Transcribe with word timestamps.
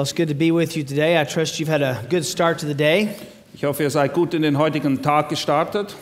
Well, 0.00 0.04
it's 0.04 0.14
good 0.14 0.28
to 0.28 0.34
be 0.34 0.50
with 0.50 0.78
you 0.78 0.82
today. 0.82 1.20
I 1.20 1.24
trust 1.24 1.60
you've 1.60 1.68
had 1.68 1.82
a 1.82 2.02
good 2.08 2.24
start 2.24 2.60
to 2.60 2.66
the 2.66 2.72
day. 2.72 3.18
Ich 3.54 3.64
hoffe, 3.64 3.82
ihr 3.82 3.90
seid 3.90 4.14
gut 4.14 4.32
in 4.32 4.40
den 4.40 4.56
heutigen 4.56 5.02
Tag 5.02 5.28
gestartet. 5.28 5.94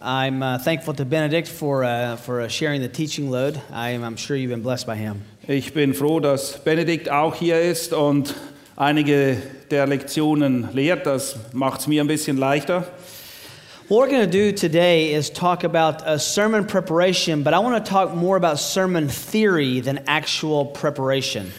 I'm 0.00 0.40
uh, 0.40 0.58
thankful 0.58 0.94
to 0.94 1.04
Benedict 1.04 1.48
for, 1.48 1.82
uh, 1.82 2.14
for 2.14 2.42
uh, 2.42 2.46
sharing 2.46 2.80
the 2.80 2.88
teaching 2.88 3.28
load. 3.28 3.60
I 3.72 3.90
am, 3.90 4.04
I'm 4.04 4.14
sure 4.14 4.36
you've 4.36 4.50
been 4.50 4.62
blessed 4.62 4.86
by 4.86 4.94
him. 4.94 5.24
Ich 5.48 5.74
bin 5.74 5.94
froh, 5.94 6.20
dass 6.20 6.58
Benedikt 6.62 7.10
auch 7.10 7.34
hier 7.34 7.60
ist 7.60 7.92
und 7.92 8.36
einige 8.76 9.38
der 9.72 9.88
Lektionen 9.88 10.68
lehrt. 10.72 11.04
Das 11.04 11.34
macht 11.52 11.80
es 11.80 11.88
mir 11.88 12.04
ein 12.04 12.06
bisschen 12.06 12.36
leichter. 12.36 12.84
What 13.88 13.98
we're 13.98 14.10
going 14.10 14.30
to 14.30 14.30
do 14.30 14.52
today 14.52 15.12
is 15.12 15.28
talk 15.28 15.64
about 15.64 16.06
uh, 16.06 16.18
sermon 16.18 16.64
preparation, 16.64 17.42
but 17.42 17.52
I 17.52 17.58
want 17.58 17.84
to 17.84 17.90
talk 17.90 18.14
more 18.14 18.36
about 18.36 18.60
sermon 18.60 19.08
theory 19.08 19.80
than 19.80 20.04
actual 20.06 20.66
preparation. 20.66 21.52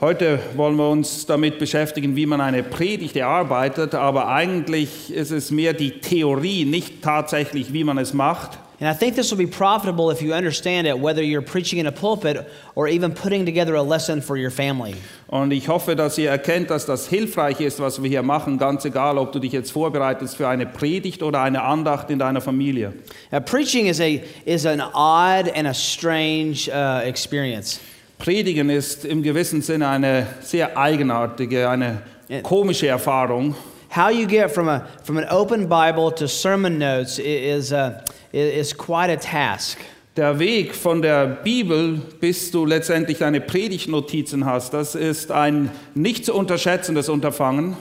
Heute 0.00 0.38
wollen 0.56 0.76
wir 0.76 0.88
uns 0.88 1.26
damit 1.26 1.58
beschäftigen, 1.58 2.16
wie 2.16 2.24
man 2.24 2.40
eine 2.40 2.62
Predigt 2.62 3.16
erarbeitet, 3.16 3.94
aber 3.94 4.28
eigentlich 4.28 5.12
ist 5.12 5.30
es 5.30 5.50
mehr 5.50 5.74
die 5.74 6.00
Theorie, 6.00 6.64
nicht 6.64 7.02
tatsächlich, 7.02 7.74
wie 7.74 7.84
man 7.84 7.98
es 7.98 8.14
macht. 8.14 8.58
And 8.80 8.88
I 8.88 8.98
think 8.98 9.14
this 9.14 9.30
will 9.30 9.36
be 9.36 9.46
profitable 9.46 10.10
if 10.10 10.22
you 10.22 10.32
understand 10.32 10.86
it, 10.86 10.94
whether 10.94 11.20
you're 11.20 11.42
preaching 11.42 11.80
in 11.80 11.86
a 11.86 11.90
pulpit 11.90 12.46
or 12.74 12.88
even 12.88 13.12
putting 13.12 13.44
together 13.44 13.74
a 13.74 13.82
lesson 13.82 14.22
for 14.22 14.38
your 14.38 14.50
family. 14.50 14.94
Und 15.26 15.50
ich 15.50 15.68
hoffe, 15.68 15.94
dass 15.94 16.16
ihr 16.16 16.30
erkennt, 16.30 16.70
dass 16.70 16.86
das 16.86 17.06
hilfreich 17.06 17.60
ist, 17.60 17.78
was 17.78 18.02
wir 18.02 18.08
hier 18.08 18.22
machen, 18.22 18.56
ganz 18.56 18.86
egal, 18.86 19.18
ob 19.18 19.32
du 19.32 19.38
dich 19.38 19.52
jetzt 19.52 19.70
vorbereitest 19.70 20.34
für 20.34 20.48
eine 20.48 20.64
Predigt 20.64 21.22
oder 21.22 21.42
eine 21.42 21.62
Andacht 21.62 22.08
in 22.08 22.18
deiner 22.18 22.40
Familie. 22.40 22.94
Now, 23.30 23.40
preaching 23.40 23.84
is, 23.84 24.00
a, 24.00 24.22
is 24.46 24.64
an 24.64 24.80
odd 24.80 25.54
and 25.54 25.66
a 25.66 25.74
strange 25.74 26.70
uh, 26.72 27.06
experience. 27.06 27.80
Predigen 28.20 28.70
ist 28.70 29.04
im 29.04 29.22
gewissen 29.22 29.62
Sinne 29.62 29.88
eine 29.88 30.26
sehr 30.40 30.76
eigenartige, 30.78 31.68
eine 31.68 32.02
komische 32.42 32.86
Erfahrung. 32.86 33.54
How 33.96 34.10
you 34.10 34.26
get 34.26 34.50
from, 34.52 34.68
a, 34.68 34.86
from 35.02 35.16
an 35.18 35.24
open 35.30 35.68
Bible 35.68 36.14
to 36.14 36.28
sermon 36.28 36.78
notes 36.78 37.18
is, 37.18 37.72
i- 37.72 37.92
is 38.32 38.76
quite 38.76 39.10
a 39.10 39.16
task. 39.16 39.78
Der 40.16 40.38
Weg 40.38 40.74
von 40.74 41.02
der 41.02 41.26
Bibel, 41.26 42.00
bis 42.20 42.50
du 42.50 42.64
letztendlich 42.66 43.18
deine 43.18 43.40
Predigtnotizen 43.40 44.44
hast, 44.44 44.74
das 44.74 44.94
ist 44.94 45.32
ein 45.32 45.70
nicht 45.94 46.24
zu 46.26 46.34
unterschätzendes 46.34 47.08
Unterfangen. 47.08 47.76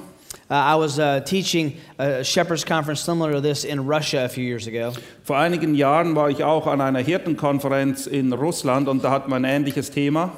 Uh, 0.49 0.55
I 0.55 0.75
was 0.75 0.97
uh, 0.97 1.19
teaching 1.19 1.77
a 1.99 2.23
Shepherd's 2.23 2.63
Conference 2.63 3.01
similar 3.01 3.33
to 3.33 3.41
this 3.41 3.63
in 3.63 3.85
Russia 3.85 4.25
a 4.25 4.29
few 4.29 4.43
years 4.43 4.65
ago. 4.65 4.93
Vor 5.23 5.37
einigen 5.37 5.75
Jahren 5.75 6.15
war 6.15 6.31
ich 6.31 6.43
auch 6.43 6.65
an 6.65 6.81
einer 6.81 7.01
Hirtenkonferenz 7.01 8.07
in 8.07 8.33
Russland 8.33 8.87
und 8.87 9.03
da 9.03 9.11
hatten 9.11 9.29
wir 9.29 9.35
ein 9.35 9.43
ähnliches 9.43 9.91
Thema. 9.91 10.31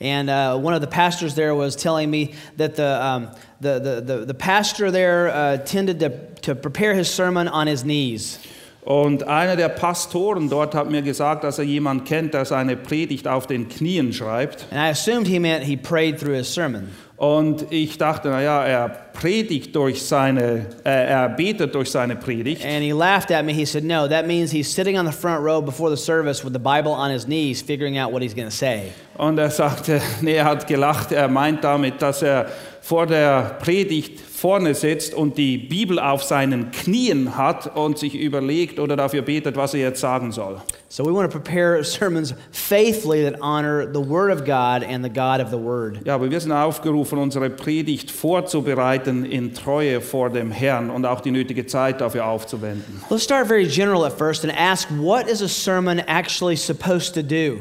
And 0.00 0.30
uh, 0.30 0.56
one 0.56 0.72
of 0.72 0.80
the 0.80 0.86
pastors 0.86 1.34
there 1.34 1.54
was 1.54 1.76
telling 1.76 2.10
me 2.10 2.34
that 2.56 2.76
the, 2.76 3.04
um, 3.04 3.28
the, 3.60 3.78
the, 3.78 4.00
the, 4.00 4.24
the 4.24 4.34
pastor 4.34 4.90
there 4.90 5.28
uh, 5.28 5.58
tended 5.58 6.00
to, 6.00 6.10
to 6.42 6.54
prepare 6.54 6.94
his 6.94 7.10
sermon 7.10 7.46
on 7.46 7.66
his 7.66 7.84
knees. 7.84 8.38
Und 8.86 9.24
einer 9.24 9.56
der 9.56 9.68
Pastoren 9.68 10.48
dort 10.48 10.74
hat 10.74 10.90
mir 10.90 11.02
gesagt, 11.02 11.44
dass 11.44 11.58
er 11.58 11.66
jemanden 11.66 12.04
kennt, 12.04 12.32
der 12.32 12.46
seine 12.46 12.74
Predigt 12.74 13.28
auf 13.28 13.46
den 13.46 13.68
Knien 13.68 14.14
schreibt. 14.14 14.66
And 14.70 14.80
I 14.80 14.88
assumed 14.88 15.26
he 15.26 15.38
meant 15.38 15.64
he 15.64 15.76
prayed 15.76 16.18
through 16.18 16.36
his 16.36 16.48
sermon. 16.48 16.88
Und 17.18 17.72
ich 17.72 17.98
dachte, 17.98 18.28
naja, 18.28 18.64
er 18.64 18.88
predigt 18.88 19.74
durch 19.74 20.06
seine, 20.06 20.66
äh, 20.84 21.08
er 21.08 21.28
betet 21.28 21.74
durch 21.74 21.90
seine 21.90 22.14
Predigt. 22.14 22.64
And 22.64 22.84
he 22.84 22.92
laughed 22.92 23.32
at 23.32 23.44
me. 23.44 23.52
He 23.52 23.66
said, 23.66 23.82
No, 23.82 24.06
that 24.06 24.28
means 24.28 24.52
he's 24.52 24.72
sitting 24.72 24.96
on 24.96 25.04
the 25.04 25.12
front 25.12 25.44
row 25.44 25.60
before 25.60 25.90
the 25.90 25.96
service 25.96 26.44
with 26.44 26.52
the 26.52 26.60
Bible 26.60 26.92
on 26.92 27.10
his 27.10 27.26
knees, 27.26 27.60
figuring 27.60 27.98
out 27.98 28.12
what 28.12 28.22
he's 28.22 28.34
going 28.34 28.48
to 28.48 28.54
say. 28.54 28.92
Und 29.16 29.36
er 29.40 29.50
sagte, 29.50 30.00
nee, 30.20 30.36
er 30.36 30.44
hat 30.44 30.68
gelacht, 30.68 31.10
er 31.10 31.26
meint 31.26 31.64
damit, 31.64 32.00
dass 32.00 32.22
er 32.22 32.46
vor 32.88 33.04
der 33.04 33.58
Predigt 33.60 34.18
vorne 34.18 34.74
sitzt 34.74 35.12
und 35.12 35.36
die 35.36 35.58
Bibel 35.58 35.98
auf 35.98 36.22
seinen 36.22 36.70
Knien 36.70 37.36
hat 37.36 37.76
und 37.76 37.98
sich 37.98 38.14
überlegt 38.14 38.78
oder 38.78 38.96
dafür 38.96 39.20
betet, 39.20 39.56
was 39.56 39.74
er 39.74 39.80
jetzt 39.80 40.00
sagen 40.00 40.32
soll. 40.32 40.56
So 40.88 41.04
we 41.04 41.12
want 41.12 41.30
to 41.30 41.38
prepare 41.38 41.84
sermons 41.84 42.32
faithfully 42.50 43.30
that 43.30 43.38
honor 43.42 43.86
the 43.92 44.00
Word 44.00 44.32
of 44.32 44.46
God 44.46 44.82
and 44.82 45.04
the 45.04 45.10
God 45.10 45.42
of 45.42 45.50
the 45.50 45.58
Word. 45.58 45.98
Ja, 46.06 46.14
aber 46.14 46.30
wir 46.30 46.40
sind 46.40 46.52
aufgerufen, 46.52 47.18
unsere 47.18 47.50
Predigt 47.50 48.10
vorzubereiten 48.10 49.26
in 49.26 49.52
Treue 49.52 50.00
vor 50.00 50.30
dem 50.30 50.50
Herrn 50.50 50.88
und 50.88 51.04
auch 51.04 51.20
die 51.20 51.30
nötige 51.30 51.66
Zeit 51.66 52.00
dafür 52.00 52.24
aufzuwenden. 52.24 53.02
Let's 53.10 53.24
start 53.24 53.48
very 53.48 53.66
general 53.66 54.06
at 54.06 54.16
first 54.16 54.46
and 54.46 54.54
ask 54.58 54.88
what 54.98 55.28
is 55.28 55.42
a 55.42 55.48
sermon 55.48 56.00
actually 56.06 56.56
supposed 56.56 57.12
to 57.12 57.22
do? 57.22 57.60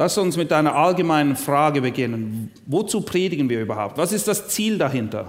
Lass 0.00 0.16
uns 0.16 0.38
mit 0.38 0.50
einer 0.50 0.74
allgemeinen 0.74 1.36
Frage 1.36 1.82
beginnen. 1.82 2.50
Wozu 2.64 3.02
predigen 3.02 3.50
wir 3.50 3.60
überhaupt? 3.60 3.98
Was 3.98 4.12
ist 4.12 4.26
das 4.26 4.48
Ziel 4.48 4.78
dahinter? 4.78 5.26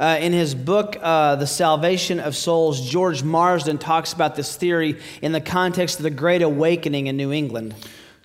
Uh, 0.00 0.20
in 0.20 0.32
his 0.32 0.56
book, 0.56 0.96
uh, 0.96 1.36
The 1.36 1.46
Salvation 1.46 2.18
of 2.18 2.34
Souls, 2.34 2.80
George 2.80 3.22
Marsden 3.22 3.78
talks 3.78 4.12
about 4.12 4.34
this 4.34 4.58
theory 4.58 4.96
in 5.22 5.32
the 5.32 5.40
context 5.40 6.00
of 6.00 6.02
the 6.02 6.10
Great 6.10 6.42
Awakening 6.42 7.06
in 7.06 7.16
New 7.16 7.30
England. 7.30 7.76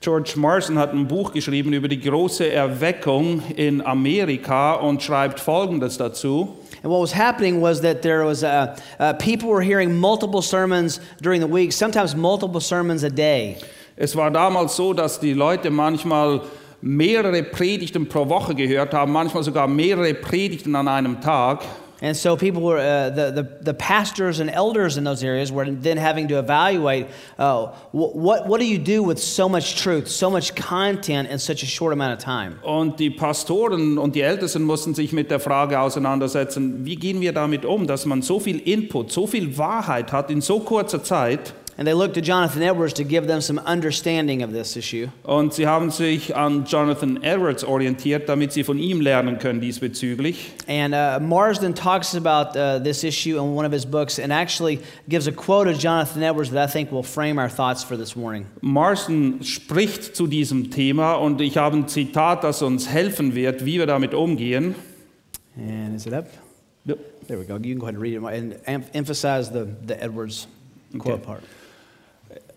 George 0.02 0.36
Marsden 0.36 0.80
hat 0.80 0.94
ein 0.94 1.08
Buch 1.08 1.32
geschrieben 1.32 1.74
über 1.74 1.88
die 1.88 2.00
große 2.00 2.52
Erweckung 2.52 3.44
in 3.56 3.80
Amerika 3.86 4.74
und 4.74 5.04
schreibt 5.04 5.40
Folgendes 5.40 6.00
dazu. 6.00 6.58
And 6.82 6.92
what 6.92 7.02
was 7.02 7.14
happening 7.14 7.62
was 7.62 7.82
that 7.82 8.02
there 8.02 8.26
was 8.26 8.44
uh, 8.44 8.76
uh, 9.00 9.14
people 9.20 9.48
were 9.48 9.62
hearing 9.62 9.96
multiple 9.96 10.42
sermons 10.42 11.00
during 11.22 11.40
the 11.40 11.48
week, 11.48 11.72
sometimes 11.72 12.16
multiple 12.16 12.60
sermons 12.60 13.04
a 13.04 13.12
day. 13.12 13.60
Es 13.96 14.16
war 14.16 14.32
damals 14.32 14.76
so, 14.76 14.94
dass 14.94 15.20
die 15.20 15.34
Leute 15.34 15.70
manchmal 15.70 16.42
mehrere 16.82 17.44
Predigten 17.44 18.08
pro 18.10 18.28
Woche 18.28 18.56
gehört 18.56 18.94
haben, 18.94 19.12
manchmal 19.12 19.44
sogar 19.44 19.68
mehrere 19.68 20.14
Predigten 20.14 20.76
an 20.76 20.88
einem 20.88 21.22
Tag. 21.22 21.62
And 22.02 22.18
so 22.18 22.36
people 22.36 22.62
were, 22.62 22.80
uh, 22.80 23.10
the, 23.12 23.32
the, 23.32 23.48
the 23.62 23.74
pastors 23.74 24.42
and 24.42 24.50
elders 24.50 24.98
in 24.98 25.06
those 25.06 25.24
areas 25.24 25.54
were 25.54 25.72
then 25.72 25.98
having 25.98 26.28
to 26.28 26.38
evaluate 26.38 27.06
uh, 27.40 27.68
wh- 27.94 28.14
what, 28.14 28.46
what 28.46 28.60
do 28.60 28.66
you 28.66 28.78
do 28.78 29.02
with 29.02 29.20
so 29.20 29.48
much 29.48 29.82
truth, 29.82 30.10
so 30.10 30.30
much 30.30 30.54
content 30.54 31.30
in 31.30 31.40
such 31.40 31.64
a 31.64 31.66
short 31.66 31.94
amount 31.94 32.12
of 32.12 32.20
time? 32.20 32.60
Und 32.62 33.00
die 33.00 33.10
Pastoren 33.10 33.98
und 33.98 34.16
die 34.16 34.22
Ältesten 34.22 34.64
mussten 34.64 34.94
sich 34.94 35.14
mit 35.14 35.32
der 35.32 35.40
Frage 35.40 35.80
auseinandersetzen, 35.80 36.84
wie 36.84 36.98
gehen 36.98 37.22
wir 37.22 37.32
damit 37.32 37.64
um, 37.64 37.88
dass 37.88 38.06
man 38.06 38.22
so 38.22 38.38
viel 38.38 38.60
Input, 38.60 39.10
so 39.14 39.26
viel 39.26 39.58
Wahrheit 39.58 40.12
hat 40.12 40.30
in 40.30 40.42
so 40.42 40.60
kurzer 40.60 41.04
Zeit. 41.04 41.54
And 41.76 41.88
they 41.88 41.94
looked 41.94 42.14
to 42.16 42.22
Jonathan 42.22 42.62
Edwards 42.62 42.94
to 42.94 43.04
give 43.04 43.26
them 43.28 43.42
some 43.42 43.58
understanding 43.60 44.44
of 44.44 44.52
this 44.52 44.78
issue. 44.78 45.08
Und 45.24 45.54
sie 45.54 45.66
haben 45.66 45.90
sich 45.90 46.36
an 46.36 46.66
Jonathan 46.66 47.24
Edwards 47.24 47.64
orientiert, 47.64 48.30
damit 48.30 48.52
sie 48.54 48.64
von 48.64 48.78
ihm 48.78 49.02
lernen 49.02 49.40
können 49.40 49.60
diesbezüglich. 49.60 50.52
And 50.68 50.94
uh, 50.94 51.20
Marsden 51.20 51.74
talks 51.74 52.14
about 52.16 52.56
uh, 52.56 52.78
this 52.78 53.04
issue 53.04 53.38
in 53.40 53.56
one 53.56 53.66
of 53.66 53.72
his 53.72 53.86
books 53.86 54.20
and 54.20 54.32
actually 54.32 54.80
gives 55.10 55.28
a 55.28 55.32
quote 55.32 55.68
of 55.68 55.80
Jonathan 55.80 56.22
Edwards 56.22 56.52
that 56.52 56.70
I 56.70 56.72
think 56.72 56.92
will 56.92 57.04
frame 57.04 57.40
our 57.40 57.50
thoughts 57.50 57.84
for 57.84 57.98
this 57.98 58.16
morning. 58.16 58.46
Marsden 58.62 59.44
spricht 59.44 60.16
zu 60.16 60.28
diesem 60.28 60.70
Thema 60.70 61.16
und 61.16 61.42
ich 61.42 61.58
habe 61.58 61.78
ein 61.78 61.88
Zitat, 61.88 62.44
das 62.44 62.62
uns 62.62 62.88
helfen 62.88 63.34
wird, 63.34 63.66
wie 63.66 63.80
wir 63.80 63.88
damit 63.88 64.14
umgehen. 64.14 64.76
And 65.58 65.96
is 65.96 66.06
it 66.06 66.14
up? 66.14 66.28
Yep. 66.86 67.28
There 67.28 67.40
we 67.40 67.46
go. 67.46 67.56
You 67.56 67.74
can 67.74 67.80
go 67.80 67.86
ahead 67.88 67.96
and 67.96 68.02
read 68.04 68.14
it 68.16 68.62
and 68.68 68.86
emphasize 68.94 69.50
the, 69.52 69.66
the 69.86 70.00
Edwards 70.00 70.48
quote 71.00 71.16
Okay. 71.16 71.26
part. 71.26 71.44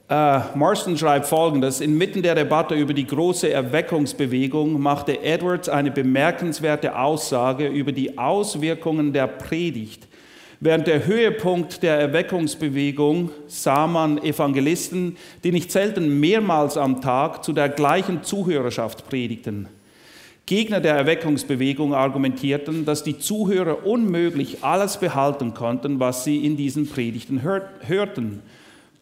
Äh, 0.09 0.41
Marston 0.55 0.97
schreibt 0.97 1.27
folgendes: 1.27 1.81
Inmitten 1.81 2.23
der 2.23 2.37
Debatte 2.37 2.75
über 2.75 2.95
die 2.95 3.07
große 3.07 3.51
Erweckungsbewegung 3.51 4.81
machte 4.81 5.21
Edwards 5.21 5.69
eine 5.69 5.91
bemerkenswerte 5.91 6.97
Aussage 6.97 7.67
über 7.67 7.91
die 7.91 8.17
Auswirkungen 8.17 9.13
der 9.13 9.27
Predigt. 9.27 10.07
Während 10.61 10.87
der 10.87 11.07
Höhepunkt 11.07 11.83
der 11.83 11.99
Erweckungsbewegung 11.99 13.31
sah 13.47 13.87
man 13.87 14.17
Evangelisten, 14.19 15.17
die 15.45 15.53
nicht 15.53 15.71
selten 15.71 16.19
mehrmals 16.19 16.79
am 16.79 17.03
Tag 17.03 17.45
zu 17.45 17.53
der 17.53 17.69
gleichen 17.69 18.23
Zuhörerschaft 18.23 19.09
predigten. 19.09 19.69
Gegner 20.47 20.81
der 20.81 20.95
Erweckungsbewegung 20.95 21.93
argumentierten, 21.93 22.85
dass 22.85 23.03
die 23.03 23.19
Zuhörer 23.19 23.85
unmöglich 23.85 24.63
alles 24.63 24.99
behalten 24.99 25.53
konnten, 25.53 25.99
was 25.99 26.23
sie 26.23 26.47
in 26.47 26.57
diesen 26.57 26.89
Predigten 26.89 27.43
hör 27.43 27.69
hörten. 27.81 28.41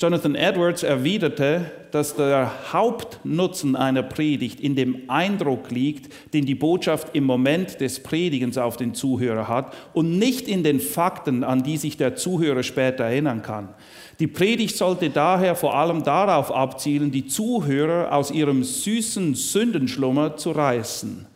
Jonathan 0.00 0.34
Edwards 0.34 0.82
erwiderte, 0.82 1.70
dass 1.92 2.16
der 2.16 2.50
Hauptnutzen 2.72 3.76
einer 3.76 4.02
Predigt 4.02 4.58
in 4.58 4.74
dem 4.74 5.08
Eindruck 5.08 5.70
liegt, 5.70 6.12
den 6.34 6.44
die 6.44 6.56
Botschaft 6.56 7.14
im 7.14 7.22
Moment 7.22 7.80
des 7.80 8.02
Predigens 8.02 8.58
auf 8.58 8.76
den 8.76 8.94
Zuhörer 8.94 9.46
hat 9.46 9.72
und 9.92 10.18
nicht 10.18 10.48
in 10.48 10.64
den 10.64 10.80
Fakten, 10.80 11.44
an 11.44 11.62
die 11.62 11.76
sich 11.76 11.96
der 11.96 12.16
Zuhörer 12.16 12.64
später 12.64 13.04
erinnern 13.04 13.42
kann. 13.42 13.68
Die 14.18 14.26
Predigt 14.26 14.76
sollte 14.76 15.10
daher 15.10 15.54
vor 15.54 15.76
allem 15.76 16.02
darauf 16.02 16.52
abzielen, 16.52 17.12
die 17.12 17.28
Zuhörer 17.28 18.12
aus 18.12 18.32
ihrem 18.32 18.64
süßen 18.64 19.36
Sündenschlummer 19.36 20.36
zu 20.36 20.50
reißen. 20.50 21.26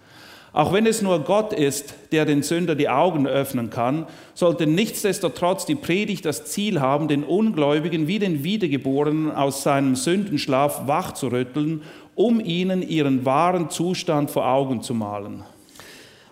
Auch 0.58 0.72
wenn 0.72 0.86
es 0.86 1.02
nur 1.02 1.20
Gott 1.20 1.52
ist, 1.52 1.94
der 2.10 2.24
den 2.24 2.42
Sünder 2.42 2.74
die 2.74 2.88
Augen 2.88 3.28
öffnen 3.28 3.70
kann, 3.70 4.08
sollte 4.34 4.66
nichtsdestotrotz 4.66 5.66
die 5.66 5.76
Predigt 5.76 6.24
das 6.24 6.46
Ziel 6.46 6.80
haben, 6.80 7.06
den 7.06 7.22
Ungläubigen 7.22 8.08
wie 8.08 8.18
den 8.18 8.42
Wiedergeborenen 8.42 9.30
aus 9.30 9.62
seinem 9.62 9.94
Sündenschlaf 9.94 10.88
wachzurütteln, 10.88 11.82
um 12.16 12.40
ihnen 12.40 12.82
ihren 12.82 13.24
wahren 13.24 13.70
Zustand 13.70 14.32
vor 14.32 14.48
Augen 14.48 14.82
zu 14.82 14.94
malen. 14.94 15.44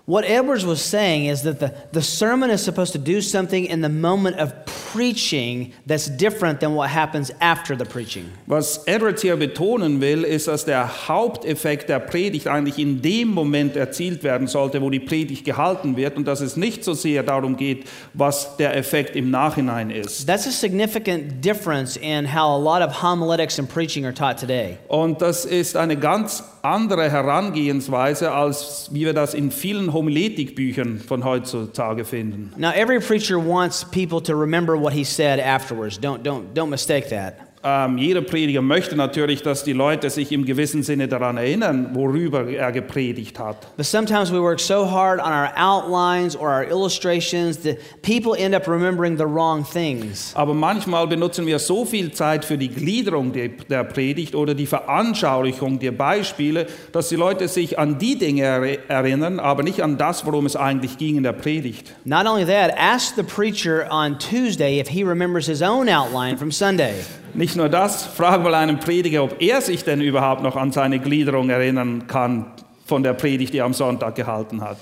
What 0.07 0.25
Edwards 0.25 0.65
was 0.65 0.81
saying 0.81 1.27
is 1.27 1.43
that 1.43 1.59
the, 1.59 1.75
the 1.91 2.01
sermon 2.01 2.49
is 2.49 2.63
supposed 2.63 2.93
to 2.93 2.99
do 2.99 3.21
something 3.21 3.65
in 3.65 3.81
the 3.81 3.89
moment 3.89 4.37
of 4.37 4.55
preaching 4.93 5.73
that's 5.85 6.07
different 6.07 6.61
than 6.61 6.77
what 6.77 6.91
happens 6.91 7.33
after 7.41 7.75
the 7.75 7.85
preaching. 7.85 8.31
Was 8.47 8.87
Edwards 8.87 9.23
hier 9.23 9.37
betonen 9.37 10.01
will, 10.01 10.25
ist, 10.25 10.47
dass 10.47 10.65
der 10.65 11.09
Haupteffekt 11.09 11.89
der 11.89 11.99
Predigt 11.99 12.47
eigentlich 12.47 12.79
in 12.79 13.03
dem 13.03 13.29
Moment 13.29 13.75
erzielt 13.75 14.23
werden 14.23 14.47
sollte, 14.47 14.81
wo 14.81 14.91
die 14.91 15.01
Predigt 15.01 15.45
gehalten 15.45 15.97
wird 15.97 16.17
und 16.17 16.29
dass 16.29 16.41
es 16.41 16.57
nicht 16.57 16.85
so 16.85 16.95
sehr 16.95 17.25
darum 17.25 17.57
geht, 17.57 17.89
was 18.15 18.57
der 18.59 18.77
Effekt 18.77 19.17
im 19.17 19.33
Nachhinein 19.33 19.91
ist. 19.91 20.25
That's 20.25 20.47
a 20.47 20.53
significant 20.53 21.45
difference 21.45 21.97
in 21.97 22.33
how 22.33 22.55
a 22.55 22.57
lot 22.57 22.81
of 22.81 23.03
homiletics 23.03 23.59
and 23.59 23.69
preaching 23.69 24.05
are 24.05 24.15
taught 24.15 24.39
today. 24.39 24.79
Und 24.87 25.21
das 25.21 25.45
ist 25.45 25.77
eine 25.77 25.97
ganz 25.97 26.45
andere 26.73 27.11
Herangehensweise, 27.11 28.33
als 28.33 28.89
wie 28.93 29.07
wir 29.07 29.15
das 29.15 29.35
in 29.35 29.51
vielen 29.51 29.93
Homiletikbüchern 29.93 30.99
von 30.99 31.25
heutzutage 31.25 32.05
finden. 32.05 32.53
Now, 32.57 32.71
every 32.71 33.01
preacher 33.01 33.39
wants 33.39 33.85
people 33.85 34.21
to 34.23 34.35
remember 34.35 34.81
what 34.81 34.93
he 34.93 35.05
said 35.05 35.41
afterwards. 35.41 35.99
Don't, 35.99 36.23
don't, 36.23 36.55
don't 36.55 36.71
mistake 36.71 37.09
that. 37.11 37.46
Ähm, 37.69 37.99
jeder 37.99 38.21
Prediger 38.21 38.63
möchte 38.63 38.95
natürlich, 38.95 39.43
dass 39.43 39.65
die 39.65 39.73
Leute 39.73 40.09
sich 40.09 40.31
im 40.31 40.45
gewissen 40.45 40.85
Sinne 40.85 41.09
daran 41.09 41.37
erinnern, 41.37 41.91
worüber 41.95 42.47
er 42.47 42.71
gepredigt 42.71 43.41
hat. 43.41 43.77
But 43.77 43.87
sometimes 43.87 44.31
we 44.31 44.41
work 44.41 44.61
so 44.61 44.89
hard 44.89 45.19
on 45.19 45.33
our 45.33 45.51
outlines 45.57 46.37
or 46.37 46.49
our 46.49 46.63
illustrations 46.63 47.61
that 47.63 47.79
people 48.03 48.41
end 48.41 48.55
up 48.55 48.69
remembering 48.69 49.19
the 49.19 49.25
wrong 49.25 49.65
things. 49.65 50.31
Aber 50.37 50.55
manchmal 50.55 51.09
benutzen 51.09 51.45
wir 51.45 51.59
so 51.59 51.85
viel 51.85 52.13
Zeit 52.13 52.45
für 52.45 52.57
die 52.57 52.69
Gliederung 52.69 53.33
der, 53.33 53.49
der 53.49 53.83
Predigt 53.83 54.37
oder 54.37 54.55
die 54.55 54.67
Veranschaulichung 54.67 55.81
der 55.81 55.91
Beispiele, 55.91 56.67
dass 56.93 57.09
die 57.09 57.17
Leute 57.17 57.49
sich 57.49 57.81
an 57.81 57.99
die 57.99 58.17
Dinge 58.17 58.45
er 58.45 58.89
erinnern, 58.89 59.41
aber 59.41 59.65
nicht 59.65 59.83
an 59.83 59.99
das, 59.99 60.25
worum 60.25 60.47
es 60.47 60.55
eigentlich 60.55 60.99
ging 60.99 61.17
in 61.17 61.25
der 61.25 61.33
Predigt. 61.33 61.93
Not 62.05 62.27
only 62.27 62.45
that, 62.45 62.73
ask 62.79 63.17
the 63.17 63.25
preacher 63.25 63.89
on 63.91 64.21
Tuesday 64.21 64.79
if 64.79 64.87
he 64.87 65.03
remembers 65.03 65.47
his 65.47 65.63
own 65.63 65.89
outline 65.89 66.39
from 66.39 66.53
Sunday. 66.53 66.95
Nicht 67.37 67.55
nur 67.55 67.69
das, 67.69 68.03
frag 68.03 68.43
mal 68.43 68.55
einen 68.55 68.81
Prediger, 68.81 69.23
ob 69.23 69.43
er 69.43 69.61
sich 69.61 69.85
denn 69.85 70.01
überhaupt 70.01 70.43
noch 70.43 70.57
an 70.57 70.73
seine 70.73 70.99
Gliederung 70.99 71.51
erinnern 71.51 72.07
kann 72.07 72.47
von 72.87 73.03
der 73.03 73.13
Predigt, 73.13 73.53
die 73.53 73.59
er 73.59 73.67
am 73.67 73.75
Sonntag 73.75 74.15
gehalten 74.15 74.63
hat. 74.63 74.79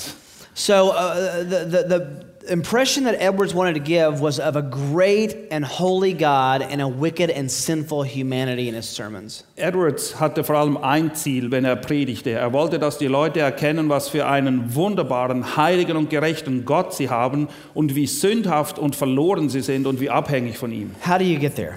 So, 0.54 0.92
uh, 0.92 1.14
the, 1.42 1.68
the, 1.68 1.84
the 1.88 2.52
impression 2.52 3.06
that 3.06 3.16
Edwards 3.18 3.52
wanted 3.56 3.74
to 3.74 3.80
give 3.80 4.20
was 4.20 4.38
of 4.38 4.54
a 4.54 4.62
great 4.62 5.48
and 5.50 5.64
holy 5.64 6.12
God 6.12 6.62
and 6.62 6.80
a 6.80 6.86
wicked 6.86 7.28
and 7.28 7.50
sinful 7.50 8.04
humanity 8.04 8.68
in 8.68 8.76
his 8.76 8.88
sermons. 8.88 9.42
Edwards 9.56 10.20
hatte 10.20 10.44
vor 10.44 10.54
allem 10.54 10.76
ein 10.76 11.12
Ziel, 11.16 11.50
wenn 11.50 11.64
er 11.64 11.74
predigte. 11.74 12.30
Er 12.30 12.52
wollte, 12.52 12.78
dass 12.78 12.98
die 12.98 13.08
Leute 13.08 13.40
erkennen, 13.40 13.88
was 13.88 14.08
für 14.10 14.28
einen 14.28 14.76
wunderbaren, 14.76 15.56
heiligen 15.56 15.96
und 15.96 16.08
gerechten 16.08 16.64
Gott 16.64 16.94
sie 16.94 17.10
haben 17.10 17.48
und 17.74 17.96
wie 17.96 18.06
sündhaft 18.06 18.78
und 18.78 18.94
verloren 18.94 19.48
sie 19.48 19.60
sind 19.62 19.88
und 19.88 20.00
wie 20.00 20.10
abhängig 20.10 20.56
von 20.56 20.70
ihm. 20.70 20.92
How 21.04 21.18
do 21.18 21.24
you 21.24 21.40
get 21.40 21.56
there? 21.56 21.74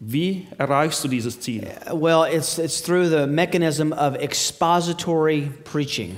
Wie 0.00 0.46
erreichst 0.56 1.02
du 1.02 1.08
dieses 1.08 1.40
Ziel? 1.40 1.66
Well, 1.92 2.24
it's, 2.24 2.56
it's 2.58 2.80
through 2.80 3.08
the 3.08 3.26
mechanism 3.26 3.92
of 3.92 4.14
expository 4.14 5.50
preaching, 5.64 6.16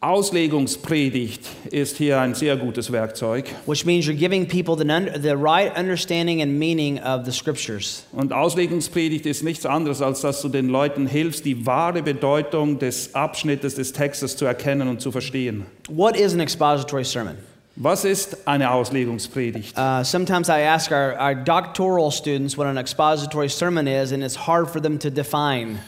Auslegungspredigt 0.00 1.40
ist 1.72 1.96
hier 1.96 2.20
ein 2.20 2.32
sehr 2.32 2.56
gutes 2.56 2.92
Werkzeug. 2.92 3.46
which 3.66 3.84
means 3.84 4.06
you're 4.06 4.16
giving 4.16 4.46
people 4.46 4.76
the, 4.76 4.84
the 5.20 5.34
right 5.36 5.76
understanding 5.76 6.40
and 6.40 6.56
meaning 6.56 7.00
of 7.00 7.24
the 7.24 7.32
scriptures. 7.32 8.04
Und 8.12 8.32
Auslegungspredigt 8.32 9.26
ist 9.26 9.42
nichts 9.42 9.66
anderes, 9.66 10.00
als 10.00 10.20
dass 10.20 10.40
du 10.40 10.48
den 10.48 10.68
Leuten 10.68 11.08
hilfst, 11.08 11.44
die 11.44 11.66
wahre 11.66 12.02
Bedeutung 12.04 12.78
des 12.78 13.12
Abschnittes 13.16 13.74
des 13.74 13.92
Textes 13.92 14.36
zu 14.36 14.44
erkennen 14.44 14.86
und 14.86 15.00
zu 15.00 15.10
verstehen. 15.10 15.66
What 15.88 16.16
is 16.16 16.32
an 16.32 16.38
expository 16.38 17.04
sermon? 17.04 17.36
Was 17.80 18.04
ist 18.04 18.48
eine 18.48 18.72
Auslegungspredigt? 18.72 19.78
Uh, 19.78 20.02
sometimes 20.02 20.48
I 20.48 20.62
ask 20.62 20.90
our, 20.90 21.16
our 21.16 21.36
doctoral 21.36 22.10
students 22.10 22.58
what 22.58 22.66
an 22.66 22.76
expository 22.76 23.48
sermon 23.48 23.86
is, 23.86 24.10
and 24.10 24.24
it's 24.24 24.34
hard 24.34 24.68
for 24.68 24.80
them 24.80 24.98
to 24.98 25.10
define. 25.10 25.78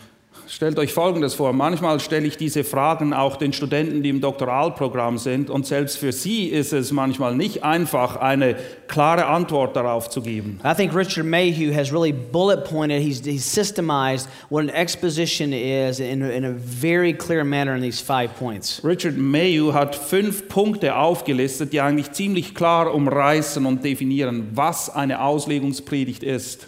Stellt 0.53 0.81
euch 0.81 0.93
Folgendes 0.93 1.35
vor. 1.35 1.53
Manchmal 1.53 2.01
stelle 2.01 2.27
ich 2.27 2.37
diese 2.37 2.65
Fragen 2.65 3.13
auch 3.15 3.37
den 3.37 3.53
Studenten, 3.53 4.03
die 4.03 4.09
im 4.09 4.21
Doktoralprogramm 4.21 5.17
sind. 5.17 5.49
Und 5.49 5.65
selbst 5.65 5.97
für 5.99 6.11
sie 6.11 6.47
ist 6.47 6.73
es 6.73 6.91
manchmal 6.91 7.37
nicht 7.37 7.63
einfach, 7.63 8.17
eine 8.17 8.57
klare 8.89 9.27
Antwort 9.27 9.77
darauf 9.77 10.11
zu 10.11 10.21
geben. 10.23 10.59
I 10.65 10.75
think 10.75 10.93
Richard 10.93 11.25
Mayhew 11.25 11.73
has 11.73 11.93
really 11.93 12.11
bullet 12.13 12.65
pointed, 12.65 13.01
he's, 13.01 13.23
he's 13.25 13.45
systemized 13.45 14.29
what 14.49 14.63
an 14.65 14.71
exposition 14.71 15.53
is 15.53 16.01
in, 16.01 16.21
a- 16.21 16.31
in 16.31 16.45
a 16.45 16.53
very 16.53 17.13
clear 17.13 17.45
manner 17.45 17.77
in 17.77 17.81
these 17.81 18.03
five 18.03 18.35
points. 18.37 18.81
Richard 18.83 19.17
Mayu 19.17 19.73
hat 19.73 19.95
fünf 19.95 20.49
Punkte 20.49 20.97
aufgelistet, 20.97 21.73
die 21.73 21.81
eigentlich 21.81 22.11
ziemlich 22.11 22.57
klar 22.57 22.93
umreißen 22.93 23.65
und 23.67 23.85
definieren, 23.85 24.49
was 24.55 24.91
eine 24.91 25.23
Auslegungspredigt 25.23 26.25
ist. 26.25 26.67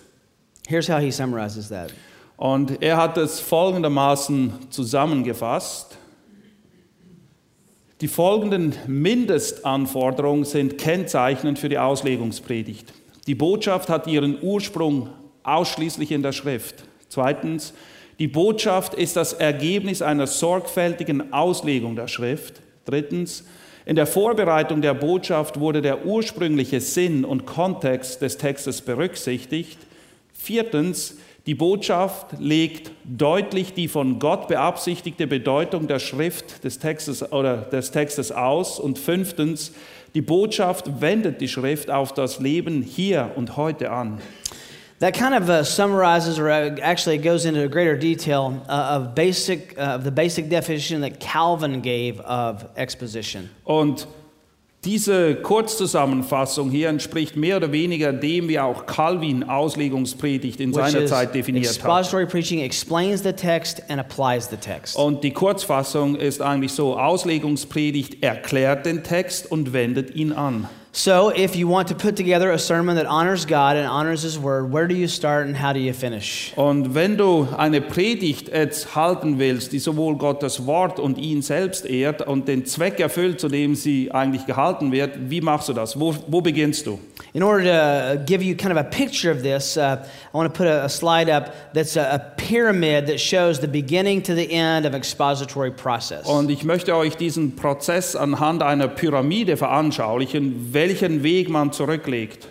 Here's 0.69 0.89
how 0.89 1.01
he 1.01 1.11
summarizes 1.11 1.69
that. 1.71 1.93
Und 2.43 2.83
er 2.83 2.97
hat 2.97 3.19
es 3.19 3.39
folgendermaßen 3.39 4.53
zusammengefasst. 4.69 5.97
Die 8.01 8.09
folgenden 8.09 8.75
Mindestanforderungen 8.89 10.45
sind 10.45 10.77
kennzeichnend 10.77 11.61
für 11.61 11.69
die 11.69 11.79
Auslegungspredigt. 11.79 12.93
Die 13.29 13.37
Botschaft 13.37 13.89
hat 13.89 14.09
ihren 14.09 14.43
Ursprung 14.43 15.11
ausschließlich 15.45 16.11
in 16.11 16.25
der 16.25 16.33
Schrift. 16.33 16.83
Zweitens, 17.09 17.75
die 18.19 18.27
Botschaft 18.27 18.95
ist 18.95 19.15
das 19.15 19.35
Ergebnis 19.35 20.03
einer 20.03 20.27
sorgfältigen 20.27 21.33
Auslegung 21.33 21.95
der 21.95 22.09
Schrift. 22.09 22.55
Drittens, 22.87 23.45
in 23.87 23.95
der 23.95 24.09
Vorbereitung 24.09 24.83
der 24.83 24.95
Botschaft 24.95 25.61
wurde 25.61 25.81
der 25.81 26.07
ursprüngliche 26.07 26.81
Sinn 26.81 27.25
und 27.25 27.47
Kontext 27.47 28.21
des 28.21 28.37
Textes 28.37 28.81
berücksichtigt. 28.81 29.79
Viertens, 30.33 31.19
die 31.47 31.57
Botschaft 31.57 32.39
legt 32.39 32.93
deutlich 33.05 33.75
die 33.75 33.89
von 33.89 34.21
Gott 34.21 34.47
beabsichtigte 34.47 35.27
Bedeutung 35.27 35.89
der 35.89 35.99
Schrift 35.99 36.63
des 36.63 36.79
Textes 36.79 37.33
oder 37.33 37.57
des 37.57 37.91
Textes 37.91 38.31
aus. 38.31 38.79
Und 38.79 38.97
fünftens, 38.97 39.73
die 40.15 40.21
Botschaft 40.23 41.01
wendet 41.01 41.41
die 41.41 41.49
Schrift 41.49 41.91
auf 41.91 42.13
das 42.15 42.39
Leben 42.39 42.83
hier 42.83 43.33
und 43.35 43.57
heute 43.57 43.91
an. 43.91 44.21
That 45.01 45.15
kind 45.15 45.35
of 45.35 45.49
uh, 45.49 45.65
summarizes, 45.65 46.39
or 46.39 46.47
uh, 46.47 46.77
actually 46.81 47.19
goes 47.19 47.45
into 47.45 47.69
greater 47.69 47.97
detail 47.97 48.63
uh, 48.69 48.99
of 48.99 49.17
basic, 49.17 49.77
uh, 49.77 49.97
of 49.97 50.05
the 50.05 50.13
basic 50.13 50.49
definition 50.49 51.01
that 51.01 51.19
Calvin 51.19 51.83
gave 51.83 52.21
of 52.21 52.65
exposition. 52.77 53.51
Und 53.65 54.07
diese 54.85 55.37
Kurzzusammenfassung 55.37 56.71
hier 56.71 56.89
entspricht 56.89 57.37
mehr 57.37 57.59
oder 57.59 57.71
weniger 57.71 58.13
dem, 58.13 58.49
wie 58.49 58.59
auch 58.59 58.87
Calvin 58.87 59.45
Auslegungspredigt 59.45 60.61
in 60.61 60.73
seiner 60.73 61.07
Zeit 61.07 61.35
definiert 61.35 61.67
hat. 61.67 61.77
expository 61.77 62.27
preaching 62.27 62.61
explains 62.61 63.23
the 63.23 63.33
text 63.33 63.83
and 63.89 64.01
applies 64.01 64.49
the 64.49 64.57
text. 64.57 64.97
Und 64.97 65.23
die 65.23 65.33
Kurzfassung 65.33 66.17
ist 66.17 66.43
eigentlich 66.43 66.73
so, 66.73 66.99
Auslegungspredigt 66.99 68.23
erklärt 68.25 68.85
den 68.85 69.05
Text 69.05 69.51
und 69.51 69.73
wendet 69.73 70.17
ihn 70.17 70.33
an. 70.33 70.69
So, 70.95 71.31
if 71.31 71.57
you 71.57 71.69
want 71.69 71.89
to 71.89 71.95
put 71.95 72.17
together 72.17 72.51
a 72.51 72.59
sermon 72.59 72.97
that 72.97 73.07
honors 73.07 73.47
God 73.47 73.79
and 73.79 73.89
honors 73.89 74.21
His 74.21 74.39
Word, 74.39 74.71
where 74.71 74.87
do 74.87 74.95
you 74.95 75.09
start 75.09 75.47
and 75.47 75.57
how 75.57 75.73
do 75.73 75.81
you 75.81 75.95
finish? 75.95 76.53
Und 76.55 76.95
wenn 76.95 77.17
du 77.17 77.49
eine 77.57 77.81
Predigt 77.81 78.49
jetzt 78.49 78.95
halten 78.95 79.39
willst, 79.39 79.73
die 79.73 79.79
sowohl 79.79 80.17
Gottes 80.17 80.67
Wort 80.67 81.01
und 81.01 81.17
ihn 81.17 81.41
selbst 81.41 81.87
ehrt 81.87 82.21
und 82.29 82.47
den 82.47 82.67
Zweck 82.67 83.01
erfüllt, 83.01 83.41
zu 83.41 83.49
dem 83.49 83.75
sie 83.75 84.13
eigentlich 84.13 84.45
gehalten 84.45 84.93
wird, 84.93 85.31
wie 85.31 85.41
machst 85.41 85.71
du 85.71 85.73
das? 85.73 85.99
Wo, 85.99 86.15
wo 86.27 86.43
beginnst 86.43 86.87
du? 86.87 86.99
In 87.33 87.43
order 87.43 88.15
to 88.15 88.23
give 88.27 88.43
you 88.43 88.55
kind 88.55 88.71
of 88.71 88.77
a 88.77 88.85
picture 88.85 89.31
of 89.31 89.43
this, 89.43 89.79
uh, 89.79 89.97
I 89.97 90.37
want 90.37 90.53
to 90.53 90.55
put 90.55 90.67
a, 90.67 90.85
a 90.85 90.89
slide 90.91 91.31
up 91.31 91.73
that's 91.73 91.97
a, 91.97 92.17
a 92.17 92.19
pyramid 92.37 93.07
that 93.07 93.19
shows 93.19 93.59
the 93.61 93.67
beginning 93.67 94.21
to 94.25 94.35
the 94.35 94.53
end 94.53 94.85
of 94.85 94.95
expository 94.95 95.71
process. 95.71 96.27
Und 96.27 96.51
ich 96.51 96.65
möchte 96.65 96.95
euch 96.95 97.17
diesen 97.17 97.57
Prozess 97.57 98.15
anhand 98.15 98.63
einer 98.63 98.89
Pyramide 98.89 99.57
veranschaulichen, 99.57 100.75
welchen 100.83 101.23
Weg 101.23 101.49
man 101.49 101.73
zurücklegt. 101.73 102.49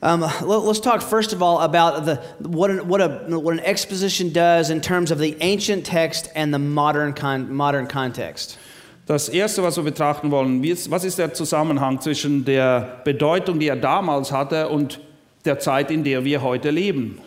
Um, 0.00 0.20
let, 0.20 0.62
us 0.62 0.80
talk 0.80 1.02
first 1.02 1.32
of 1.32 1.42
all 1.42 1.58
about 1.58 2.04
the, 2.04 2.16
what, 2.38 2.70
an, 2.70 2.86
what, 2.86 3.00
a, 3.00 3.08
what 3.26 3.52
an 3.52 3.60
exposition 3.60 4.32
does 4.32 4.70
in 4.70 4.80
terms 4.80 5.10
of 5.10 5.18
the 5.18 5.36
ancient 5.40 5.84
text 5.84 6.30
and 6.36 6.54
the 6.54 6.58
modern, 6.58 7.12
con, 7.12 7.52
modern 7.52 7.88
context. 7.88 8.56
Das 9.06 9.28
erste, 9.28 9.62
was 9.62 9.76
wir 9.76 9.82
betrachten 9.82 10.30
wollen, 10.30 10.62
was 10.62 11.04
ist 11.04 11.18
der 11.18 11.34
Zusammenhang 11.34 12.00
zwischen 12.00 12.44
der 12.44 13.00
Bedeutung, 13.04 13.58
die 13.58 13.66
er 13.66 13.76
damals 13.76 14.30
hatte, 14.30 14.68
und 14.68 15.00
der 15.44 15.58
Zeit, 15.58 15.90
in 15.90 16.04
der 16.04 16.24
wir 16.24 16.42
heute 16.42 16.70
leben? 16.70 17.20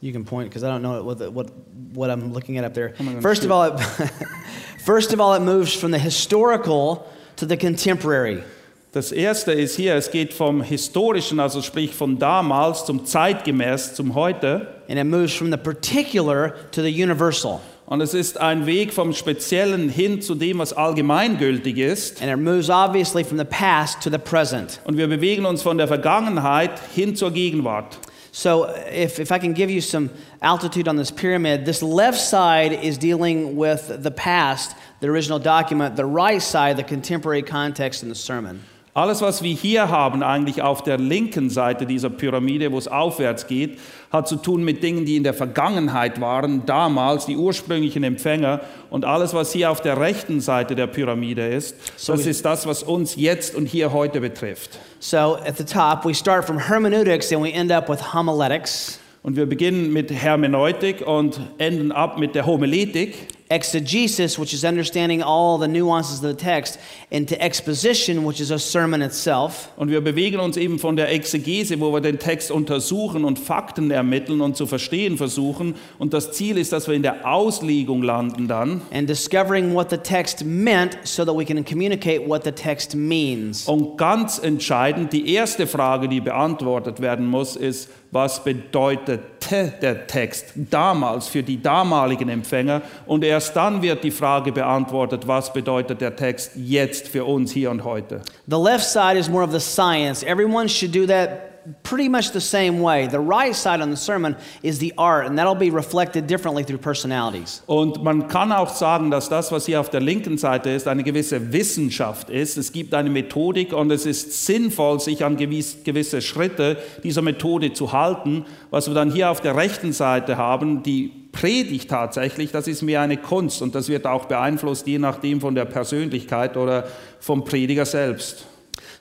You 0.00 0.12
can 0.12 0.24
point 0.24 0.48
because 0.48 0.62
I 0.62 0.68
don't 0.68 0.82
know 0.82 1.02
what, 1.02 1.18
the, 1.18 1.30
what, 1.30 1.50
what 1.92 2.10
I'm 2.10 2.32
looking 2.32 2.58
at 2.58 2.64
up 2.64 2.74
there. 2.74 2.94
First 3.20 3.44
of 3.44 3.50
all, 3.50 3.64
it, 3.64 3.80
first 4.84 5.12
of 5.12 5.20
all, 5.20 5.34
it 5.34 5.40
moves 5.40 5.74
from 5.74 5.90
the 5.90 5.98
historical 5.98 7.10
to 7.36 7.46
the 7.46 7.56
contemporary. 7.56 8.44
Das 8.92 9.10
erste 9.10 9.52
ist 9.52 9.76
hier, 9.76 9.94
es 9.94 10.10
geht 10.10 10.34
vom 10.34 10.62
historischen, 10.62 11.40
also 11.40 11.62
sprich 11.62 11.94
von 11.94 12.18
damals 12.18 12.84
zum 12.84 13.06
zeitgemäß 13.06 13.94
zum 13.94 14.14
heute. 14.14 14.66
And 14.86 14.98
it 14.98 15.06
moves 15.06 15.32
from 15.32 15.50
the 15.50 15.56
particular 15.56 16.52
to 16.72 16.82
the 16.82 17.02
universal. 17.02 17.60
Und 17.86 18.02
es 18.02 18.12
ist 18.12 18.38
ein 18.38 18.66
Weg 18.66 18.92
vom 18.92 19.14
Speziellen 19.14 19.88
hin 19.88 20.20
zu 20.20 20.34
dem, 20.34 20.58
was 20.58 20.74
allgemeingültig 20.74 21.78
ist. 21.78 22.20
And 22.20 22.30
it 22.30 22.38
moves 22.38 22.68
obviously 22.68 23.24
from 23.24 23.38
the 23.38 23.46
past 23.46 24.02
to 24.02 24.10
the 24.10 24.18
present. 24.18 24.78
Und 24.84 24.98
wir 24.98 25.08
bewegen 25.08 25.46
uns 25.46 25.62
von 25.62 25.78
der 25.78 25.88
Vergangenheit 25.88 26.72
hin 26.94 27.16
zur 27.16 27.30
Gegenwart. 27.30 27.98
So, 28.30 28.66
if, 28.94 29.18
if 29.18 29.30
I 29.30 29.38
can 29.38 29.54
give 29.54 29.70
you 29.70 29.80
some 29.80 30.10
altitude 30.40 30.86
on 30.86 30.98
this 30.98 31.10
pyramid, 31.10 31.64
this 31.64 31.80
left 31.80 32.20
side 32.20 32.74
is 32.74 32.98
dealing 32.98 33.56
with 33.56 34.02
the 34.02 34.10
past, 34.10 34.76
the 35.00 35.08
original 35.08 35.38
document, 35.38 35.96
the 35.96 36.04
right 36.04 36.42
side, 36.42 36.76
the 36.76 36.84
contemporary 36.84 37.42
context 37.42 38.02
in 38.02 38.10
the 38.10 38.14
sermon. 38.14 38.60
Alles, 38.94 39.22
was 39.22 39.42
wir 39.42 39.54
hier 39.54 39.88
haben, 39.88 40.22
eigentlich 40.22 40.60
auf 40.60 40.82
der 40.82 40.98
linken 40.98 41.48
Seite 41.48 41.86
dieser 41.86 42.10
Pyramide, 42.10 42.72
wo 42.72 42.76
es 42.76 42.88
aufwärts 42.88 43.46
geht, 43.46 43.78
hat 44.10 44.28
zu 44.28 44.36
tun 44.36 44.64
mit 44.64 44.82
Dingen, 44.82 45.06
die 45.06 45.16
in 45.16 45.22
der 45.22 45.32
Vergangenheit 45.32 46.20
waren, 46.20 46.66
damals, 46.66 47.24
die 47.24 47.38
ursprünglichen 47.38 48.04
Empfänger. 48.04 48.60
Und 48.90 49.06
alles, 49.06 49.32
was 49.32 49.50
hier 49.50 49.70
auf 49.70 49.80
der 49.80 49.98
rechten 49.98 50.42
Seite 50.42 50.74
der 50.74 50.88
Pyramide 50.88 51.48
ist, 51.48 51.74
so 51.96 52.12
das 52.12 52.26
ist 52.26 52.44
das, 52.44 52.66
was 52.66 52.82
uns 52.82 53.16
jetzt 53.16 53.54
und 53.54 53.64
hier 53.64 53.94
heute 53.94 54.20
betrifft. 54.20 54.78
So 55.00 55.36
at 55.36 55.56
the 55.56 55.64
top, 55.64 56.04
we 56.04 56.14
start 56.14 56.44
from 56.44 56.58
hermeneutics 56.58 57.32
and 57.32 57.42
we 57.42 57.50
end 57.50 57.72
up 57.72 57.88
with 57.88 58.12
homiletics. 58.12 58.98
Und 59.22 59.36
wir 59.36 59.46
beginnen 59.46 59.90
mit 59.94 60.10
Hermeneutik 60.10 61.06
und 61.06 61.40
enden 61.56 61.92
ab 61.92 62.18
mit 62.18 62.34
der 62.34 62.44
Homiletik. 62.44 63.14
Exegesis, 63.52 64.38
which 64.38 64.54
is 64.54 64.64
understanding 64.64 65.22
all 65.22 65.58
the 65.58 65.68
nuances 65.68 66.22
of 66.22 66.30
the 66.30 66.34
text, 66.34 66.78
into 67.10 67.40
exposition, 67.40 68.24
which 68.24 68.40
is 68.40 68.50
a 68.50 68.58
sermon 68.58 69.02
itself. 69.02 69.68
Und 69.76 69.90
wir 69.90 70.00
bewegen 70.00 70.40
uns 70.40 70.56
eben 70.56 70.78
von 70.78 70.96
der 70.96 71.12
Exegese, 71.12 71.78
wo 71.80 71.92
wir 71.92 72.00
den 72.00 72.18
Text 72.18 72.50
untersuchen 72.50 73.24
und 73.24 73.38
Fakten 73.38 73.90
ermitteln 73.90 74.40
und 74.40 74.56
zu 74.56 74.66
verstehen 74.66 75.18
versuchen. 75.18 75.74
Und 75.98 76.14
das 76.14 76.32
Ziel 76.32 76.56
ist, 76.56 76.72
dass 76.72 76.88
wir 76.88 76.94
in 76.94 77.02
der 77.02 77.26
Auslegung 77.28 78.02
landen 78.02 78.48
dann. 78.48 78.80
And 78.92 79.08
discovering 79.08 79.74
what 79.74 79.90
the 79.90 79.98
text 79.98 80.44
meant, 80.44 80.96
so 81.04 81.24
that 81.24 81.36
we 81.36 81.44
can 81.44 81.62
communicate 81.64 82.26
what 82.26 82.44
the 82.44 82.52
text 82.52 82.94
means. 82.94 83.68
Und 83.68 83.98
ganz 83.98 84.38
entscheidend, 84.38 85.12
die 85.12 85.34
erste 85.34 85.66
Frage, 85.66 86.08
die 86.08 86.20
beantwortet 86.20 87.00
werden 87.00 87.26
muss, 87.26 87.56
ist, 87.56 87.88
was 88.12 88.44
bedeutete 88.44 89.72
der 89.80 90.06
Text 90.06 90.52
damals 90.54 91.28
für 91.28 91.42
die 91.42 91.60
damaligen 91.60 92.28
Empfänger 92.28 92.82
und 93.06 93.24
erst 93.24 93.56
dann 93.56 93.82
wird 93.82 94.04
die 94.04 94.10
Frage 94.10 94.52
beantwortet, 94.52 95.26
was 95.26 95.52
bedeutet 95.52 96.00
der 96.00 96.14
Text 96.14 96.52
jetzt 96.54 97.08
für 97.08 97.24
uns 97.24 97.50
hier 97.52 97.70
und 97.70 97.84
heute. 97.84 98.20
The 98.46 98.56
left 98.56 98.84
side 98.84 99.18
is 99.18 99.28
more 99.28 99.42
of 99.42 99.52
the 99.52 99.60
science. 99.60 100.22
Everyone 100.22 100.68
should 100.68 100.94
do 100.94 101.06
that 101.06 101.51
pretty 101.82 102.08
much 102.08 102.32
the 102.32 102.40
same 102.40 102.80
way. 102.80 103.06
The 103.06 103.20
right 103.20 103.54
side 103.54 103.80
on 103.80 103.90
the 103.90 103.96
sermon 103.96 104.36
is 104.62 104.78
the 104.78 104.92
art, 104.96 105.26
and 105.26 105.38
that'll 105.38 105.54
be 105.54 105.70
reflected 105.70 106.26
differently 106.26 106.64
through 106.64 106.80
personalities. 106.80 107.62
Und 107.66 108.02
man 108.02 108.28
kann 108.28 108.52
auch 108.52 108.68
sagen, 108.68 109.10
dass 109.10 109.28
das, 109.28 109.52
was 109.52 109.66
hier 109.66 109.80
auf 109.80 109.90
der 109.90 110.00
linken 110.00 110.38
Seite 110.38 110.70
ist, 110.70 110.88
eine 110.88 111.02
gewisse 111.02 111.52
Wissenschaft 111.52 112.30
ist. 112.30 112.56
Es 112.56 112.72
gibt 112.72 112.94
eine 112.94 113.10
Methodik 113.10 113.72
und 113.72 113.90
es 113.90 114.06
ist 114.06 114.46
sinnvoll, 114.46 115.00
sich 115.00 115.24
an 115.24 115.36
gewisse 115.36 116.22
Schritte 116.22 116.76
dieser 117.02 117.22
Methode 117.22 117.72
zu 117.72 117.92
halten. 117.92 118.44
Was 118.70 118.88
wir 118.88 118.94
dann 118.94 119.10
hier 119.10 119.30
auf 119.30 119.40
der 119.40 119.56
rechten 119.56 119.92
Seite 119.92 120.36
haben, 120.36 120.82
die 120.82 121.12
Predigt 121.32 121.88
tatsächlich, 121.88 122.50
das 122.52 122.68
ist 122.68 122.82
mehr 122.82 123.00
eine 123.00 123.16
Kunst 123.16 123.62
und 123.62 123.74
das 123.74 123.88
wird 123.88 124.06
auch 124.06 124.26
beeinflusst, 124.26 124.86
je 124.86 124.98
nachdem 124.98 125.40
von 125.40 125.54
der 125.54 125.64
Persönlichkeit 125.64 126.58
oder 126.58 126.86
vom 127.20 127.44
Prediger 127.44 127.86
selbst. 127.86 128.46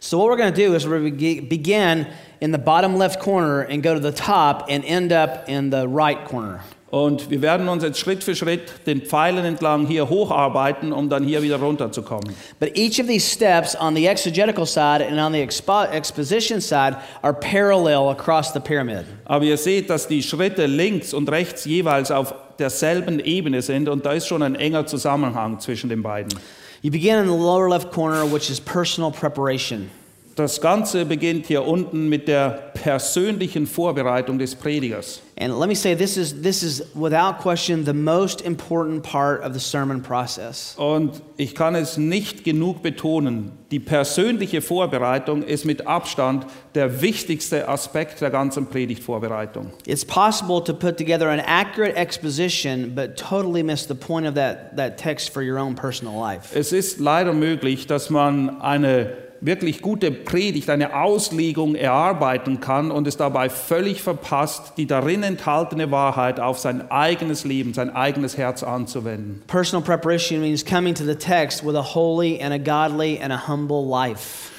So 0.03 0.17
what 0.17 0.29
we're 0.29 0.37
going 0.37 0.51
to 0.51 0.65
do 0.67 0.73
is 0.73 0.87
we're 0.87 0.97
going 0.97 1.15
to 1.15 1.41
begin 1.43 2.07
in 2.41 2.51
the 2.51 2.57
bottom 2.57 2.97
left 2.97 3.19
corner 3.19 3.61
and 3.61 3.83
go 3.83 3.93
to 3.93 3.99
the 3.99 4.11
top 4.11 4.65
and 4.67 4.83
end 4.83 5.11
up 5.11 5.47
in 5.47 5.69
the 5.69 5.87
right 5.87 6.25
corner. 6.25 6.61
Und 6.89 7.29
wir 7.29 7.43
werden 7.43 7.69
uns 7.69 7.83
jetzt 7.83 7.99
Schritt 7.99 8.23
für 8.23 8.35
Schritt 8.35 8.87
den 8.87 9.03
Pfeilen 9.03 9.45
entlang 9.45 9.85
hier 9.85 10.09
hocharbeiten, 10.09 10.91
um 10.91 11.07
dann 11.07 11.23
hier 11.23 11.43
wieder 11.43 11.57
runterzukommen. 11.57 12.35
But 12.59 12.75
each 12.75 12.99
of 12.99 13.05
these 13.05 13.23
steps 13.23 13.79
on 13.79 13.95
the 13.95 14.07
exegetical 14.07 14.65
side 14.65 15.05
and 15.07 15.19
on 15.19 15.33
the 15.33 15.39
expo 15.39 15.87
exposition 15.91 16.59
side 16.59 16.97
are 17.21 17.33
parallel 17.33 18.09
across 18.09 18.51
the 18.53 18.59
pyramid. 18.59 19.05
Aber 19.25 19.45
ihr 19.45 19.57
seht, 19.57 19.91
dass 19.91 20.07
die 20.07 20.23
Schritte 20.23 20.65
links 20.65 21.13
und 21.13 21.29
rechts 21.29 21.65
jeweils 21.65 22.09
auf 22.09 22.33
derselben 22.57 23.19
Ebene 23.19 23.61
sind 23.61 23.87
und 23.87 24.03
da 24.03 24.13
ist 24.13 24.25
schon 24.27 24.41
ein 24.41 24.55
enger 24.55 24.87
Zusammenhang 24.87 25.59
zwischen 25.59 25.89
den 25.89 26.01
beiden. 26.01 26.33
You 26.83 26.89
begin 26.89 27.19
in 27.19 27.27
the 27.27 27.33
lower 27.33 27.69
left 27.69 27.91
corner, 27.91 28.25
which 28.25 28.49
is 28.49 28.59
personal 28.59 29.11
preparation. 29.11 29.91
Das 30.35 30.59
Ganze 30.59 31.05
beginnt 31.05 31.45
hier 31.45 31.63
unten 31.67 32.09
mit 32.09 32.27
der 32.27 32.71
persönlichen 32.73 33.67
Vorbereitung 33.67 34.39
des 34.39 34.55
Predigers. 34.55 35.21
And 35.37 35.59
let 35.59 35.69
me 35.69 35.75
say, 35.75 35.93
this 35.93 36.17
is, 36.17 36.41
this 36.41 36.63
is 36.63 36.81
without 36.95 37.39
question 37.39 37.83
the 37.85 37.93
most 37.93 38.41
important 38.41 39.03
part 39.03 39.43
of 39.43 39.53
the 39.53 39.59
sermon 39.59 40.01
process. 40.01 40.73
Und 40.77 41.21
ich 41.37 41.53
kann 41.53 41.75
es 41.75 41.97
nicht 41.97 42.43
genug 42.43 42.81
betonen, 42.81 43.51
die 43.71 43.79
persönliche 43.79 44.61
Vorbereitung 44.61 45.43
ist 45.43 45.65
mit 45.65 45.87
Abstand 45.87 46.45
der 46.75 47.01
wichtigste 47.01 47.69
Aspekt 47.69 48.19
der 48.19 48.29
ganzen 48.29 48.67
Predigtvorbereitung. 48.67 49.71
It's 49.85 50.05
possible 50.05 50.61
to 50.63 50.73
put 50.73 50.97
together 50.97 51.29
an 51.29 51.39
accurate 51.39 51.95
exposition, 51.95 52.93
but 52.93 53.15
totally 53.15 53.63
miss 53.63 53.87
the 53.87 53.95
point 53.95 54.27
of 54.27 54.35
that, 54.35 54.75
that 54.75 54.97
text 54.97 55.29
for 55.29 55.41
your 55.41 55.57
own 55.57 55.75
personal 55.75 56.19
life. 56.19 56.53
Es 56.53 56.73
ist 56.73 56.99
leider 56.99 57.33
möglich, 57.33 57.87
dass 57.87 58.09
man 58.09 58.61
eine 58.61 59.30
wirklich 59.41 59.81
gute 59.81 60.11
Predigt, 60.11 60.69
eine 60.69 60.95
Auslegung 60.95 61.75
erarbeiten 61.75 62.59
kann 62.59 62.91
und 62.91 63.07
es 63.07 63.17
dabei 63.17 63.49
völlig 63.49 64.01
verpasst, 64.01 64.73
die 64.77 64.85
darin 64.85 65.23
enthaltene 65.23 65.91
Wahrheit 65.91 66.39
auf 66.39 66.59
sein 66.59 66.89
eigenes 66.91 67.43
Leben, 67.43 67.73
sein 67.73 67.89
eigenes 67.89 68.37
Herz 68.37 68.63
anzuwenden. 68.63 69.41
Personal 69.47 69.83
preparation 69.83 70.39
means 70.39 70.63
coming 70.63 70.93
to 70.93 71.03
the 71.03 71.15
text 71.15 71.65
with 71.65 71.75
a 71.75 71.95
holy 71.95 72.39
and 72.39 72.53
a 72.53 72.59
godly 72.59 73.19
and 73.19 73.33
a 73.33 73.47
humble 73.47 73.83
life. 73.83 74.51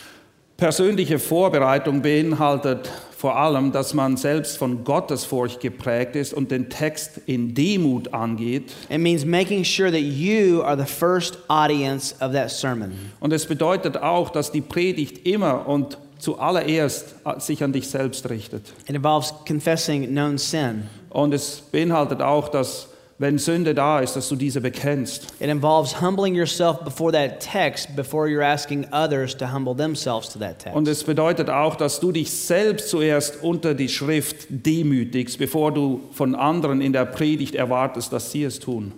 Persönliche 0.57 1.19
Vorbereitung 1.19 2.03
beinhaltet 2.03 2.91
vor 3.23 3.37
allem, 3.37 3.71
dass 3.71 3.95
man 3.95 4.17
selbst 4.17 4.59
von 4.59 4.83
Gottesfurcht 4.83 5.61
geprägt 5.61 6.17
ist 6.17 6.35
und 6.35 6.51
den 6.51 6.69
Text 6.69 7.21
in 7.27 7.55
Demut 7.55 8.13
angeht. 8.13 8.73
It 8.91 8.99
means 8.99 9.25
making 9.25 9.63
sure 9.63 9.93
that 9.93 10.01
you 10.01 10.61
are 10.61 10.77
the 10.77 10.93
first 10.93 11.39
audience 11.47 12.13
of 12.21 12.33
that 12.33 12.51
sermon. 12.51 12.91
Und 13.21 13.33
es 13.33 13.47
bedeutet 13.47 13.97
auch, 13.97 14.31
dass 14.31 14.51
die 14.51 14.61
Predigt 14.61 15.25
immer 15.25 15.69
und 15.69 15.99
zuallererst 16.19 17.15
sich 17.39 17.63
an 17.63 17.73
dich 17.73 17.89
selbst 17.89 18.29
richtet. 18.29 18.73
It 18.89 18.97
involves 18.97 19.33
confessing 19.47 20.09
known 20.09 20.37
sin. 20.37 20.89
Und 21.09 21.33
es 21.33 21.63
beinhaltet 21.71 22.23
auch, 22.23 22.49
dass 22.49 22.89
wenn 23.23 23.39
Sünde 23.39 23.73
da 23.73 24.01
ist, 24.01 24.17
dass 24.17 24.29
du 24.29 24.37
diese 24.37 24.61
bekennst. 24.61 25.29
It 25.41 25.49
involves 25.49 26.01
humbling 26.01 26.35
yourself 26.35 26.81
before 26.81 27.13
that 27.13 27.41
text 27.41 27.95
before 27.95 28.29
you're 28.29 28.45
asking 28.45 28.85
others 28.93 29.37
to 29.37 29.51
humble 29.51 29.75
themselves 29.75 30.29
to 30.31 30.39
that 30.41 30.59
text. 30.59 30.77
Und 30.77 30.89
es 30.89 31.05
bedeutet 31.05 31.49
auch, 31.49 31.77
dass 31.77 32.01
du 32.01 32.11
dich 32.11 32.31
selbst 32.33 32.89
zuerst 32.89 33.43
unter 33.43 33.75
die 33.75 33.89
Schrift 33.89 34.47
demütigst, 34.51 35.39
bevor 35.39 35.73
du 35.73 36.01
von 36.11 36.35
anderen 36.35 36.81
in 36.81 36.93
der 36.93 37.05
Predigt 37.05 37.55
erwartest, 37.55 38.13
dass 38.13 38.33
sie 38.33 38.43
es 38.43 38.59
tun. 38.59 38.93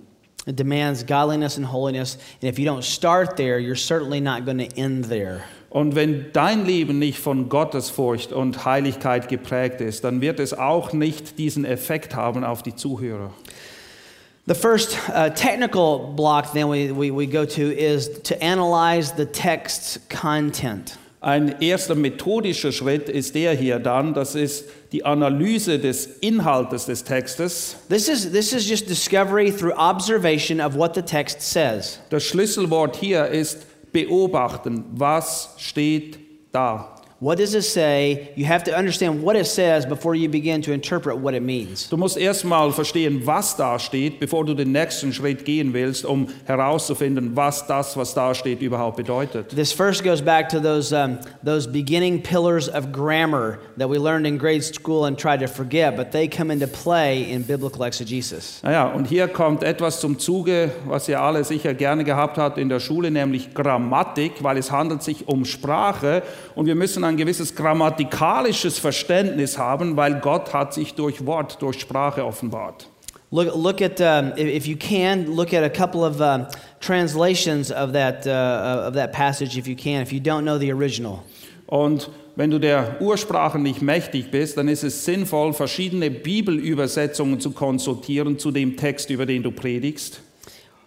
It 0.47 0.59
demands 0.59 1.05
godliness 1.07 1.57
and 1.57 1.71
holiness, 1.71 2.19
and 2.43 2.51
if 2.51 2.59
you 2.59 2.67
don't 2.71 2.83
start 2.83 3.37
there, 3.37 3.59
you're 3.59 3.77
certainly 3.77 4.21
not 4.21 4.45
going 4.45 4.59
to 4.59 4.77
end 4.77 5.09
there. 5.09 5.43
Und 5.75 5.97
wenn 5.97 6.27
dein 6.33 6.67
Leben 6.67 7.01
nicht 7.01 7.19
von 7.19 7.49
Gottesfurcht 7.49 8.33
und 8.33 8.65
Heiligkeit 8.65 9.29
geprägt 9.29 9.81
ist, 9.81 10.05
dann 10.05 10.21
wird 10.21 10.39
es 10.39 10.57
auch 10.57 10.93
nicht 10.93 11.37
diesen 11.37 11.65
Effekt 11.65 12.15
haben 12.15 12.45
auf 12.45 12.63
die 12.63 12.77
Zuhörer. 12.77 13.33
The 14.47 14.55
first 14.55 14.99
uh, 15.09 15.31
technical 15.31 16.13
block 16.15 16.53
then 16.53 16.69
we, 16.69 16.93
we, 16.93 17.11
we 17.11 17.27
go 17.27 17.47
to 17.47 17.79
is 17.79 18.09
to 18.25 18.43
analyze 18.43 19.13
the 19.13 19.25
text's 19.25 19.99
content. 20.11 20.99
Ein 21.23 21.63
erster 21.63 21.95
methodischer 21.95 22.71
Schritt 22.71 23.09
ist 23.09 23.35
der 23.35 23.55
hier 23.55 23.79
dann, 23.79 24.13
das 24.13 24.35
ist 24.35 24.67
die 24.93 25.07
Analyse 25.07 25.79
des 25.79 26.05
Inhaltes 26.21 26.85
des 26.85 27.03
Textes. 27.03 27.77
This 27.89 28.11
is, 28.11 28.31
this 28.33 28.53
is 28.53 28.69
just 28.69 28.87
discovery 28.87 29.51
through 29.51 29.73
observation 29.79 30.61
of 30.61 30.75
what 30.75 30.95
the 30.95 31.01
text 31.01 31.41
says. 31.41 31.99
Das 32.11 32.25
Schlüsselwort 32.25 32.97
hier 32.97 33.29
ist 33.29 33.65
beobachten, 33.93 34.85
was 34.93 35.55
steht 35.57 36.19
da. 36.53 36.94
What 37.25 37.39
does 37.39 37.55
it 37.55 37.63
say? 37.63 38.29
You 38.37 38.45
have 38.45 38.65
to 38.65 38.77
understand 38.77 39.23
what 39.23 39.35
it 39.35 39.47
says 39.47 39.87
before 39.87 40.15
you 40.15 40.29
begin 40.29 40.61
to 40.61 40.73
interpret 40.73 41.17
what 41.17 41.33
it 41.33 41.43
means. 41.43 41.89
Du 41.89 41.97
musst 41.97 42.19
erstmal 42.19 42.71
verstehen, 42.71 43.25
was 43.25 43.57
da 43.57 43.79
steht, 43.79 44.21
bevor 44.21 44.45
du 44.45 44.53
den 44.53 44.73
nächsten 44.73 45.11
Schritt 45.11 45.47
gehen 45.47 45.73
willst, 45.73 46.05
um 46.05 46.29
herauszufinden, 46.45 47.35
was 47.35 47.67
das, 47.67 47.97
was 47.97 48.13
da 48.13 48.35
steht, 48.35 48.61
überhaupt 48.61 48.99
bedeutet. 48.99 49.49
This 49.49 49.73
first 49.73 50.05
goes 50.05 50.21
back 50.21 50.51
to 50.51 50.61
those, 50.61 50.93
um, 50.93 51.19
those 51.43 51.67
beginning 51.67 52.23
pillars 52.23 52.69
of 52.69 52.93
grammar 52.93 53.59
that 53.79 53.89
we 53.89 53.97
learned 53.97 54.27
in 54.27 54.37
grade 54.37 54.63
school 54.63 55.07
and 55.07 55.17
tried 55.17 55.41
to 55.41 55.49
forget, 55.49 55.97
but 55.97 56.13
they 56.13 56.29
come 56.29 56.53
into 56.53 56.67
play 56.67 57.23
in 57.23 57.43
biblical 57.43 57.87
exegesis. 57.87 58.61
Naja, 58.63 58.89
und 58.89 59.07
hier 59.07 59.29
kommt 59.29 59.63
etwas 59.63 59.99
zum 59.99 60.19
Zuge, 60.19 60.73
was 60.87 61.09
ihr 61.09 61.23
alle 61.23 61.43
sicher 61.45 61.73
gerne 61.73 62.05
gehabt 62.05 62.37
habt 62.37 62.59
in 62.59 62.69
der 62.69 62.81
Schule, 62.81 63.11
nämlich 63.11 63.55
Grammatik, 63.55 64.43
weil 64.43 64.59
es 64.59 64.71
handelt 64.71 65.03
sich 65.03 65.27
um 65.27 65.47
Sprache 65.47 66.23
und 66.55 66.67
wir 66.67 66.75
müssen 66.75 67.03
ein 67.15 67.17
gewisses 67.17 67.55
grammatikalisches 67.55 68.79
Verständnis 68.79 69.57
haben, 69.57 69.97
weil 69.97 70.21
Gott 70.21 70.53
hat 70.53 70.75
sich 70.75 70.95
durch 70.95 71.25
Wort, 71.25 71.63
durch 71.63 71.81
Sprache 71.81 72.25
offenbart. 72.25 72.89
Look, 73.31 73.55
look 73.57 73.83
at, 73.83 74.01
um, 74.01 74.33
if, 74.37 74.67
you 74.67 74.77
can, 74.77 75.35
look 75.35 75.53
at 75.53 75.65
a 75.65 75.69
couple 75.69 76.03
of 76.03 76.21
um, 76.21 76.47
translations 76.81 77.73
of 77.73 77.93
that, 77.93 78.27
uh, 78.27 78.89
of 78.89 78.95
that 78.95 79.13
passage 79.13 79.59
if 79.59 79.67
you 79.67 79.75
can, 79.75 80.03
if 80.03 80.13
you 80.13 80.21
don't 80.21 80.43
know 80.43 80.59
the 80.59 80.73
original. 80.73 81.21
Und 81.67 82.11
wenn 82.37 82.51
du 82.51 82.59
der 82.59 83.01
Ursprache 83.01 83.59
nicht 83.59 83.81
mächtig 83.81 84.31
bist, 84.31 84.57
dann 84.57 84.69
ist 84.69 84.85
es 84.85 85.05
sinnvoll, 85.05 85.53
verschiedene 85.53 86.11
Bibelübersetzungen 86.11 87.41
zu 87.41 87.53
konsultieren 87.53 88.39
zu 88.39 88.51
dem 88.51 88.77
Text, 88.77 89.11
über 89.11 89.25
den 89.27 89.43
du 89.43 89.51
predigst. 89.51 90.21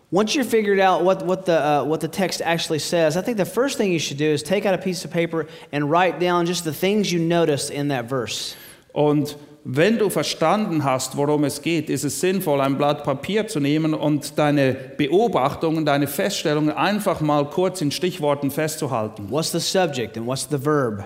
Once 0.10 0.36
you've 0.36 0.48
figured 0.48 0.80
out 0.80 1.04
what, 1.04 1.26
what, 1.26 1.46
the, 1.46 1.60
uh, 1.60 1.84
what 1.84 2.00
the 2.00 2.08
text 2.08 2.42
actually 2.42 2.80
says, 2.80 3.18
I 3.18 3.22
think 3.22 3.38
the 3.38 3.46
first 3.46 3.78
thing 3.78 3.92
you 3.92 4.00
should 4.00 4.18
do 4.18 4.26
is 4.26 4.42
take 4.42 4.66
out 4.66 4.74
a 4.74 4.78
piece 4.78 5.04
of 5.04 5.12
paper 5.12 5.48
and 5.74 5.92
write 5.92 6.18
down 6.18 6.46
just 6.46 6.64
the 6.64 6.74
things 6.74 7.12
you 7.12 7.20
noticed 7.20 7.70
in 7.70 7.90
that 7.90 8.06
verse. 8.06 8.56
Und 8.94 9.36
wenn 9.66 9.98
du 9.98 10.10
verstanden 10.10 10.86
hast, 10.86 11.18
worum 11.18 11.44
es 11.44 11.62
geht, 11.62 11.90
ist 11.90 12.06
es 12.06 12.22
sinnvoll, 12.22 12.62
ein 12.62 12.78
Blatt 12.78 13.04
Papier 13.04 13.48
zu 13.48 13.60
nehmen 13.60 13.94
und 13.94 14.38
deine 14.40 14.74
Beobachtungen, 14.74 15.86
deine 15.86 16.08
Feststellungen 16.08 16.72
einfach 16.72 17.20
mal 17.20 17.50
kurz 17.50 17.82
in 17.82 17.92
Stichworten 17.92 18.50
festzuhalten. 18.50 19.30
What's 19.30 19.52
the 19.52 19.60
subject 19.60 20.16
and 20.16 20.26
what's 20.26 20.48
the 20.50 20.58
verb? 20.58 21.04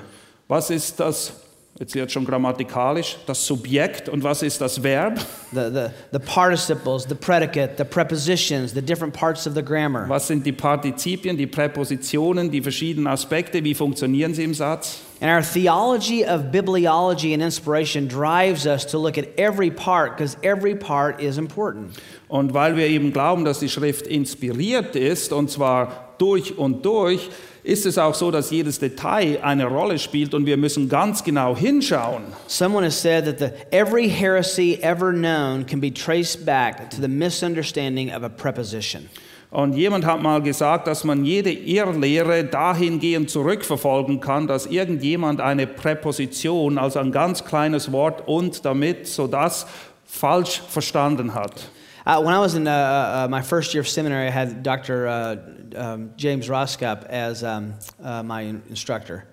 Was 0.48 0.70
ist 0.70 1.00
das, 1.00 1.34
jetzt 1.82 1.96
wird 1.96 2.12
schon 2.12 2.26
grammatikalisch, 2.26 3.18
das 3.26 3.44
Subjekt 3.44 4.08
und 4.08 4.24
was 4.24 4.44
ist 4.44 4.62
das 4.62 4.84
Verb? 4.84 5.20
The, 5.52 5.62
the, 5.74 5.86
the 6.12 6.20
participles, 6.20 7.08
the 7.10 7.16
predicate, 7.16 7.76
the 7.78 7.84
prepositions, 7.84 8.72
the 8.72 8.84
different 8.84 9.16
parts 9.16 9.48
of 9.48 9.56
the 9.56 9.64
grammar. 9.64 10.08
Was 10.08 10.28
sind 10.28 10.46
die 10.46 10.52
Partizipien, 10.52 11.36
die 11.36 11.48
Präpositionen, 11.48 12.52
die 12.52 12.62
verschiedenen 12.62 13.08
Aspekte, 13.08 13.64
wie 13.64 13.74
funktionieren 13.74 14.36
sie 14.36 14.44
im 14.44 14.54
Satz? 14.54 15.02
And 15.22 15.32
our 15.32 15.42
theology 15.42 16.24
of 16.24 16.52
bibliology 16.52 17.34
and 17.34 17.42
inspiration 17.42 18.08
drives 18.08 18.68
us 18.68 18.86
to 18.86 19.00
look 19.00 19.18
at 19.18 19.26
every 19.38 19.72
part 19.72 20.18
because 20.18 20.38
every 20.44 20.76
part 20.76 21.20
is 21.20 21.40
important. 21.40 21.94
Und 22.28 22.54
weil 22.54 22.76
wir 22.76 22.86
eben 22.86 23.12
glauben, 23.12 23.44
dass 23.44 23.60
die 23.60 23.70
Schrift 23.70 24.06
inspiriert 24.06 24.96
ist, 24.96 25.34
und 25.34 25.50
zwar 25.50 26.14
durch 26.20 26.60
und 26.60 26.86
durch, 26.86 27.30
ist 27.64 27.86
es 27.86 27.98
auch 27.98 28.16
so, 28.16 28.32
dass 28.32 28.50
jedes 28.52 28.80
Detail 28.80 29.40
eine 29.42 29.66
Rolle 29.66 30.00
spielt 30.00 30.34
und 30.34 30.46
wir 30.46 30.58
müssen 30.58 30.90
ganz 30.90 31.24
genau 31.24 31.56
hinschauen. 31.56 32.24
Someone 32.48 32.86
has 32.86 33.00
said 33.00 33.26
that 33.26 33.40
the, 33.40 33.76
every 33.76 34.10
heresy 34.10 34.80
ever 34.82 35.12
known 35.12 35.66
can 35.66 35.80
be 35.80 35.94
traced 35.94 36.46
back 36.46 36.90
to 36.90 37.02
the 37.02 37.08
misunderstanding 37.08 38.14
of 38.14 38.24
a 38.24 38.30
preposition. 38.30 39.08
Und 39.52 39.76
jemand 39.76 40.06
hat 40.06 40.22
mal 40.22 40.42
gesagt, 40.42 40.88
dass 40.88 41.04
man 41.04 41.26
jede 41.26 41.52
Irrlehre 41.52 42.46
dahingehend 42.46 43.30
zurückverfolgen 43.30 44.22
kann, 44.22 44.48
dass 44.48 44.66
irgendjemand 44.66 45.42
eine 45.42 45.68
Präposition, 45.68 46.78
also 46.78 47.00
ein 47.00 47.12
ganz 47.12 47.44
kleines 47.44 47.92
Wort 47.92 48.28
und 48.30 48.64
damit, 48.64 49.08
so 49.08 49.28
das 49.28 49.68
falsch 50.06 50.62
verstanden 50.70 51.34
hat. 51.34 51.70
Uh, 52.06 52.22
when 52.22 52.34
I 52.34 52.40
was 52.40 52.56
in 52.56 52.68
uh, 52.68 52.72
uh, 52.72 53.28
my 53.30 53.42
first 53.42 53.74
year 53.74 53.82
of 53.82 53.88
seminary, 53.88 54.28
I 54.28 54.32
had 54.32 54.64
Dr. 54.64 55.08
Uh, 55.08 55.36
um, 55.76 56.12
James 56.18 56.48
Roskup 56.48 57.06
as 57.06 57.44
um, 57.44 57.74
uh, 58.04 58.24
my 58.24 58.42
in- 58.42 58.64
instructor. 58.70 59.26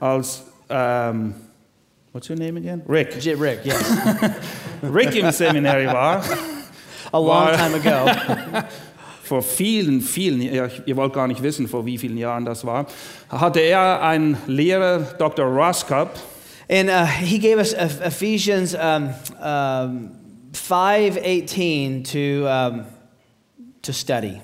Als, 0.00 0.42
ähm, 0.68 1.34
what's 2.12 2.28
your 2.28 2.36
name 2.38 2.56
again? 2.56 2.82
Rick. 2.86 3.20
J- 3.20 3.34
Rick, 3.34 3.60
yes. 3.64 3.80
Rick 4.82 5.14
im 5.14 5.30
Seminary 5.30 5.86
war, 5.86 6.24
A 7.12 7.18
long 7.20 7.48
Wow. 7.48 7.56
time 7.56 7.74
ago. 7.74 8.62
vor 9.22 9.42
vielen, 9.42 10.00
vielen, 10.00 10.40
ihr 10.42 10.96
wollt 10.96 11.12
gar 11.12 11.28
nicht 11.28 11.42
wissen, 11.42 11.68
vor 11.68 11.86
wie 11.86 11.96
vielen 11.98 12.16
Jahren 12.18 12.44
das 12.44 12.64
war, 12.66 12.86
hatte 13.30 13.60
er 13.60 14.02
einen 14.02 14.36
Lehrer, 14.46 14.98
Dr. 15.18 15.44
Roskup, 15.46 16.10
And 16.68 16.88
uh, 16.88 17.04
he 17.04 17.38
gave 17.38 17.58
us 17.58 17.74
Ephesians 17.74 18.74
um, 18.74 19.10
um, 19.42 20.10
5.18 20.52 22.04
to, 22.12 22.46
um, 22.46 22.84
to 23.82 23.92
study. 23.92 24.40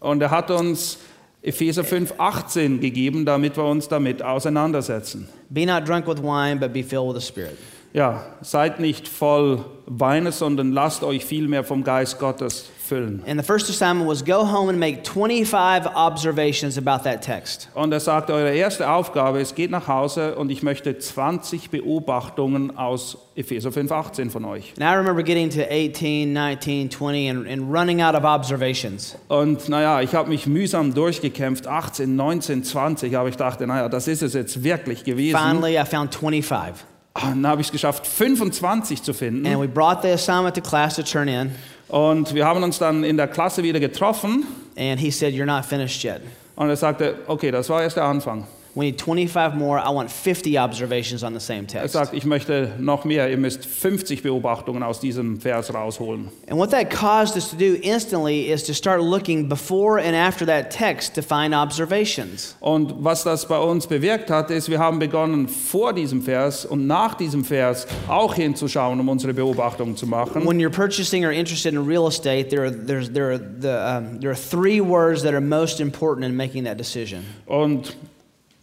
Und 0.00 0.22
er 0.22 0.30
hat 0.30 0.50
uns 0.50 0.98
Epheser 1.42 1.82
5,18 1.82 2.78
gegeben, 2.80 3.24
damit 3.24 3.56
wir 3.56 3.64
uns 3.64 3.88
damit 3.88 4.22
auseinandersetzen. 4.22 5.28
Be 5.48 5.66
not 5.66 5.86
drunk 5.86 6.06
with 6.06 6.22
wine, 6.22 6.56
but 6.58 6.72
be 6.72 6.82
filled 6.82 7.14
with 7.14 7.22
the 7.22 7.26
Spirit. 7.26 7.58
Ja, 7.92 8.24
seid 8.40 8.78
nicht 8.78 9.08
voll 9.08 9.64
Weines, 9.86 10.38
sondern 10.38 10.72
lasst 10.72 11.02
euch 11.02 11.24
vielmehr 11.24 11.64
vom 11.64 11.82
Geist 11.82 12.18
Gottes 12.18 12.70
füllen. 12.90 13.22
And 13.26 13.40
the 13.40 13.46
first 13.46 13.70
assignment 13.70 14.08
was 14.08 14.24
go 14.24 14.44
home 14.44 14.68
and 14.68 14.78
make 14.78 15.02
25 15.04 15.86
observations 15.94 16.76
about 16.76 17.04
that 17.04 17.22
text. 17.22 17.68
Und 17.74 17.92
er 17.92 18.00
sagt, 18.00 18.30
eure 18.30 18.50
erste 18.50 18.90
Aufgabe 18.90 19.40
ist, 19.40 19.54
geht 19.54 19.70
nach 19.70 19.86
Hause 19.88 20.34
und 20.34 20.50
ich 20.50 20.62
möchte 20.62 20.98
20 20.98 21.70
Beobachtungen 21.70 22.76
aus 22.76 23.16
Epheser 23.36 23.70
5,18 23.70 24.30
von 24.30 24.44
euch. 24.44 24.74
And 24.78 24.84
I 24.84 24.96
remember 24.96 25.22
getting 25.22 25.48
to 25.50 25.62
18, 25.62 26.32
19, 26.32 26.90
20, 26.90 27.30
and, 27.30 27.48
and 27.48 27.72
running 27.72 28.02
out 28.02 28.14
of 28.14 28.24
observations. 28.24 29.16
Und 29.28 29.68
naja, 29.68 30.00
ich 30.02 30.14
habe 30.14 30.28
mich 30.28 30.46
mühsam 30.46 30.92
durchgekämpft, 30.92 31.66
18, 31.66 32.14
19, 32.14 32.64
20, 32.64 33.16
aber 33.16 33.28
ich 33.28 33.36
dachte, 33.36 33.66
naja, 33.66 33.88
das 33.88 34.08
ist 34.08 34.22
es 34.22 34.34
jetzt 34.34 34.62
wirklich 34.64 35.04
gewesen. 35.04 35.38
Finally, 35.38 35.78
I 35.80 35.84
found 35.84 36.14
25. 36.14 36.84
Dann 37.14 37.46
habe 37.46 37.60
ich 37.60 37.68
es 37.68 37.72
geschafft, 37.72 38.06
25 38.06 39.02
zu 39.02 39.12
finden. 39.12 39.46
And 39.46 39.60
we 39.60 39.68
brought 39.68 40.02
the 40.02 40.08
assignment 40.08 40.54
to 40.54 40.60
class 40.60 40.96
to 40.96 41.02
turn 41.02 41.28
in. 41.28 41.50
Und 41.90 42.34
wir 42.34 42.46
haben 42.46 42.62
uns 42.62 42.78
dann 42.78 43.02
in 43.04 43.16
der 43.16 43.26
Klasse 43.28 43.62
wieder 43.62 43.80
getroffen 43.80 44.46
And 44.78 44.98
he 45.00 45.10
said, 45.10 45.34
You're 45.34 45.44
not 45.44 45.64
finished 45.64 46.04
yet. 46.04 46.20
und 46.56 46.68
er 46.68 46.76
sagte, 46.76 47.16
okay, 47.26 47.50
das 47.50 47.68
war 47.68 47.82
erst 47.82 47.96
der 47.96 48.04
Anfang. 48.04 48.46
We 48.74 48.86
need 48.86 49.00
25 49.00 49.54
more. 49.56 49.78
I 49.78 49.90
want 49.90 50.10
50 50.10 50.56
observations 50.58 51.24
on 51.24 51.34
the 51.34 51.40
same 51.40 51.64
Er 51.64 51.82
text. 51.82 51.92
sagt, 51.94 52.14
ich 52.14 52.24
möchte 52.24 52.72
noch 52.78 53.04
mehr, 53.04 53.28
ihr 53.28 53.36
müsst 53.36 53.66
50 53.66 54.22
Beobachtungen 54.22 54.82
aus 54.84 55.00
diesem 55.00 55.40
Vers 55.40 55.74
rausholen. 55.74 56.28
And 56.48 56.58
what 56.58 56.70
that 56.70 56.88
caused 56.90 57.36
us 57.36 57.50
to 57.50 57.56
do 57.56 57.76
instantly 57.82 58.50
is 58.50 58.62
to 58.64 58.72
start 58.72 59.00
looking 59.02 59.48
before 59.48 59.98
and 59.98 60.14
after 60.14 60.46
that 60.46 60.70
text 60.70 61.14
to 61.16 61.22
find 61.22 61.52
observations. 61.52 62.56
Und 62.60 62.94
was 63.02 63.24
das 63.24 63.46
bei 63.46 63.58
uns 63.58 63.86
bewirkt 63.88 64.30
hat, 64.30 64.50
ist, 64.50 64.68
wir 64.70 64.78
haben 64.78 65.00
begonnen, 65.00 65.48
vor 65.48 65.92
diesem 65.92 66.22
Vers 66.22 66.64
und 66.64 66.86
nach 66.86 67.14
diesem 67.14 67.44
Vers 67.44 67.86
auch 68.08 68.34
hinzuschauen, 68.34 69.00
um 69.00 69.08
unsere 69.08 69.34
Beobachtungen 69.34 69.96
zu 69.96 70.06
machen. 70.06 70.46
When 70.46 70.60
you're 70.60 70.70
purchasing 70.70 71.24
or 71.24 71.32
interested 71.32 71.72
in 71.72 71.84
real 71.84 72.06
estate, 72.06 72.50
there 72.50 72.66
are, 72.66 72.70
there's, 72.70 73.10
there, 73.12 73.32
are 73.32 73.38
the, 73.38 73.68
um, 73.68 74.20
there 74.20 74.30
are 74.30 74.36
three 74.38 74.80
words 74.80 75.22
that 75.22 75.32
are 75.34 75.40
most 75.40 75.80
important 75.80 76.24
in 76.24 76.36
making 76.36 76.64
that 76.64 76.78
decision. 76.78 77.24
Und 77.46 77.96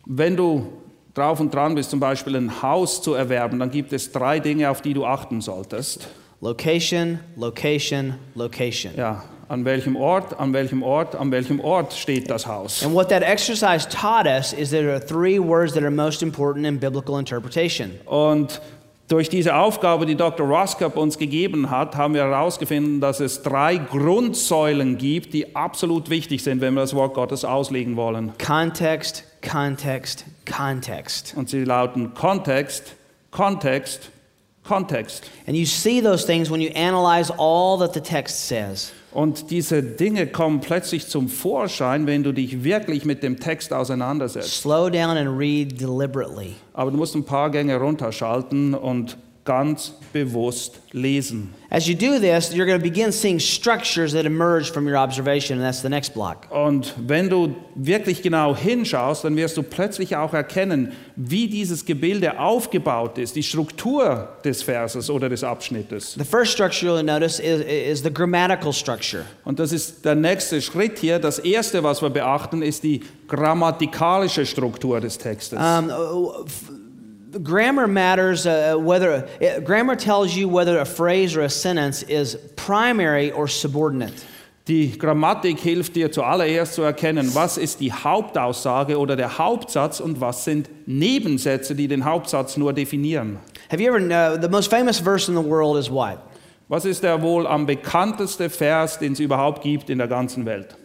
wenn 0.07 0.35
du 0.35 0.67
drauf 1.13 1.39
und 1.39 1.53
dran 1.53 1.75
bist, 1.75 1.89
zum 1.89 1.99
Beispiel 1.99 2.35
ein 2.35 2.61
Haus 2.61 3.01
zu 3.01 3.13
erwerben, 3.13 3.59
dann 3.59 3.71
gibt 3.71 3.91
es 3.91 4.11
drei 4.11 4.39
Dinge, 4.39 4.69
auf 4.69 4.81
die 4.81 4.93
du 4.93 5.05
achten 5.05 5.41
solltest. 5.41 6.07
Location, 6.39 7.19
location, 7.35 8.13
location. 8.35 8.93
Ja, 8.95 9.23
an 9.49 9.65
welchem 9.65 9.95
Ort, 9.95 10.39
an 10.39 10.53
welchem 10.53 10.83
Ort, 10.83 11.15
an 11.15 11.31
welchem 11.31 11.59
Ort 11.59 11.93
steht 11.93 12.29
das 12.29 12.45
Haus. 12.45 12.83
And 12.83 12.93
what 12.93 13.09
that 13.09 13.23
exercise 13.23 13.87
taught 13.87 14.27
us 14.27 14.53
is 14.53 14.69
there 14.69 14.91
are 14.93 14.99
three 14.99 15.39
words 15.39 15.73
that 15.73 15.83
are 15.83 15.91
most 15.91 16.21
important 16.21 16.65
in 16.67 16.77
biblical 16.77 17.17
interpretation. 17.17 17.91
Und 18.05 18.61
durch 19.07 19.29
diese 19.29 19.55
Aufgabe, 19.55 20.05
die 20.05 20.15
Dr. 20.15 20.45
Roskop 20.45 20.97
uns 20.97 21.17
gegeben 21.17 21.69
hat, 21.69 21.95
haben 21.95 22.13
wir 22.13 22.23
herausgefunden, 22.23 22.99
dass 22.99 23.21
es 23.21 23.41
drei 23.41 23.77
Grundsäulen 23.77 24.97
gibt, 24.97 25.33
die 25.33 25.55
absolut 25.55 26.09
wichtig 26.09 26.43
sind, 26.43 26.59
wenn 26.59 26.73
wir 26.73 26.81
das 26.81 26.93
Wort 26.93 27.13
Gottes 27.13 27.45
auslegen 27.45 27.95
wollen. 27.95 28.33
Context, 28.45 29.23
context, 29.41 30.25
context. 30.45 31.33
Und 31.37 31.49
sie 31.49 31.63
lauten 31.63 32.13
Kontext, 32.13 32.95
Kontext, 33.31 34.11
Kontext. 34.63 35.29
And 35.47 35.55
you 35.55 35.65
see 35.65 36.01
those 36.01 36.25
things 36.25 36.51
when 36.51 36.59
you 36.59 36.69
analyze 36.75 37.31
all 37.37 37.77
that 37.79 37.93
the 37.93 38.01
text 38.01 38.47
says. 38.47 38.91
Und 39.11 39.51
diese 39.51 39.81
Dinge 39.81 40.27
kommen 40.27 40.59
plötzlich 40.59 41.07
zum 41.07 41.29
Vorschein, 41.29 42.07
wenn 42.07 42.23
du 42.23 42.33
dich 42.33 42.63
wirklich 42.63 43.05
mit 43.05 43.23
dem 43.23 43.39
Text 43.39 43.73
auseinandersetzt. 43.73 44.61
Slow 44.61 44.89
down 44.89 45.17
and 45.17 45.39
read 45.39 45.79
deliberately. 45.79 46.55
Aber 46.73 46.91
du 46.91 46.97
musst 46.97 47.15
ein 47.15 47.23
paar 47.23 47.49
Gänge 47.49 47.77
runterschalten 47.77 48.73
und 48.73 49.17
ganz 49.47 49.93
bewusst 50.11 50.81
lesen. 50.91 51.53
As 51.69 51.87
you 51.87 51.95
do 51.95 52.19
this, 52.19 52.53
you're 52.53 52.65
going 52.65 52.79
to 52.79 52.83
begin 52.83 53.11
seeing 53.11 53.39
structures 53.39 54.13
that 54.13 54.25
emerge 54.25 54.71
from 54.71 54.87
your 54.87 54.97
observation, 54.97 55.57
and 55.57 55.65
that's 55.65 55.81
the 55.81 55.89
next 55.89 56.13
block. 56.13 56.47
Und 56.49 56.93
wenn 56.97 57.29
du 57.29 57.55
wirklich 57.75 58.21
genau 58.21 58.55
hinschaust, 58.55 59.23
dann 59.23 59.35
wirst 59.35 59.57
du 59.57 59.63
plötzlich 59.63 60.15
auch 60.15 60.33
erkennen, 60.33 60.91
wie 61.15 61.47
dieses 61.47 61.85
Gebilde 61.85 62.39
aufgebaut 62.39 63.17
ist, 63.17 63.35
die 63.35 63.43
Struktur 63.43 64.29
des 64.43 64.63
Verses 64.63 65.09
oder 65.09 65.29
des 65.29 65.43
Abschnittes. 65.43 66.13
The 66.17 66.25
first 66.25 66.51
structure 66.51 66.89
you'll 66.89 67.03
notice 67.03 67.39
is, 67.39 67.61
is 67.61 68.03
the 68.03 68.13
grammatical 68.13 68.73
structure. 68.73 69.23
Und 69.45 69.59
das 69.59 69.71
ist 69.71 70.03
der 70.03 70.15
nächste 70.15 70.61
Schritt 70.61 70.99
hier. 70.99 71.19
Das 71.19 71.39
erste, 71.39 71.83
was 71.83 72.01
wir 72.01 72.09
beachten, 72.09 72.61
ist 72.61 72.83
die 72.83 73.01
grammatikalische 73.27 74.45
Struktur 74.45 74.99
des 74.99 75.17
Textes. 75.17 75.57
Um, 75.57 75.89
grammar 77.43 77.87
matters 77.87 78.45
uh, 78.45 78.75
whether 78.77 79.27
uh, 79.41 79.59
grammar 79.61 79.95
tells 79.95 80.35
you 80.35 80.47
whether 80.47 80.79
a 80.79 80.85
phrase 80.85 81.35
or 81.35 81.41
a 81.41 81.49
sentence 81.49 82.03
is 82.03 82.35
primary 82.55 83.31
or 83.31 83.47
subordinate. 83.47 84.25
Die 84.67 84.97
Grammatik 84.97 85.59
hilft 85.59 85.95
dir 85.95 86.11
zuallererst 86.11 86.73
zu 86.73 86.81
erkennen, 86.81 87.33
was 87.33 87.57
ist 87.57 87.79
die 87.79 87.93
Hauptaussage 87.93 88.99
oder 88.99 89.15
der 89.15 89.37
Hauptsatz 89.37 90.01
und 90.01 90.19
was 90.19 90.43
sind 90.43 90.69
Nebensätze, 90.85 91.73
die 91.73 91.87
den 91.87 92.03
Hauptsatz 92.03 92.57
nur 92.57 92.73
definieren. 92.73 93.39
Have 93.71 93.81
you 93.81 93.87
ever 93.87 93.99
know 93.99 94.37
the 94.39 94.49
most 94.49 94.69
famous 94.69 94.99
verse 94.99 95.31
in 95.31 95.37
the 95.37 95.49
world 95.49 95.77
is 95.77 95.89
what? 95.89 96.19
Was 96.67 96.83
ist 96.83 97.01
der 97.03 97.21
wohl 97.21 97.47
am 97.47 97.65
bekannteste 97.65 98.49
Vers, 98.49 98.99
den 98.99 99.13
es 99.13 99.21
überhaupt 99.21 99.61
gibt 99.61 99.89
in 99.89 99.99
der 99.99 100.07
ganzen 100.07 100.45
Welt? 100.45 100.75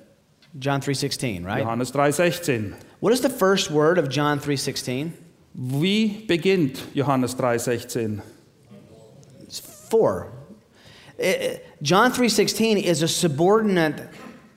John 0.61 0.81
3:16, 0.81 1.45
right? 1.45 1.65
Johannes 1.65 1.93
3,16. 1.93 2.75
What 3.01 3.13
is 3.13 3.21
the 3.21 3.29
first 3.29 3.73
word 3.73 3.99
of 3.99 4.09
John 4.09 4.39
3:16? 4.39 5.11
Wie 5.55 6.25
beginnt 6.27 6.79
Johannes 6.95 7.37
3,16? 7.37 8.21
It's 9.43 9.61
4. 9.61 10.27
Eh, 11.19 11.31
eh, 11.31 11.59
John 11.81 12.11
3:16 12.13 12.79
is 12.79 13.03
a 13.03 13.09
subordinate 13.09 14.09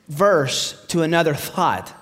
verse 0.08 0.76
to 0.88 1.02
another 1.02 1.36
thought. 1.36 1.94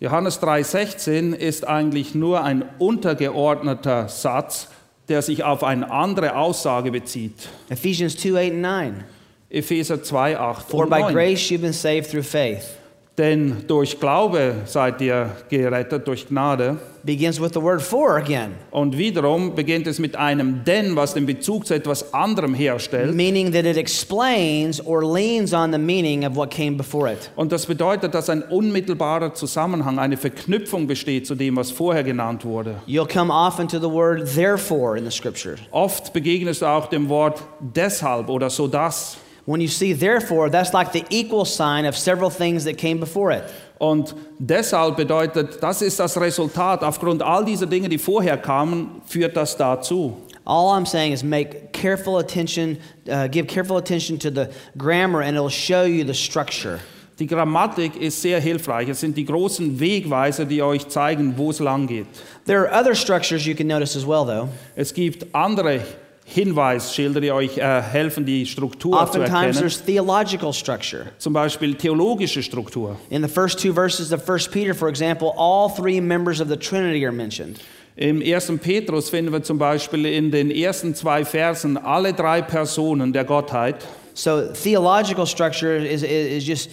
Johannes 0.00 0.38
3,16 0.38 1.32
ist 1.32 1.66
eigentlich 1.66 2.14
nur 2.14 2.42
ein 2.42 2.64
untergeordneter 2.78 4.08
Satz, 4.08 4.68
der 5.08 5.22
sich 5.22 5.44
auf 5.44 5.62
eine 5.64 5.90
andere 5.90 6.36
Aussage 6.36 6.90
bezieht. 6.90 7.48
Ephesians 7.70 8.16
2, 8.16 8.48
8 8.48 8.52
and 8.52 8.60
9. 8.60 9.04
Epheser 9.48 10.02
2, 10.02 10.38
8 10.38 10.68
For 10.68 10.84
und 10.84 10.90
by 10.90 11.00
9. 11.00 11.14
grace 11.14 11.50
you've 11.50 11.62
been 11.62 11.72
saved 11.72 12.10
through 12.10 12.26
faith. 12.26 12.76
Denn 13.18 13.64
durch 13.66 13.98
Glaube 13.98 14.56
seid 14.66 15.00
ihr 15.00 15.30
gerettet, 15.48 16.06
durch 16.06 16.28
Gnade. 16.28 16.76
Begins 17.02 17.40
with 17.40 17.52
the 17.54 17.62
word 17.62 17.80
for 17.80 18.16
again, 18.16 18.56
Und 18.72 18.98
wiederum 18.98 19.54
beginnt 19.54 19.86
es 19.86 19.98
mit 20.00 20.16
einem 20.16 20.64
Denn, 20.64 20.96
was 20.96 21.14
den 21.14 21.24
Bezug 21.24 21.64
zu 21.64 21.72
etwas 21.74 22.12
anderem 22.12 22.52
herstellt. 22.52 23.14
meaning 23.14 23.52
that 23.52 23.64
it 23.64 23.76
explains 23.76 24.84
or 24.84 25.02
leans 25.04 25.54
on 25.54 25.72
the 25.72 25.78
meaning 25.78 26.26
of 26.26 26.34
what 26.34 26.50
came 26.50 26.72
before 26.76 27.10
it. 27.10 27.30
Und 27.36 27.52
das 27.52 27.64
bedeutet, 27.64 28.12
dass 28.12 28.28
ein 28.28 28.42
unmittelbarer 28.42 29.32
Zusammenhang, 29.34 29.98
eine 30.00 30.16
Verknüpfung 30.16 30.86
besteht 30.88 31.26
zu 31.26 31.36
dem, 31.36 31.56
was 31.56 31.70
vorher 31.70 32.02
genannt 32.02 32.44
wurde. 32.44 32.74
You'll 32.88 33.10
come 33.10 33.32
often 33.32 33.68
to 33.68 33.78
the 33.78 33.90
word 33.90 34.26
therefore 34.34 34.98
in 34.98 35.04
the 35.04 35.16
scriptures. 35.16 35.60
Oft 35.70 36.12
begegnest 36.12 36.60
du 36.62 36.66
auch 36.66 36.86
dem 36.88 37.08
Wort 37.08 37.40
deshalb 37.60 38.28
oder 38.28 38.50
so 38.50 38.66
das. 38.66 39.16
When 39.46 39.60
you 39.60 39.68
see 39.68 39.94
therefore, 39.94 40.50
that's 40.50 40.74
like 40.74 40.90
the 40.92 41.04
equal 41.08 41.44
sign 41.44 41.86
of 41.86 41.96
several 41.96 42.30
things 42.30 42.64
that 42.64 42.76
came 42.76 42.98
before 42.98 43.30
it. 43.30 43.44
Und 43.78 44.14
deshalb 44.38 44.96
bedeutet, 44.96 45.62
das 45.62 45.82
ist 45.82 46.00
das 46.00 46.16
Resultat. 46.16 46.82
Aufgrund 46.82 47.22
all 47.22 47.44
dieser 47.44 47.66
Dinge, 47.66 47.88
die 47.88 47.98
vorher 47.98 48.38
kamen, 48.38 49.02
führt 49.06 49.36
das 49.36 49.56
dazu. 49.56 50.16
All 50.44 50.72
I'm 50.72 50.86
saying 50.86 51.12
is 51.12 51.22
make 51.22 51.72
careful 51.72 52.18
attention, 52.18 52.78
uh, 53.08 53.28
give 53.28 53.46
careful 53.46 53.76
attention 53.76 54.18
to 54.18 54.30
the 54.30 54.48
grammar, 54.76 55.22
and 55.22 55.36
it'll 55.36 55.48
show 55.48 55.84
you 55.84 56.04
the 56.04 56.14
structure. 56.14 56.80
Die 57.18 57.26
Grammatik 57.26 57.96
ist 57.96 58.20
sehr 58.20 58.40
hilfreich. 58.40 58.88
Es 58.88 59.00
sind 59.00 59.16
die 59.16 59.24
großen 59.24 59.80
Wegweiser, 59.80 60.44
die 60.44 60.62
euch 60.62 60.86
zeigen, 60.88 61.34
wo 61.36 61.50
es 61.50 61.60
lang 61.60 61.86
geht. 61.86 62.06
There 62.46 62.68
are 62.68 62.80
other 62.80 62.94
structures 62.94 63.46
you 63.46 63.54
can 63.54 63.66
notice 63.66 63.96
as 63.96 64.06
well, 64.06 64.26
though. 64.26 64.48
Es 64.74 64.92
gibt 64.92 65.34
andere 65.34 65.80
Hinweisschilder, 66.28 67.20
die 67.20 67.30
euch 67.30 67.56
äh, 67.56 67.80
helfen, 67.80 68.26
die 68.26 68.46
Struktur 68.46 68.92
zu 68.92 68.98
Oftentimes 68.98 69.30
erkennen. 69.32 69.58
there's 69.60 69.80
theological 69.80 70.52
structure. 70.52 71.06
Zum 71.18 71.32
Beispiel 71.32 71.76
theologische 71.76 72.42
Struktur. 72.42 72.96
In 73.10 73.22
the 73.22 73.28
first 73.28 73.60
two 73.60 73.72
verses 73.72 74.12
of 74.12 74.28
1 74.28 74.50
Peter, 74.50 74.74
for 74.74 74.88
example, 74.88 75.32
all 75.36 75.70
three 75.70 76.00
members 76.00 76.40
of 76.40 76.48
the 76.48 76.56
Trinity 76.56 77.06
are 77.06 77.12
mentioned. 77.12 77.60
Im 77.94 78.20
1. 78.20 78.58
Petrus 78.60 79.08
finden 79.08 79.32
wir 79.32 79.42
zum 79.42 79.56
Beispiel 79.56 80.04
in 80.04 80.32
den 80.32 80.50
ersten 80.50 80.94
zwei 80.96 81.24
Versen 81.24 81.78
alle 81.78 82.12
drei 82.12 82.42
Personen 82.42 83.12
der 83.12 83.24
Gottheit. 83.24 83.86
So 84.12 84.48
theological 84.52 85.26
structure 85.26 85.76
is, 85.76 86.02
is, 86.02 86.38
is 86.38 86.46
just 86.46 86.70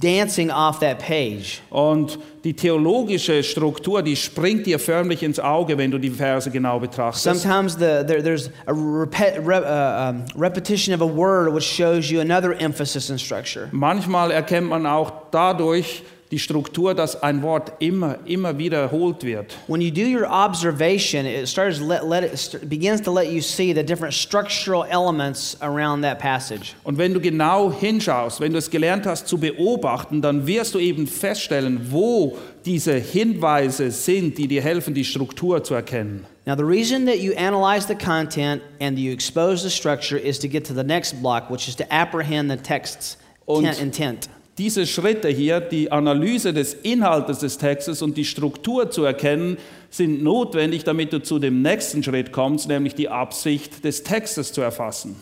dancing 0.00 0.50
off 0.50 0.80
that 0.80 0.98
page. 0.98 1.60
Und 1.70 2.18
die 2.42 2.54
theologische 2.54 3.42
Struktur, 3.42 4.02
die 4.02 4.16
springt 4.16 4.66
dir 4.66 4.78
förmlich 4.78 5.22
ins 5.22 5.38
Auge, 5.38 5.76
wenn 5.76 5.90
du 5.90 5.98
die 5.98 6.10
Verse 6.10 6.50
genau 6.50 6.80
betrachtest. 6.80 7.22
Sometimes 7.22 7.74
the, 7.74 8.02
there, 8.06 8.22
there's 8.22 8.50
a 8.66 8.72
re, 8.72 9.06
uh, 9.06 10.10
um, 10.10 10.24
repetition 10.34 10.94
of 10.94 11.02
a 11.02 11.06
word 11.06 11.52
which 11.52 11.64
shows 11.64 12.10
you 12.10 12.20
another 12.20 12.54
emphasis 12.54 13.10
and 13.10 13.20
structure. 13.20 13.68
Manchmal 13.72 14.30
erkennt 14.30 14.68
man 14.68 14.86
auch 14.86 15.12
dadurch 15.30 16.02
die 16.30 16.38
Struktur, 16.38 16.94
dass 16.94 17.22
ein 17.22 17.42
Wort 17.42 17.72
immer, 17.80 18.18
immer 18.24 18.56
wiederholt 18.56 19.24
wird. 19.24 19.54
When 19.66 19.80
you 19.80 19.90
do 19.90 20.02
your 20.02 20.28
observation, 20.30 21.26
it 21.26 21.48
starts 21.48 21.80
let, 21.80 22.04
let 22.08 22.22
it 22.22 22.38
st- 22.38 22.68
begins 22.68 23.02
to 23.02 23.12
let 23.12 23.30
you 23.32 23.40
see 23.40 23.72
the 23.74 23.82
different 23.82 24.14
structural 24.14 24.84
elements 24.88 25.56
around 25.60 26.02
that 26.02 26.18
passage. 26.20 26.74
Und 26.84 26.98
wenn 26.98 27.14
du 27.14 27.20
genau 27.20 27.72
hinschaust, 27.72 28.40
wenn 28.40 28.52
du 28.52 28.58
es 28.58 28.70
gelernt 28.70 29.06
hast 29.06 29.26
zu 29.26 29.38
beobachten, 29.38 30.22
dann 30.22 30.46
wirst 30.46 30.74
du 30.74 30.78
eben 30.78 31.06
feststellen, 31.06 31.88
wo 31.90 32.36
diese 32.64 32.94
Hinweise 32.94 33.90
sind, 33.90 34.38
die 34.38 34.46
dir 34.46 34.62
helfen, 34.62 34.94
die 34.94 35.04
Struktur 35.04 35.64
zu 35.64 35.74
erkennen. 35.74 36.26
Now, 36.46 36.56
the 36.56 36.62
reason 36.64 37.06
that 37.06 37.18
you 37.18 37.32
analyze 37.36 37.86
the 37.86 37.94
content 37.94 38.62
and 38.80 38.98
you 38.98 39.12
expose 39.12 39.62
the 39.62 39.70
structure 39.70 40.18
is 40.18 40.38
to 40.38 40.48
get 40.48 40.66
to 40.66 40.74
the 40.74 40.82
next 40.82 41.20
block, 41.22 41.50
which 41.50 41.68
is 41.68 41.76
to 41.76 41.84
apprehend 41.90 42.50
the 42.50 42.56
text's 42.56 43.16
Und- 43.46 43.64
tent- 43.64 43.80
intent. 43.80 44.28
Diese 44.60 44.86
Schritte 44.86 45.28
hier, 45.28 45.58
die 45.58 45.90
Analyse 45.90 46.52
des 46.52 46.74
Inhaltes 46.74 47.38
des 47.38 47.56
Textes 47.56 48.02
und 48.02 48.18
die 48.18 48.26
Struktur 48.26 48.90
zu 48.90 49.04
erkennen, 49.04 49.56
sind 49.88 50.22
notwendig, 50.22 50.84
damit 50.84 51.14
du 51.14 51.22
zu 51.22 51.38
dem 51.38 51.62
nächsten 51.62 52.02
Schritt 52.02 52.30
kommst, 52.30 52.68
nämlich 52.68 52.94
die 52.94 53.08
Absicht 53.08 53.82
des 53.86 54.02
Textes 54.02 54.52
zu 54.52 54.60
erfassen. 54.60 55.16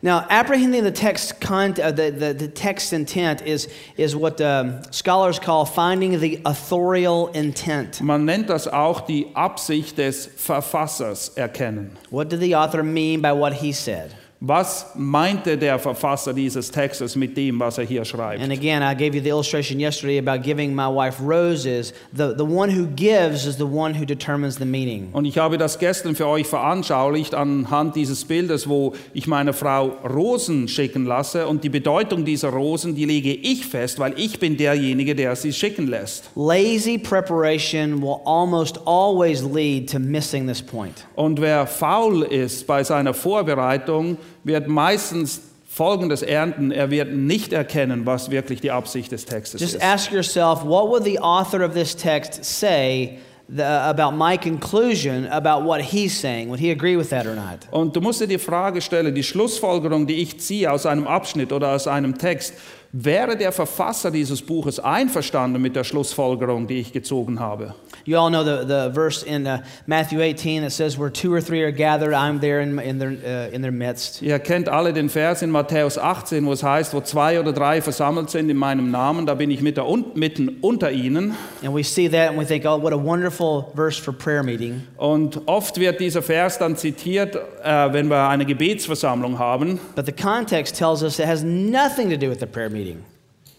Now, 0.00 0.22
apprehending 0.30 0.84
the 0.84 0.90
text 0.90 1.38
con- 1.38 1.72
uh, 1.72 1.92
the, 1.94 2.10
the, 2.18 2.32
the 2.32 2.48
text 2.48 2.94
intent 2.94 3.42
is, 3.42 3.68
is 3.98 4.16
what 4.16 4.40
um, 4.40 4.80
scholars 4.90 5.38
call 5.38 5.66
finding 5.66 6.18
the 6.18 6.40
authorial 6.46 7.28
intent. 7.34 8.00
Man 8.00 8.24
nennt 8.24 8.48
das 8.48 8.66
auch 8.66 9.02
die 9.02 9.26
Absicht 9.34 9.98
des 9.98 10.30
Verfassers 10.34 11.28
erkennen. 11.36 11.90
What 12.10 12.32
did 12.32 12.40
the 12.40 12.56
author 12.56 12.82
mean 12.82 13.20
by 13.20 13.32
what 13.32 13.52
he 13.52 13.70
said? 13.70 14.14
Was 14.44 14.86
meinte 14.96 15.56
der 15.56 15.78
Verfasser 15.78 16.34
dieses 16.34 16.68
Textes 16.68 17.14
mit 17.14 17.36
dem, 17.36 17.60
was 17.60 17.78
er 17.78 17.84
hier 17.84 18.04
schreibt? 18.04 18.42
And 18.42 18.50
again, 18.50 18.82
I 18.82 18.92
gave 18.92 19.16
you 19.16 19.22
the 19.22 19.28
illustration 19.28 19.78
yesterday 19.78 20.18
about 20.18 20.42
giving 20.42 20.74
my 20.74 20.88
wife 20.88 21.22
roses. 21.22 21.94
The, 22.12 22.34
the 22.36 22.44
one 22.44 22.68
who 22.68 22.88
gives 22.96 23.46
is 23.46 23.56
the 23.56 23.62
one 23.62 23.94
who 23.96 24.04
determines 24.04 24.56
the 24.56 24.64
meaning. 24.64 25.10
Und 25.12 25.26
ich 25.26 25.38
habe 25.38 25.58
das 25.58 25.78
gestern 25.78 26.16
für 26.16 26.26
euch 26.26 26.48
veranschaulicht 26.48 27.36
anhand 27.36 27.94
dieses 27.94 28.24
Bildes, 28.24 28.68
wo 28.68 28.94
ich 29.14 29.28
meiner 29.28 29.52
Frau 29.52 29.92
Rosen 30.12 30.66
schicken 30.66 31.06
lasse 31.06 31.46
und 31.46 31.62
die 31.62 31.68
Bedeutung 31.68 32.24
dieser 32.24 32.48
Rosen, 32.48 32.96
die 32.96 33.04
lege 33.04 33.32
ich 33.32 33.64
fest, 33.64 34.00
weil 34.00 34.14
ich 34.16 34.40
bin 34.40 34.56
derjenige, 34.56 35.14
der 35.14 35.36
sie 35.36 35.52
schicken 35.52 35.86
lässt. 35.86 36.28
Lazy 36.34 36.98
preparation 36.98 38.02
will 38.02 38.16
almost 38.24 38.80
always 38.86 39.44
lead 39.44 39.88
to 39.88 40.00
missing 40.00 40.48
this 40.48 40.60
point. 40.60 41.06
Und 41.14 41.40
wer 41.40 41.64
faul 41.68 42.24
ist 42.24 42.66
bei 42.66 42.82
seiner 42.82 43.14
Vorbereitung, 43.14 44.18
wird 44.44 44.68
meistens 44.68 45.42
Folgendes 45.66 46.20
ernten. 46.22 46.70
Er 46.70 46.90
wird 46.90 47.14
nicht 47.14 47.52
erkennen, 47.52 48.04
was 48.04 48.30
wirklich 48.30 48.60
die 48.60 48.70
Absicht 48.70 49.10
des 49.10 49.24
Textes 49.24 49.60
Just 49.60 49.76
ist. 49.76 49.82
ask 49.82 50.12
yourself 50.12 50.62
what 50.64 50.88
would 50.90 51.04
the 51.04 51.18
author 51.18 51.64
of 51.64 51.72
this 51.72 51.96
text 51.96 52.44
say 52.44 53.18
the, 53.48 53.62
about 53.62 54.12
my 54.12 54.36
conclusion 54.36 55.26
about 55.28 55.64
what 55.66 55.80
he's 55.80 56.18
saying? 56.18 56.50
Would 56.50 56.60
he 56.60 56.70
agree 56.70 56.96
with 56.96 57.08
that 57.08 57.26
or 57.26 57.34
not? 57.34 57.68
Und 57.70 57.96
du 57.96 58.00
musst 58.02 58.20
dir 58.20 58.26
die 58.26 58.38
Frage 58.38 58.82
stellen, 58.82 59.14
die 59.14 59.22
Schlussfolgerung, 59.22 60.06
die 60.06 60.16
ich 60.16 60.38
ziehe 60.40 60.70
aus 60.70 60.84
einem 60.84 61.06
Abschnitt 61.06 61.52
oder 61.52 61.70
aus 61.70 61.86
einem 61.86 62.18
Text, 62.18 62.52
Wäre 62.94 63.38
der 63.38 63.52
Verfasser 63.52 64.10
dieses 64.10 64.42
Buches 64.42 64.78
einverstanden 64.78 65.62
mit 65.62 65.74
der 65.74 65.82
Schlussfolgerung, 65.82 66.66
die 66.66 66.78
ich 66.78 66.92
gezogen 66.92 67.40
habe? 67.40 67.74
You 68.04 68.18
all 68.18 68.28
know 68.28 68.42
the, 68.42 68.66
the 68.66 68.92
verse 68.92 69.24
in 69.24 69.46
uh, 69.46 69.62
Matthew 69.86 70.20
18 70.20 70.62
that 70.62 70.72
says, 70.72 70.98
Where 70.98 71.10
two 71.10 71.32
or 71.32 71.40
three 71.40 71.62
are 71.62 71.72
gathered, 71.72 72.12
I'm 72.12 72.40
there 72.40 72.60
in, 72.60 72.78
in, 72.80 72.98
their, 72.98 73.12
uh, 73.12 73.54
in 73.54 73.62
their 73.62 73.72
midst. 73.72 74.20
Ihr 74.20 74.38
kennt 74.40 74.68
alle 74.68 74.92
den 74.92 75.08
Vers 75.08 75.40
in 75.40 75.50
Matthäus 75.50 75.96
18, 75.96 76.44
wo 76.44 76.52
es 76.52 76.62
heißt, 76.62 76.92
wo 76.92 77.00
zwei 77.00 77.40
oder 77.40 77.52
drei 77.52 77.80
versammelt 77.80 78.28
sind 78.28 78.50
in 78.50 78.58
meinem 78.58 78.90
Namen, 78.90 79.24
da 79.24 79.34
bin 79.34 79.50
ich 79.50 79.62
mit 79.62 79.78
der, 79.78 79.88
un, 79.88 80.04
mitten 80.14 80.58
unter 80.60 80.90
ihnen. 80.90 81.34
And 81.62 81.74
we 81.74 81.82
see 81.82 82.10
that 82.10 82.30
and 82.30 82.38
we 82.38 82.44
think, 82.44 82.66
oh, 82.66 82.76
what 82.76 82.92
a 82.92 83.02
wonderful 83.02 83.72
verse 83.74 83.98
for 83.98 84.12
prayer 84.12 84.42
meeting. 84.42 84.82
Und 84.98 85.40
oft 85.46 85.78
wird 85.78 85.98
dieser 85.98 86.20
Vers 86.20 86.58
dann 86.58 86.76
zitiert, 86.76 87.36
äh, 87.36 87.92
wenn 87.92 88.08
wir 88.08 88.28
eine 88.28 88.44
Gebetsversammlung 88.44 89.38
haben. 89.38 89.78
But 89.94 90.04
the 90.04 90.12
context 90.12 90.76
tells 90.76 91.02
us 91.02 91.18
it 91.18 91.26
has 91.26 91.42
nothing 91.42 92.10
to 92.10 92.18
do 92.18 92.28
with 92.28 92.40
the 92.40 92.46
prayer 92.46 92.68
meeting. 92.68 92.81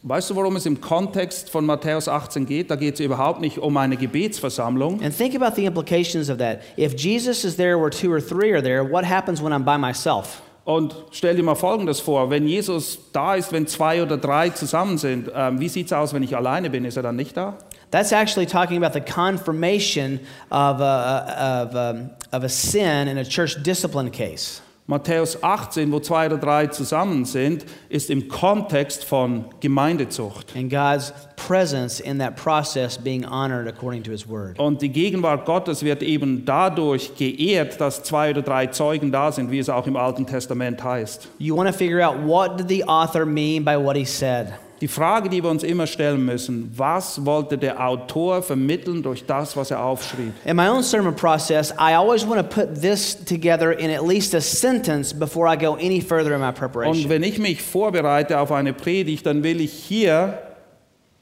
Weißt 0.06 0.30
du, 0.30 0.36
worum 0.36 0.58
es 0.58 0.66
im 0.66 0.82
Kontext 0.82 1.50
von 1.50 1.66
Matthäus 1.66 2.10
18 2.10 2.46
geht? 2.46 2.70
Da 2.70 2.76
geht 2.76 2.96
es 2.96 3.00
überhaupt 3.00 3.40
nicht 3.40 3.58
um 3.58 3.78
eine 3.78 3.96
Gebetsversammlung. 3.96 5.02
And 5.02 5.18
think 5.18 5.34
about 5.34 5.56
the 5.56 5.66
implications 5.66 6.30
of 6.30 6.40
that. 6.40 6.60
If 6.78 6.94
Jesus 6.98 7.46
is 7.46 7.56
there 7.56 7.80
where 7.80 7.90
two 7.90 8.12
or 8.12 8.20
three 8.20 8.52
are 8.52 8.62
there, 8.62 8.84
what 8.84 9.06
happens 9.06 9.42
when 9.42 9.54
I'm 9.54 9.64
by 9.64 9.78
myself? 9.78 10.42
Und 10.66 10.96
stell 11.12 11.36
dir 11.36 11.44
mal 11.44 11.56
Folgendes 11.56 12.02
vor, 12.02 12.30
wenn 12.30 12.48
Jesus 12.48 12.98
da 13.12 13.36
ist, 13.36 13.52
wenn 13.52 13.68
zwei 13.68 14.02
oder 14.02 14.18
drei 14.18 14.50
zusammen 14.50 14.98
sind, 14.98 15.30
ähm, 15.34 15.60
wie 15.60 15.68
sieht 15.70 15.88
es 15.88 15.94
aus, 15.94 16.14
wenn 16.14 16.24
ich 16.24 16.36
alleine 16.36 16.70
bin? 16.70 16.84
Ist 16.86 16.98
er 16.98 17.04
dann 17.04 17.16
nicht 17.18 17.36
da? 17.36 17.58
That's 17.92 18.12
actually 18.12 18.46
talking 18.46 18.84
about 18.84 18.94
the 18.94 19.02
confirmation 19.02 20.20
of 20.50 20.82
a, 20.82 21.64
of, 21.64 21.76
um, 21.76 22.10
of 22.32 22.44
a 22.44 22.50
sin 22.50 23.08
in 23.08 23.18
a 23.18 23.24
church 23.24 23.62
discipline 23.64 24.10
case. 24.10 24.62
Matthäus 24.86 25.42
18, 25.42 25.92
wo 25.94 26.02
zwei 26.02 26.26
oder 26.26 26.38
drei 26.38 26.68
zusammen 26.68 27.24
sind, 27.24 27.66
ist 27.88 28.10
im 28.10 28.28
Kontext 28.28 29.06
von 29.06 29.46
Gemeindezucht. 29.62 30.54
And 30.58 30.70
God's 30.70 31.14
presence 31.38 32.02
in 32.02 32.20
that 32.20 32.36
process 32.36 32.98
being 32.98 33.24
honored 33.24 33.68
according 33.68 34.04
to 34.04 34.12
his 34.12 34.28
word. 34.28 34.60
Und 34.60 34.82
die 34.82 34.90
Gegenwart 34.90 35.46
Gottes 35.46 35.84
wird 35.84 36.04
eben 36.04 36.44
dadurch 36.46 37.16
geehrt, 37.16 37.80
dass 37.80 38.04
zwei 38.04 38.32
oder 38.32 38.42
drei 38.42 38.68
Zeugen 38.68 39.10
da 39.10 39.32
sind, 39.32 39.52
wie 39.52 39.60
es 39.60 39.70
auch 39.70 39.88
im 39.88 39.96
Alten 39.96 40.26
Testament 40.26 40.84
heißt. 40.84 41.30
You 41.38 41.56
want 41.56 41.70
to 41.70 41.74
figure 41.74 42.06
out 42.06 42.16
what 42.26 42.60
did 42.60 42.68
the 42.68 42.84
author 42.84 43.26
mean 43.26 43.64
by 43.64 43.78
what 43.78 43.96
he 43.96 44.04
said? 44.04 44.54
Die 44.84 44.90
Frage, 44.90 45.30
die 45.30 45.42
wir 45.42 45.50
uns 45.50 45.64
immer 45.64 45.88
stellen 45.88 46.26
müssen, 46.26 46.70
was 46.76 47.26
wollte 47.26 47.58
der 47.58 47.88
Autor 47.88 48.44
vermitteln 48.44 49.02
durch 49.02 49.26
das, 49.26 49.56
was 49.56 49.72
er 49.72 49.82
aufschrieb? 49.82 50.34
In 50.44 50.58
my 50.58 50.68
own 50.68 50.84
sermon 50.84 51.16
process, 51.16 51.72
I 51.80 51.96
always 51.96 52.28
want 52.28 52.42
to 52.42 52.44
put 52.44 52.82
this 52.82 53.16
together 53.24 53.72
in 53.80 53.90
at 53.90 54.06
least 54.06 54.36
a 54.36 54.42
sentence 54.42 55.14
before 55.18 55.48
I 55.48 55.58
go 55.58 55.76
any 55.76 56.02
further 56.02 56.36
in 56.36 56.42
my 56.42 56.48
Und 56.48 56.56
preparation. 56.56 57.10
wenn 57.10 57.24
ich 57.24 57.40
mich 57.40 57.62
vorbereite 57.62 58.38
auf 58.38 58.52
eine 58.52 58.74
Predigt, 58.74 59.26
dann 59.26 59.42
will 59.42 59.62
ich 59.62 59.72
hier 59.72 60.38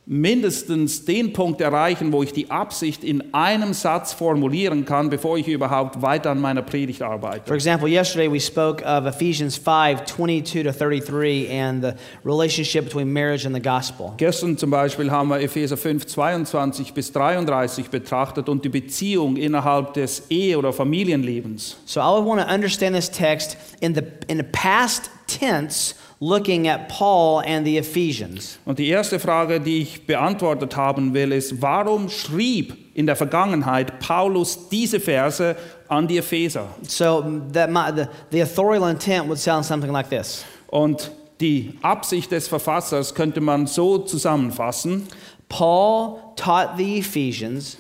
mindestens 0.06 1.06
den 1.06 1.32
Punkt 1.32 1.62
erreichen, 1.62 2.12
wo 2.12 2.24
ich 2.24 2.34
die 2.34 2.50
Absicht 2.50 3.04
in 3.04 3.34
einem 3.34 3.74
Satz 3.74 4.14
formulieren 4.14 4.84
kann, 4.84 5.10
bevor 5.10 5.38
ich 5.38 5.48
überhaupt 5.48 6.02
weiter 6.02 6.32
an 6.32 6.42
meiner 6.42 6.64
Predigt 6.64 7.00
For 7.00 7.08
arbeite. 7.08 7.54
example, 7.54 7.88
yesterday 7.88 8.32
we 8.32 8.40
spoke 8.40 8.84
of 8.84 9.06
Ephesians 9.06 9.58
5 9.58 10.06
22 10.06 10.64
to 10.64 10.72
33 10.72 11.50
and 11.52 11.84
the 11.84 11.94
relationship 12.26 12.86
between 12.86 13.14
marriage 13.14 13.46
and 13.46 13.56
the 13.56 13.62
gospel. 13.62 14.14
Gestern 14.18 14.58
zum 14.58 14.72
Beispiel 14.72 15.12
haben 15.12 15.30
wir 15.30 15.40
Epheser 15.40 15.78
5, 15.78 16.06
22 16.06 16.94
bis 16.94 17.12
33 17.12 17.90
betrachtet 17.90 18.50
und 18.50 18.66
die 18.66 18.70
Beziehung 18.70 19.38
innerhalb 19.38 19.94
des 19.94 20.24
Ehe- 20.30 20.58
oder 20.58 20.74
Familienlebens. 20.74 21.78
So 21.86 22.00
I 22.00 22.06
would 22.18 22.26
want 22.26 22.42
to 22.42 22.54
understand 22.54 22.96
this 22.96 23.10
text 23.10 23.56
in 23.80 23.94
the, 23.94 24.02
in 24.28 24.38
the 24.38 24.46
past 24.52 25.10
tense, 25.28 25.96
looking 26.22 26.68
at 26.68 26.88
Paul 26.88 27.42
and 27.46 27.66
the 27.66 27.78
Ephesians. 27.78 28.60
Und 28.64 28.78
die 28.78 28.88
erste 28.88 29.20
Frage, 29.20 29.60
die 29.60 29.82
ich 29.82 30.06
beantwortet 30.06 30.78
haben 30.78 31.14
will, 31.14 31.32
ist, 31.34 31.62
warum 31.62 32.10
schrieb 32.10 32.78
in 32.94 33.08
der 33.08 33.16
Vergangenheit 33.16 34.00
Paulus 34.00 34.70
diese 34.70 35.00
Verse 35.00 35.56
an 35.88 36.08
die 36.08 36.20
Epheser? 36.20 36.68
So 36.84 37.42
that 37.52 37.72
my, 37.72 37.92
the, 37.94 38.06
the 38.32 38.44
authorial 38.44 38.90
intent 38.90 39.28
would 39.28 39.40
sound 39.40 39.66
something 39.66 39.92
like 39.92 40.10
this. 40.10 40.46
Und 40.68 41.12
die 41.42 41.74
Absicht 41.82 42.32
des 42.32 42.48
Verfassers 42.48 43.16
könnte 43.16 43.42
man 43.42 43.66
so 43.66 43.98
zusammenfassen. 43.98 45.08
Paul 45.50 46.20
taught 46.36 46.78
the 46.78 47.00
Ephesians 47.00 47.78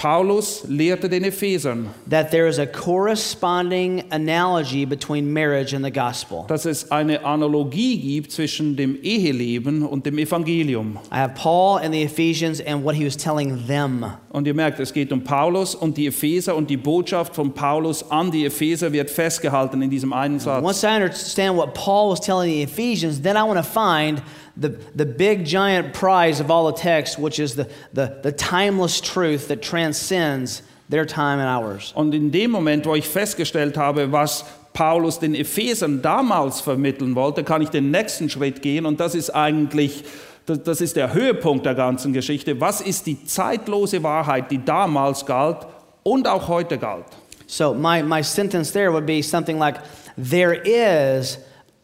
Paulus 0.00 0.64
lehrte 0.66 1.10
den 1.10 1.24
Ephesern, 1.24 1.90
that 2.08 2.30
there 2.30 2.48
is 2.48 2.58
a 2.58 2.66
corresponding 2.66 4.02
analogy 4.10 4.86
between 4.86 5.30
marriage 5.30 5.74
and 5.74 5.84
the 5.84 5.90
gospel. 5.90 6.46
dass 6.48 6.64
es 6.64 6.90
eine 6.90 7.22
Analogie 7.22 7.98
gibt 7.98 8.32
zwischen 8.32 8.76
dem 8.76 8.96
Eheleben 9.02 9.82
und 9.82 10.06
dem 10.06 10.16
Evangelium. 10.16 10.98
I 11.12 11.16
have 11.16 11.34
Paul 11.34 11.80
and 11.80 11.92
the 11.92 12.02
Ephesians 12.02 12.62
and 12.66 12.82
what 12.82 12.94
he 12.94 13.04
was 13.04 13.14
telling 13.14 13.66
them. 13.66 14.06
Und 14.30 14.46
ihr 14.46 14.54
merkt, 14.54 14.80
es 14.80 14.90
geht 14.90 15.12
um 15.12 15.22
Paulus 15.22 15.74
und 15.74 15.98
die 15.98 16.06
Epheser 16.06 16.56
und 16.56 16.70
die 16.70 16.78
Botschaft 16.78 17.34
von 17.34 17.52
Paulus 17.52 18.10
an 18.10 18.30
die 18.30 18.46
Epheser 18.46 18.90
wird 18.90 19.10
festgehalten 19.10 19.82
in 19.82 19.90
diesem 19.90 20.14
einen 20.14 20.38
Satz. 20.38 20.64
Once 20.64 20.82
I 20.82 20.96
understand 20.96 21.58
what 21.58 21.74
Paul 21.74 22.12
was 22.12 22.20
telling 22.20 22.50
the 22.50 22.62
Ephesians, 22.62 23.20
then 23.20 23.36
I 23.36 23.42
want 23.42 23.58
to 23.58 23.62
find 23.62 24.22
the, 24.56 24.70
the 24.94 25.06
big 25.06 25.44
giant 25.44 25.92
prize 25.94 26.40
of 26.40 26.50
all 26.50 26.66
the 26.66 26.78
text, 26.78 27.18
which 27.18 27.38
is 27.38 27.54
the, 27.54 27.68
the, 27.92 28.18
the 28.22 28.32
timeless 28.32 29.00
truth 29.00 29.48
that 29.48 29.62
transcends 29.62 30.62
their 30.88 31.06
time 31.06 31.38
and 31.38 31.48
ours. 31.48 31.92
Und 31.94 32.14
in 32.14 32.30
dem 32.30 32.50
Moment, 32.50 32.84
wo 32.86 32.94
ich 32.94 33.06
festgestellt 33.08 33.76
habe, 33.76 34.10
was 34.10 34.44
Paulus 34.72 35.18
den 35.18 35.34
Ephesern 35.34 36.02
damals 36.02 36.60
vermitteln 36.60 37.14
wollte, 37.14 37.44
kann 37.44 37.62
ich 37.62 37.70
den 37.70 37.90
nächsten 37.90 38.28
Schritt 38.28 38.62
gehen 38.62 38.86
und 38.86 39.00
das 39.00 39.14
ist 39.14 39.30
eigentlich, 39.30 40.04
das, 40.46 40.62
das 40.62 40.80
ist 40.80 40.96
der 40.96 41.12
Höhepunkt 41.12 41.66
der 41.66 41.74
ganzen 41.74 42.12
Geschichte. 42.12 42.60
Was 42.60 42.80
ist 42.80 43.06
die 43.06 43.24
zeitlose 43.24 44.02
Wahrheit, 44.02 44.50
die 44.50 44.64
damals 44.64 45.26
galt 45.26 45.66
und 46.02 46.26
auch 46.26 46.48
heute 46.48 46.78
galt? 46.78 47.06
So 47.46 47.74
my, 47.74 48.02
my 48.02 48.22
sentence 48.22 48.72
there 48.72 48.92
would 48.92 49.06
be 49.06 49.22
something 49.22 49.58
like 49.58 49.80
there 50.16 50.54
is 50.54 51.38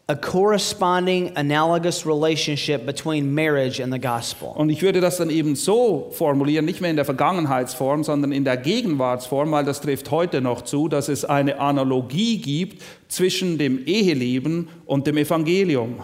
a 0.09 0.15
corresponding 0.15 1.33
analogous 1.35 2.05
relationship 2.05 2.85
between 2.85 3.35
marriage 3.35 3.81
and 3.81 3.91
the 3.91 3.99
gospel. 3.99 4.53
Und 4.55 4.69
ich 4.69 4.81
würde 4.81 5.01
das 5.01 5.17
dann 5.17 5.29
eben 5.29 5.55
so 5.55 6.09
formulieren, 6.11 6.63
nicht 6.63 6.79
mehr 6.79 6.89
in 6.89 6.95
der 6.95 7.03
Vergangenheitsform, 7.03 8.05
sondern 8.05 8.31
in 8.31 8.45
der 8.45 8.55
Gegenwartsform, 8.55 9.51
weil 9.51 9.65
das 9.65 9.81
trifft 9.81 10.09
heute 10.09 10.39
noch 10.39 10.61
zu, 10.61 10.87
dass 10.87 11.09
es 11.09 11.25
eine 11.25 11.59
Analogie 11.59 12.37
gibt 12.37 12.83
zwischen 13.09 13.57
dem 13.57 13.85
Eheleben 13.85 14.69
und 14.85 15.07
dem 15.07 15.17
Evangelium. 15.17 15.97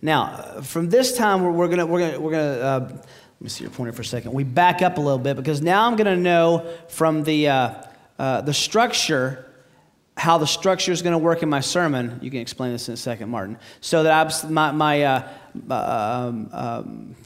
Now, 0.00 0.30
from 0.62 0.88
this 0.88 1.14
time, 1.14 1.42
we're, 1.42 1.52
we're 1.52 1.68
gonna 1.68 1.86
we're 1.86 2.00
gonna 2.00 2.18
we're 2.18 2.30
gonna. 2.32 2.58
Uh, 2.58 2.80
let 2.88 3.40
me 3.40 3.48
see 3.48 3.64
your 3.64 3.70
pointer 3.70 3.92
for 3.92 4.02
a 4.02 4.04
second. 4.04 4.32
We 4.32 4.44
back 4.44 4.80
up 4.80 4.96
a 4.96 5.00
little 5.00 5.18
bit 5.18 5.36
because 5.36 5.62
now 5.62 5.86
I'm 5.86 5.96
gonna 5.96 6.16
know 6.16 6.64
from 6.88 7.22
the 7.22 7.48
uh, 7.48 7.70
uh, 8.18 8.40
the 8.40 8.54
structure 8.54 9.51
how 10.22 10.38
the 10.38 10.46
structure 10.46 10.92
is 10.92 11.02
going 11.02 11.14
to 11.14 11.18
work 11.18 11.42
in 11.42 11.48
my 11.48 11.58
sermon. 11.58 12.20
You 12.22 12.30
can 12.30 12.38
explain 12.38 12.70
this 12.70 12.86
in 12.86 12.94
a 12.94 12.96
second, 12.96 13.28
Martin. 13.28 13.58
So 13.80 14.04
that 14.04 14.12
I'm, 14.12 14.54
my 14.54 14.70
my 14.70 15.02
uh, 15.02 15.28
um, 15.68 16.48
um, 16.52 17.16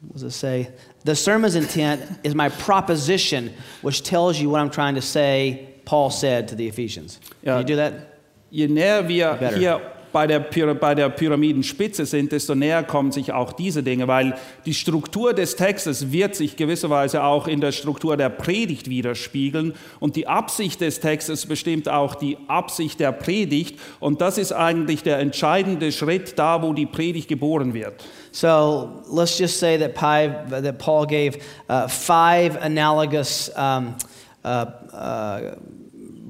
what 0.00 0.14
does 0.14 0.24
it 0.24 0.32
say? 0.32 0.68
The 1.04 1.14
sermon's 1.14 1.54
intent 1.54 2.02
is 2.24 2.34
my 2.34 2.48
proposition, 2.48 3.54
which 3.82 4.02
tells 4.02 4.40
you 4.40 4.50
what 4.50 4.60
I'm 4.60 4.70
trying 4.70 4.96
to 4.96 5.02
say. 5.02 5.68
Paul 5.84 6.10
said 6.10 6.48
to 6.48 6.56
the 6.56 6.66
Ephesians. 6.66 7.20
Can 7.44 7.58
you 7.58 7.64
do 7.64 7.76
that? 7.76 8.18
Je 8.50 8.66
wir 8.66 9.52
hier 9.56 9.80
bei 10.12 10.26
der, 10.26 10.40
bei 10.40 10.94
der 10.94 11.08
Pyramidenspitze 11.08 12.06
sind, 12.06 12.32
desto 12.32 12.54
näher 12.54 12.82
kommen 12.82 13.12
sich 13.12 13.32
auch 13.32 13.52
diese 13.52 13.82
Dinge, 13.82 14.08
weil 14.08 14.34
die 14.66 14.74
Struktur 14.74 15.32
des 15.32 15.56
Textes 15.56 16.12
wird 16.12 16.34
sich 16.34 16.56
gewisserweise 16.56 17.22
auch 17.22 17.46
in 17.46 17.60
der 17.60 17.72
Struktur 17.72 18.16
der 18.16 18.28
Predigt 18.28 18.90
widerspiegeln 18.90 19.74
und 19.98 20.16
die 20.16 20.26
Absicht 20.26 20.80
des 20.80 21.00
Textes 21.00 21.46
bestimmt 21.46 21.88
auch 21.88 22.14
die 22.14 22.36
Absicht 22.48 23.00
der 23.00 23.12
Predigt 23.12 23.78
und 24.00 24.20
das 24.20 24.38
ist 24.38 24.52
eigentlich 24.52 25.02
der 25.02 25.18
entscheidende 25.18 25.92
Schritt 25.92 26.38
da, 26.38 26.62
wo 26.62 26.72
die 26.72 26.86
Predigt 26.86 27.28
geboren 27.28 27.74
wird. 27.74 28.04
So 28.32 29.02
let's 29.10 29.38
just 29.38 29.58
say 29.58 29.76
that 29.78 29.94
Paul 29.94 31.06
gave 31.06 31.38
uh, 31.68 31.88
five 31.88 32.56
analogous 32.62 33.50
um, 33.56 33.94
uh, 34.44 34.66
uh, 34.92 35.56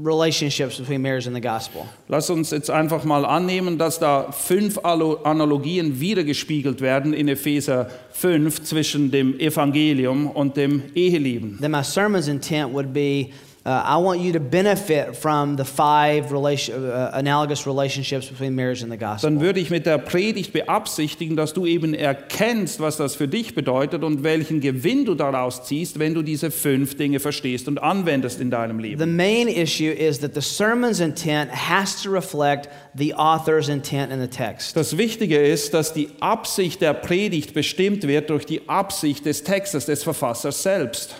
relationships 0.05 0.79
between 0.79 1.03
marriage 1.03 1.27
and 1.27 1.35
the 1.37 1.41
gospel. 1.41 1.87
Lass 2.09 2.31
uns 2.31 2.51
jetzt 2.51 2.71
einfach 2.71 3.05
mal 3.05 3.25
annehmen, 3.25 3.79
dass 3.79 3.99
da 3.99 4.31
fünf 4.33 4.79
Alo- 4.85 5.21
Analogien 5.25 6.01
wiedergespiegelt 6.01 6.81
werden 6.81 7.13
in 7.13 7.29
Epheser 7.29 7.89
5 8.13 8.63
zwischen 8.63 9.11
dem 9.11 9.39
Evangelium 9.39 10.27
und 10.29 10.57
dem 10.57 10.83
Eheleben. 10.95 11.59
Then 11.61 11.71
my 11.73 11.83
sermon's 11.85 12.29
intent 12.29 12.73
would 12.73 12.93
be 12.93 13.29
Uh, 13.62 13.68
I 13.68 13.99
want 13.99 14.20
you 14.20 14.33
to 14.33 14.40
benefit 14.40 15.14
from 15.14 15.59
the 15.59 15.66
five 15.66 16.33
relation, 16.33 16.83
uh, 16.83 17.11
analogous 17.12 17.66
relationships 17.66 18.27
between 18.27 18.55
marriage 18.55 18.83
and 18.83 18.90
the 18.90 18.96
gospel. 18.96 19.29
dann 19.29 19.42
würde 19.42 19.61
ich 19.61 19.68
mit 19.68 19.85
der 19.85 19.99
Predigt 19.99 20.55
beabsichtigen, 20.55 21.37
dass 21.37 21.53
du 21.53 21.66
eben 21.66 21.92
erkennst, 21.92 22.81
was 22.81 22.96
das 22.96 23.16
für 23.16 23.29
dich 23.29 23.55
bedeutet 23.55 24.03
und 24.03 24.25
welchen 24.25 24.62
Gewinn 24.62 25.05
du 25.05 25.14
daraus 25.14 25.64
ziehst, 25.64 25.99
wenn 25.99 26.14
du 26.14 26.23
diese 26.23 26.51
fünf 26.51 26.96
Dinge 26.96 27.20
verstehst 27.20 27.68
und 27.68 27.83
anwendest 27.83 28.40
in 28.40 28.51
deinem 28.51 28.79
Leben. 28.79 28.99
The 28.99 29.05
main 29.05 29.46
issue 29.46 29.92
is 29.92 30.20
that 30.20 30.33
the 30.35 30.40
sermon's 30.40 31.01
intent 31.01 31.51
has 31.51 32.03
to 32.03 32.11
reflect 32.11 32.70
the 32.96 33.12
author's 33.14 33.68
intent 33.68 34.11
in 34.11 34.23
the 34.23 34.29
text. 34.29 34.75
Das 34.75 34.96
Wichtige 34.96 35.37
ist, 35.37 35.75
dass 35.75 35.92
die 35.92 36.09
Absicht 36.20 36.81
der 36.81 36.94
Predigt 36.94 37.53
bestimmt 37.53 38.09
wird 38.09 38.31
durch 38.31 38.46
die 38.46 38.66
Absicht 38.70 39.27
des 39.27 39.44
Textes, 39.44 39.85
des 39.85 40.03
Verfassers 40.03 40.62
selbst. 40.62 41.14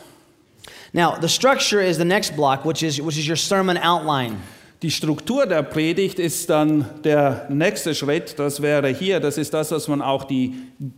Now, 0.93 1.15
the 1.15 1.29
structure 1.29 1.81
is 1.81 1.99
the 1.99 2.05
next 2.05 2.35
block, 2.35 2.65
which 2.65 2.83
is, 2.83 3.01
which 3.01 3.17
is 3.17 3.27
your 3.27 3.37
sermon 3.37 3.77
outline. 3.77 4.41
Die 4.83 4.91
Struktur 4.91 5.45
der 5.45 5.63
Predigt 5.63 6.19
ist 6.19 6.49
dann 6.49 6.87
der 7.05 7.45
nächste 7.51 7.95
Schritt. 7.95 8.39
Das 8.39 8.63
wäre 8.63 8.89
hier, 8.89 9.21
das 9.21 9.37
ist 9.37 9.53
das, 9.53 9.71
was 9.73 9.89
man 9.89 10.01
auch 10.01 10.25
die 10.25 10.55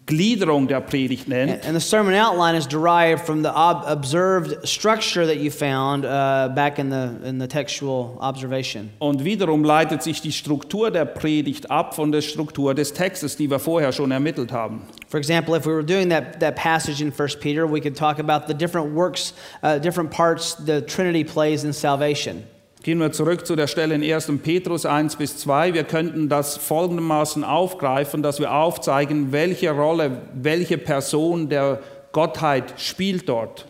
Gliederung 0.07 0.69
der 0.69 0.81
Predigt 0.81 1.27
nennt. 1.27 1.67
And 1.67 1.75
the 1.75 1.85
sermon 1.85 2.15
outline 2.15 2.57
is 2.57 2.69
derived 2.69 3.27
from 3.27 3.43
the 3.43 3.49
ob- 3.49 3.85
observed 3.89 4.57
structure 4.69 5.27
that 5.27 5.39
you 5.39 5.51
found 5.51 6.05
uh, 6.05 6.55
back 6.55 6.79
in 6.79 6.93
the, 6.93 7.29
in 7.29 7.41
the 7.41 7.49
textual 7.49 8.17
observation. 8.21 8.91
Und 9.01 9.25
wiederum 9.25 9.65
leitet 9.65 10.05
sich 10.05 10.21
die 10.21 10.31
Struktur 10.31 10.93
der 10.93 11.05
Predigt 11.05 11.69
ab 11.69 11.97
von 11.97 12.13
der 12.13 12.21
Struktur 12.21 12.77
des 12.77 12.93
Textes, 12.93 13.37
die 13.37 13.51
wir 13.51 13.59
vorher 13.59 13.91
schon 13.91 14.13
ermittelt 14.13 14.53
haben. 14.53 14.83
For 15.09 15.19
example, 15.19 15.57
if 15.57 15.67
we 15.67 15.73
were 15.73 15.85
doing 15.85 16.09
that, 16.11 16.39
that 16.39 16.55
passage 16.55 17.03
in 17.03 17.11
1 17.11 17.41
Peter, 17.41 17.67
we 17.69 17.81
could 17.81 17.97
talk 17.97 18.21
about 18.21 18.47
the 18.47 18.55
different 18.55 18.95
works, 18.95 19.35
uh, 19.65 19.81
different 19.81 20.13
parts 20.13 20.57
the 20.65 20.81
Trinity 20.83 21.25
plays 21.25 21.65
in 21.65 21.73
salvation. 21.73 22.45
Gehen 22.83 22.99
wir 22.99 23.13
zurück 23.13 23.47
zu 23.47 23.55
der 23.55 23.69
Stelle 23.69 23.95
in 23.95 24.03
1. 24.03 24.33
Petrus 24.43 24.87
1 24.87 25.15
bis 25.15 25.39
2. 25.39 25.73
Wir 25.73 25.85
könnten 25.85 26.29
das 26.29 26.57
folgendermaßen 26.57 27.45
aufgreifen, 27.45 28.25
dass 28.25 28.41
wir 28.41 28.53
aufzeigen, 28.53 29.31
welche 29.31 29.71
Rolle, 29.71 30.23
welche 30.35 30.79
Person 30.79 31.49
der 31.49 31.79
Gottheit 32.11 32.75
spielt 32.79 33.29
dort. 33.29 33.67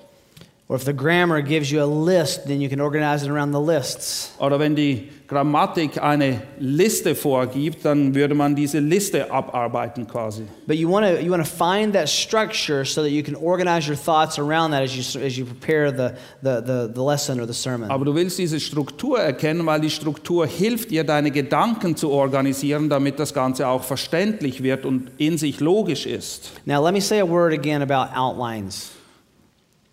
Or 0.73 0.77
if 0.77 0.87
the 0.87 0.95
grammar 0.95 1.43
gives 1.43 1.71
you 1.71 1.83
a 1.83 1.85
list, 1.85 2.47
then 2.47 2.63
you 2.63 2.71
can 2.71 2.81
organize 2.81 3.23
it 3.23 3.29
around 3.31 3.53
the 3.53 3.61
lists. 3.61 4.33
Oder 4.39 4.59
wenn 4.59 4.75
die 4.75 5.11
Grammatik 5.29 6.03
eine 6.03 6.41
Liste 6.59 7.15
vorgibt, 7.15 7.85
dann 7.85 8.15
würde 8.15 8.35
man 8.35 8.57
diese 8.57 8.79
Liste 8.79 9.31
abarbeiten 9.31 10.07
quasi. 10.07 10.45
But 10.67 10.79
you 10.79 10.89
want 10.89 11.05
to 11.05 11.23
you 11.23 11.31
want 11.31 11.45
to 11.45 11.51
find 11.51 11.93
that 11.93 12.09
structure 12.09 12.87
so 12.87 13.03
that 13.03 13.11
you 13.11 13.23
can 13.23 13.35
organize 13.37 13.87
your 13.87 13.99
thoughts 13.99 14.39
around 14.39 14.71
that 14.71 14.83
as 14.83 14.97
you 14.97 15.21
as 15.21 15.37
you 15.37 15.45
prepare 15.45 15.93
the, 15.93 16.15
the, 16.43 16.63
the, 16.65 16.91
the 16.95 17.03
lesson 17.03 17.39
or 17.39 17.47
the 17.47 17.53
sermon. 17.53 17.91
Aber 17.91 18.07
du 18.07 18.15
willst 18.15 18.39
diese 18.39 18.59
Struktur 18.59 19.19
erkennen, 19.19 19.67
weil 19.67 19.83
die 19.83 19.91
Struktur 19.91 20.47
hilft 20.47 20.91
dir, 20.91 21.05
deine 21.05 21.31
Gedanken 21.31 21.97
zu 21.97 22.11
organisieren, 22.11 22.89
damit 22.89 23.19
das 23.19 23.35
Ganze 23.35 23.69
auch 23.69 23.83
verständlich 23.83 24.63
wird 24.63 24.87
und 24.87 25.11
in 25.19 25.37
sich 25.37 25.61
logisch 25.61 26.07
ist. 26.07 26.51
Now 26.65 26.83
let 26.83 26.95
me 26.95 27.03
say 27.03 27.21
a 27.21 27.29
word 27.29 27.53
again 27.53 27.83
about 27.83 28.19
outlines. 28.19 28.93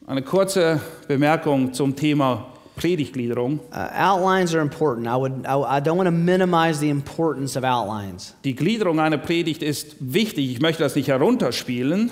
Eine 0.10 0.24
kurze 0.24 0.82
Bemerkung 1.08 1.72
zum 1.72 1.96
Thema 1.96 2.48
Predigtgliederung. 2.76 3.60
Uh, 3.72 3.76
outlines 3.94 4.56
are 4.56 4.64
important. 4.64 5.06
I 5.06 5.16
would 5.16 5.46
I, 5.46 5.78
I 5.78 5.80
don't 5.80 5.98
want 5.98 6.08
to 6.08 6.12
minimize 6.12 6.80
the 6.80 6.90
importance 6.90 7.56
of 7.56 7.64
outlines. 7.64 8.34
Die 8.44 8.56
Gliederung 8.56 9.00
einer 9.00 9.20
Predigt 9.20 9.62
ist 9.62 9.98
wichtig. 10.00 10.50
Ich 10.50 10.62
möchte 10.62 10.82
das 10.82 10.96
nicht 10.96 11.10
herunterspielen. 11.10 12.10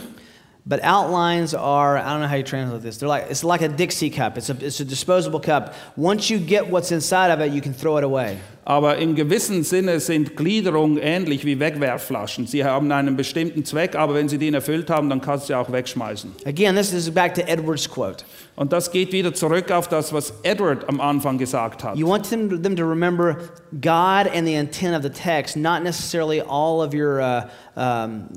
But 0.68 0.82
outlines 0.84 1.54
are, 1.54 1.98
I 1.98 2.10
don't 2.10 2.20
know 2.20 2.28
how 2.28 2.36
you 2.36 2.44
translate 2.44 2.82
this. 2.82 2.98
They're 2.98 3.08
like, 3.08 3.28
it's 3.30 3.46
like 3.46 3.62
a 3.62 3.70
Dixie 3.70 4.10
cup. 4.10 4.38
It's 4.38 4.50
a, 4.50 4.58
it's 4.60 4.82
a 4.82 4.86
disposable 4.86 5.40
cup. 5.40 5.74
Once 5.96 6.30
you 6.30 6.40
get 6.40 6.68
what's 6.68 6.92
inside 6.92 7.32
of 7.32 7.40
it, 7.40 7.54
you 7.54 7.62
can 7.62 7.74
throw 7.74 7.96
it 7.98 8.04
away. 8.04 8.38
Aber 8.66 8.98
im 8.98 9.16
gewissen 9.16 9.64
Sinne 9.64 10.02
sind 10.02 10.36
Gliederungen 10.36 10.98
ähnlich 10.98 11.46
wie 11.46 11.58
Wegwerfflaschen. 11.58 12.48
Sie 12.48 12.66
haben 12.66 12.92
einen 12.92 13.16
bestimmten 13.16 13.64
Zweck, 13.64 13.96
aber 13.96 14.14
wenn 14.16 14.28
sie 14.28 14.38
den 14.38 14.56
erfüllt 14.56 14.90
haben, 14.90 15.10
dann 15.10 15.22
kannst 15.22 15.46
du 15.46 15.54
sie 15.54 15.56
auch 15.56 15.72
wegschmeißen. 15.72 16.34
Again, 16.46 16.76
this 16.76 16.92
is 16.92 17.10
back 17.10 17.34
to 17.36 17.42
Edward's 17.48 17.90
quote. 17.90 18.26
Und 18.58 18.74
das 18.74 18.92
geht 18.92 19.14
wieder 19.14 19.34
zurück 19.34 19.72
auf 19.72 19.88
das, 19.88 20.12
was 20.12 20.34
Edward 20.44 20.90
am 20.90 21.00
Anfang 21.00 21.38
gesagt 21.38 21.82
hat. 21.82 21.96
You 21.96 22.10
want 22.10 22.30
them, 22.30 22.62
them 22.62 22.76
to 22.76 22.84
remember 22.84 23.38
God 23.80 24.28
and 24.36 24.46
the 24.46 24.56
intent 24.56 24.98
of 24.98 25.02
the 25.02 25.10
text, 25.18 25.56
not 25.56 25.82
necessarily 25.82 26.42
all 26.42 26.82
of 26.82 26.94
your, 26.94 27.22
uh, 27.22 27.44
um, 27.78 28.28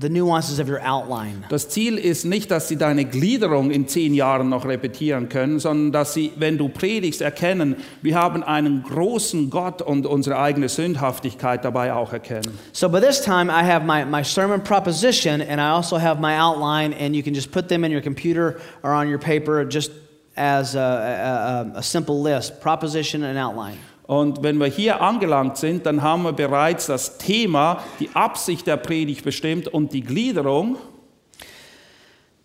the 0.00 0.08
nuances 0.08 0.58
of 0.58 0.68
your 0.68 0.80
outline. 0.80 1.44
Das 1.50 1.68
Ziel 1.68 1.98
ist 1.98 2.24
nicht, 2.24 2.50
dass 2.50 2.68
sie 2.68 2.76
deine 2.76 3.04
Gliederung 3.04 3.70
in 3.70 3.86
zehn 3.86 4.14
Jahren 4.14 4.48
noch 4.48 4.64
repetieren 4.64 5.28
können, 5.28 5.58
sondern 5.58 5.92
dass 5.92 6.14
sie, 6.14 6.32
wenn 6.36 6.56
du 6.56 6.68
predigst, 6.68 7.20
erkennen, 7.20 7.76
wir 8.00 8.14
haben 8.14 8.42
einen 8.42 8.82
großen 8.82 9.50
Gott 9.50 9.82
und 9.82 10.06
unsere 10.06 10.38
eigene 10.38 10.68
Sündhaftigkeit 10.68 11.64
dabei 11.64 11.92
auch 11.92 12.12
erkennen. 12.12 12.58
So 12.72 12.88
by 12.88 13.00
this 13.00 13.20
time, 13.20 13.50
I 13.50 13.62
have 13.62 13.84
my, 13.84 14.04
my 14.04 14.24
sermon 14.24 14.62
proposition 14.62 15.42
and 15.42 15.60
I 15.60 15.70
also 15.70 15.98
have 15.98 16.20
my 16.20 16.38
outline, 16.38 16.94
and 16.94 17.14
you 17.14 17.22
can 17.22 17.34
just 17.34 17.52
put 17.52 17.68
them 17.68 17.84
in 17.84 17.92
your 17.92 18.02
computer 18.02 18.58
or 18.82 18.92
on 18.92 19.08
your 19.08 19.18
paper 19.18 19.64
just 19.64 19.92
as 20.36 20.74
a, 20.74 21.72
a, 21.74 21.78
a 21.78 21.82
simple 21.82 22.22
list 22.22 22.60
proposition 22.60 23.24
and 23.24 23.36
outline. 23.36 23.76
Und 24.10 24.42
wenn 24.42 24.58
wir 24.58 24.66
hier 24.66 25.02
angelangt 25.02 25.56
sind, 25.56 25.86
dann 25.86 26.02
haben 26.02 26.24
wir 26.24 26.32
bereits 26.32 26.86
das 26.86 27.16
Thema, 27.18 27.80
die 28.00 28.10
Absicht 28.12 28.66
der 28.66 28.76
Predigt 28.76 29.24
bestimmt 29.24 29.68
und 29.68 29.92
die 29.92 30.00
Gliederung. 30.00 30.78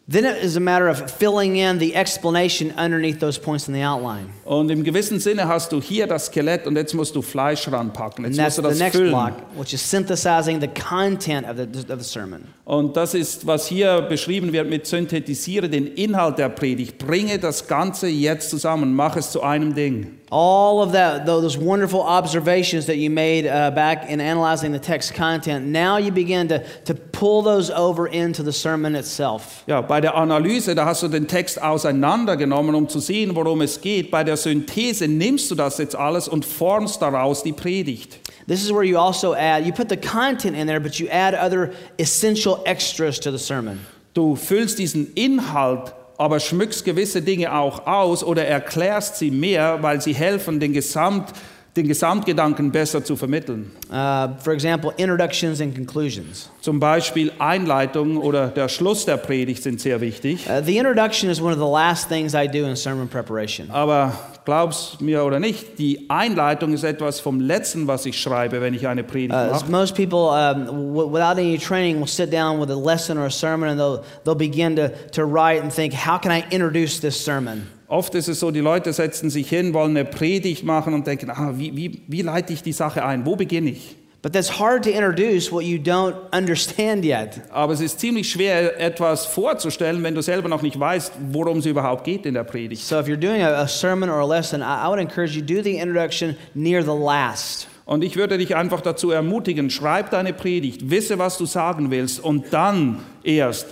Then 0.07 0.25
it 0.25 0.43
is 0.43 0.55
a 0.55 0.59
matter 0.59 0.87
of 0.91 1.09
filling 1.09 1.55
in 1.55 1.79
the 1.79 1.95
explanation 1.95 2.71
underneath 2.77 3.19
those 3.19 3.39
points 3.39 3.67
in 3.67 3.73
the 3.73 3.83
outline. 3.83 4.27
Und 4.43 4.69
im 4.69 4.83
gewissen 4.83 5.19
Sinne 5.19 5.47
hast 5.47 5.71
du 5.71 5.81
hier 5.81 6.05
das 6.05 6.27
Skelett 6.27 6.67
und 6.67 6.75
jetzt 6.75 6.93
musst 6.93 7.15
du 7.15 7.23
Fleisch 7.23 7.67
ranpacken. 7.71 8.25
Jetzt 8.25 8.39
musst 8.39 8.59
du 8.59 8.61
the 8.61 8.67
das 8.67 8.77
next 8.77 8.97
füllen. 8.97 9.09
block, 9.09 9.33
which 9.57 9.73
is 9.73 9.89
synthesizing 9.89 10.61
the 10.61 10.67
content 10.67 11.47
of 11.49 11.57
the, 11.57 11.91
of 11.91 11.99
the 11.99 12.07
sermon. 12.07 12.41
Und 12.65 12.95
das 12.95 13.15
ist, 13.15 13.47
was 13.47 13.65
hier 13.65 14.01
beschrieben 14.01 14.53
wird 14.53 14.69
mit 14.69 14.85
synthetisiere 14.85 15.67
den 15.67 15.87
Inhalt 15.87 16.37
der 16.37 16.49
Predigt. 16.49 16.99
Bringe 16.99 17.39
das 17.39 17.67
Ganze 17.67 18.07
jetzt 18.07 18.51
zusammen, 18.51 18.93
mach 18.93 19.15
es 19.15 19.31
zu 19.31 19.41
einem 19.41 19.73
Ding. 19.73 20.19
All 20.31 20.81
of 20.81 20.93
that, 20.93 21.27
those 21.27 21.55
wonderful 21.55 22.01
observations 22.01 22.87
that 22.87 22.97
you 22.97 23.11
made 23.11 23.45
uh, 23.45 23.69
back 23.69 24.09
in 24.09 24.19
analyzing 24.19 24.71
the 24.71 24.79
text 24.79 25.13
content, 25.13 25.67
now 25.67 25.97
you 25.97 26.11
begin 26.11 26.47
to, 26.47 26.63
to 26.85 26.95
pull 26.95 27.43
those 27.43 27.69
over 27.69 28.07
into 28.07 28.41
the 28.41 28.51
sermon 28.51 28.95
itself. 28.95 29.63
Ja, 29.67 29.81
bei 29.81 30.01
der 30.01 30.15
Analyse, 30.15 30.73
da 30.73 30.85
hast 30.85 31.03
du 31.03 31.09
den 31.09 31.27
Text 31.27 31.61
auseinandergenommen, 31.61 32.73
um 32.73 32.89
zu 32.89 32.99
sehen, 32.99 33.35
worum 33.35 33.61
es 33.61 33.79
geht. 33.79 34.09
Bei 34.09 34.23
der 34.23 34.35
Synthese 34.35 35.07
nimmst 35.07 35.51
du 35.51 35.55
das 35.55 35.77
jetzt 35.77 35.95
alles 35.95 36.27
und 36.27 36.43
formst 36.43 37.03
daraus 37.03 37.43
die 37.43 37.53
Predigt. 37.53 38.19
This 38.47 38.63
is 38.63 38.71
where 38.71 38.83
you 38.83 38.97
also 38.97 39.35
add, 39.35 39.63
you 39.65 39.71
put 39.71 39.89
the 39.89 39.97
content 39.97 40.55
in 40.57 40.65
there, 40.65 40.79
but 40.79 40.99
you 40.99 41.07
add 41.09 41.35
other 41.35 41.71
essential 41.99 42.61
extras 42.65 43.19
to 43.19 43.31
the 43.31 43.39
sermon. 43.39 43.79
Du 44.15 44.35
füllst 44.35 44.79
diesen 44.79 45.13
Inhalt, 45.13 45.93
aber 46.17 46.39
schmückst 46.39 46.85
gewisse 46.85 47.21
Dinge 47.21 47.53
auch 47.53 47.85
aus 47.87 48.23
oder 48.23 48.45
erklärst 48.45 49.17
sie 49.17 49.31
mehr, 49.31 49.79
weil 49.81 50.01
sie 50.01 50.13
helfen, 50.13 50.59
den, 50.59 50.73
Gesamt, 50.73 51.33
den 51.75 51.87
Gesamtgedanken 51.87 52.71
besser 52.71 53.03
zu 53.03 53.15
vermitteln. 53.15 53.71
Uh, 53.89 54.29
for 54.39 54.53
example, 54.53 54.93
introductions 54.97 55.59
and 55.61 55.75
conclusions. 55.75 56.49
Zum 56.61 56.79
Beispiel 56.79 57.31
Einleitung 57.39 58.17
oder 58.17 58.47
der 58.47 58.69
Schluss 58.69 59.05
der 59.05 59.17
Predigt 59.17 59.63
sind 59.63 59.81
sehr 59.81 59.99
wichtig. 60.01 60.47
Uh, 60.47 60.63
the 60.63 60.77
introduction 60.77 61.29
is 61.29 61.41
one 61.41 61.53
of 61.53 61.59
the 61.59 61.71
last 61.71 62.07
things 62.07 62.33
I 62.33 62.47
do 62.47 62.65
in 62.65 62.75
sermon 62.75 63.07
preparation. 63.07 63.69
Aber 63.71 64.13
glaub's 64.45 64.97
mir 64.99 65.23
oder 65.23 65.39
nicht, 65.39 65.79
die 65.79 66.09
Einleitung 66.09 66.73
ist 66.73 66.83
etwas 66.83 67.19
vom 67.19 67.39
Letzten, 67.39 67.87
was 67.87 68.05
ich 68.05 68.19
schreibe, 68.21 68.61
wenn 68.61 68.73
ich 68.73 68.87
eine 68.87 69.03
Predigt 69.03 69.33
Uh, 69.33 69.51
mache. 69.51 69.69
most 69.71 69.95
people, 69.95 70.29
um, 70.29 70.93
without 71.11 71.37
any 71.37 71.57
training, 71.57 71.99
will 71.99 72.07
sit 72.07 72.31
down 72.31 72.59
with 72.59 72.69
a 72.69 72.75
lesson 72.75 73.17
or 73.17 73.25
a 73.25 73.31
sermon 73.31 73.69
and 73.69 73.79
they'll, 73.79 74.03
they'll 74.23 74.35
begin 74.37 74.75
to, 74.75 74.89
to 75.11 75.25
write 75.25 75.61
and 75.61 75.73
think, 75.73 75.93
how 75.93 76.17
can 76.17 76.31
I 76.31 76.43
introduce 76.51 76.99
this 77.01 77.15
sermon? 77.19 77.67
Oft 77.87 78.15
ist 78.15 78.27
es 78.27 78.39
so, 78.39 78.49
die 78.51 78.61
Leute 78.61 78.93
setzen 78.93 79.29
sich 79.29 79.47
hin, 79.49 79.73
wollen 79.73 79.91
eine 79.95 80.05
Predigt 80.05 80.63
machen 80.63 80.93
und 80.93 81.05
denken, 81.05 81.29
ah, 81.29 81.53
wie, 81.55 81.75
wie, 81.75 82.01
wie 82.07 82.21
leite 82.23 82.53
ich 82.53 82.63
die 82.63 82.71
Sache 82.73 83.05
ein? 83.05 83.25
Wo 83.25 83.35
beginne 83.35 83.71
ich? 83.71 83.95
But 84.25 84.33
that's 84.33 84.49
hard 84.49 84.81
to 84.85 84.91
introduce 84.91 85.51
what 85.51 85.65
you 85.65 85.77
don't 85.77 86.15
understand 86.33 87.05
yet. 87.05 87.39
Aber 87.51 87.73
es 87.73 87.79
ist 87.79 87.99
ziemlich 87.99 88.27
schwer, 88.27 88.81
etwas 88.81 89.27
vorzustellen, 89.27 90.01
wenn 90.01 90.15
du 90.15 90.23
selber 90.23 90.49
noch 90.49 90.63
nicht 90.63 90.79
weißt, 90.79 91.13
worum 91.29 91.59
es 91.59 91.67
überhaupt 91.67 92.05
geht 92.05 92.25
in 92.25 92.33
der 92.33 92.43
Predigt. 92.43 92.81
So 92.81 92.99
if 92.99 93.05
you're 93.05 93.17
doing 93.17 93.43
a, 93.43 93.67
sermon 93.67 94.09
or 94.09 94.19
a 94.21 94.25
lesson, 94.25 94.63
I, 94.63 94.87
would 94.87 94.99
encourage 94.99 95.35
you 95.35 95.43
do 95.43 95.61
the 95.61 95.77
introduction 95.77 96.35
near 96.55 96.81
the 96.81 96.89
last. 96.89 97.67
Und 97.85 98.03
ich 98.03 98.15
würde 98.15 98.39
dich 98.39 98.55
einfach 98.55 98.81
dazu 98.81 99.11
ermutigen, 99.11 99.69
schreib 99.69 100.09
deine 100.09 100.33
Predigt, 100.33 100.89
wisse, 100.89 101.19
was 101.19 101.37
du 101.37 101.45
sagen 101.45 101.91
willst 101.91 102.19
und 102.19 102.51
dann 102.51 103.01
erst 103.23 103.67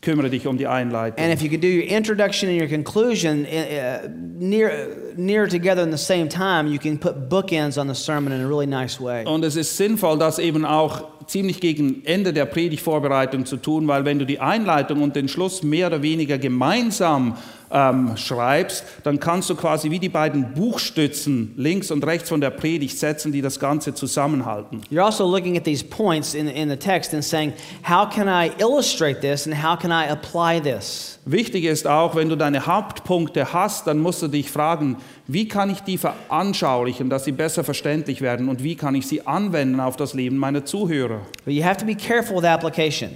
kümmere 0.00 0.30
dich 0.30 0.46
um 0.46 0.56
die 0.56 0.66
Einleitung. 0.66 1.22
And 1.22 1.32
if 1.32 1.42
you 1.42 1.50
could 1.50 1.62
do 1.62 1.68
your 1.68 1.84
introduction 1.84 2.48
and 2.48 2.58
your 2.58 2.68
conclusion 2.68 3.44
uh, 3.44 4.08
near, 4.38 4.72
near 5.16 5.48
together 5.48 5.82
in 5.82 5.90
the 5.90 6.02
same 6.02 6.28
time, 6.28 6.66
you 6.66 6.78
can 6.78 6.98
put 6.98 7.28
bookends 7.28 7.78
on 7.78 7.88
the 7.88 7.94
sermon 7.94 8.32
in 8.32 8.40
a 8.44 8.46
really 8.46 8.66
nice 8.66 9.00
way. 9.00 9.24
Und 9.24 9.44
es 9.44 9.56
ist 9.56 9.76
sinnvoll, 9.76 10.18
das 10.18 10.38
eben 10.38 10.64
auch 10.64 11.04
ziemlich 11.26 11.60
gegen 11.60 12.04
Ende 12.04 12.32
der 12.32 12.46
Predigtvorbereitung 12.46 13.46
zu 13.46 13.56
tun, 13.56 13.86
weil 13.88 14.04
wenn 14.04 14.18
du 14.18 14.26
die 14.26 14.40
Einleitung 14.40 15.02
und 15.02 15.16
den 15.16 15.28
Schluss 15.28 15.62
mehr 15.62 15.86
oder 15.86 16.02
weniger 16.02 16.38
gemeinsam 16.38 17.36
ähm, 17.72 18.16
schreibst, 18.16 18.84
dann 19.02 19.18
kannst 19.18 19.48
du 19.48 19.54
quasi 19.54 19.90
wie 19.90 19.98
die 19.98 20.08
beiden 20.08 20.52
Buchstützen 20.52 21.54
links 21.56 21.90
und 21.90 22.04
rechts 22.04 22.28
von 22.28 22.40
der 22.40 22.50
Predigt 22.50 22.98
setzen, 22.98 23.32
die 23.32 23.40
das 23.40 23.58
Ganze 23.58 23.94
zusammenhalten. 23.94 24.82
You're 24.90 25.04
also 25.04 25.26
looking 25.26 25.56
at 25.56 25.64
these 25.64 25.82
points 25.82 26.34
in, 26.34 26.48
in 26.48 26.68
the 26.68 26.76
text 26.76 27.14
and 27.14 27.24
saying, 27.24 27.54
how 27.88 28.08
can 28.08 28.28
I 28.28 28.52
illustrate 28.58 29.20
this 29.20 29.46
and 29.46 29.62
how 29.64 29.78
can 29.78 29.90
I 29.90 30.10
apply 30.10 30.60
this? 30.60 31.18
Wichtig 31.24 31.64
ist 31.64 31.86
auch, 31.86 32.14
wenn 32.14 32.28
du 32.28 32.36
deine 32.36 32.66
Hauptpunkte 32.66 33.52
hast, 33.52 33.86
dann 33.86 34.00
musst 34.00 34.22
du 34.22 34.28
dich 34.28 34.50
fragen, 34.50 34.96
wie 35.26 35.48
kann 35.48 35.70
ich 35.70 35.80
die 35.80 35.98
veranschaulichen, 35.98 37.10
dass 37.10 37.24
sie 37.24 37.32
besser 37.32 37.64
verständlich 37.64 38.20
werden 38.20 38.48
und 38.48 38.62
wie 38.62 38.76
kann 38.76 38.94
ich 38.94 39.06
sie 39.06 39.26
anwenden 39.26 39.80
auf 39.80 39.96
das 39.96 40.14
Leben 40.14 40.36
meiner 40.36 40.64
Zuhörer. 40.64 41.20
But 41.44 41.54
you 41.54 41.64
have 41.64 41.78
to 41.78 41.86
be 41.86 41.94
careful 41.94 42.36
with 42.36 42.44
application. 42.44 43.10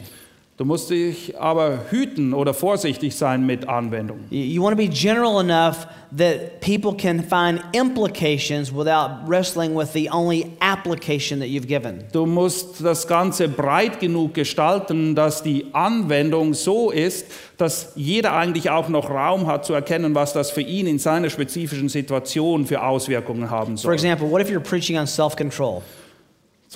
Du 0.59 0.65
musst 0.65 0.89
dich 0.89 1.39
aber 1.39 1.81
hüten 1.91 2.33
oder 2.33 2.55
vorsichtig 2.55 3.15
sein 3.15 3.45
mit 3.45 3.69
Anwendung. 3.69 4.21
You, 4.31 4.63
want 4.63 4.75
to 4.75 4.83
be 4.83 4.89
general 4.89 5.39
enough 5.39 5.87
that 6.17 6.63
people 6.63 6.95
can 6.97 7.23
find 7.23 7.63
implications 7.75 8.73
without 8.73 9.29
wrestling 9.29 9.77
with 9.77 9.93
the 9.93 10.09
only 10.11 10.47
application 10.61 11.41
that 11.41 11.49
you've 11.49 11.67
given. 11.67 12.05
Du 12.11 12.25
musst 12.25 12.83
das 12.83 13.07
Ganze 13.07 13.49
breit 13.49 14.01
genug 14.01 14.33
gestalten, 14.33 15.15
dass 15.15 15.43
die 15.43 15.67
Anwendung 15.75 16.55
so 16.55 16.91
ist, 16.91 17.27
dass 17.59 17.93
jeder 17.95 18.33
eigentlich 18.33 18.71
auch 18.71 18.89
noch 18.89 19.11
Raum 19.11 19.47
hat 19.47 19.67
zu 19.67 19.75
erkennen, 19.75 20.15
was 20.15 20.33
das 20.33 20.51
für 20.51 20.63
ihn 20.63 20.87
in 20.87 20.99
seiner 20.99 21.29
spezifischen 21.29 21.91
Situation 21.91 22.65
für 22.65 22.83
Auswirkungen 22.83 23.51
haben 23.51 23.77
For 23.77 23.91
soll. 23.91 23.93
example, 23.93 24.31
what 24.31 24.41
if 24.41 24.49
you're 24.49 24.61
preaching 24.61 24.97
on 24.97 25.07
self 25.07 25.37
control? 25.37 25.83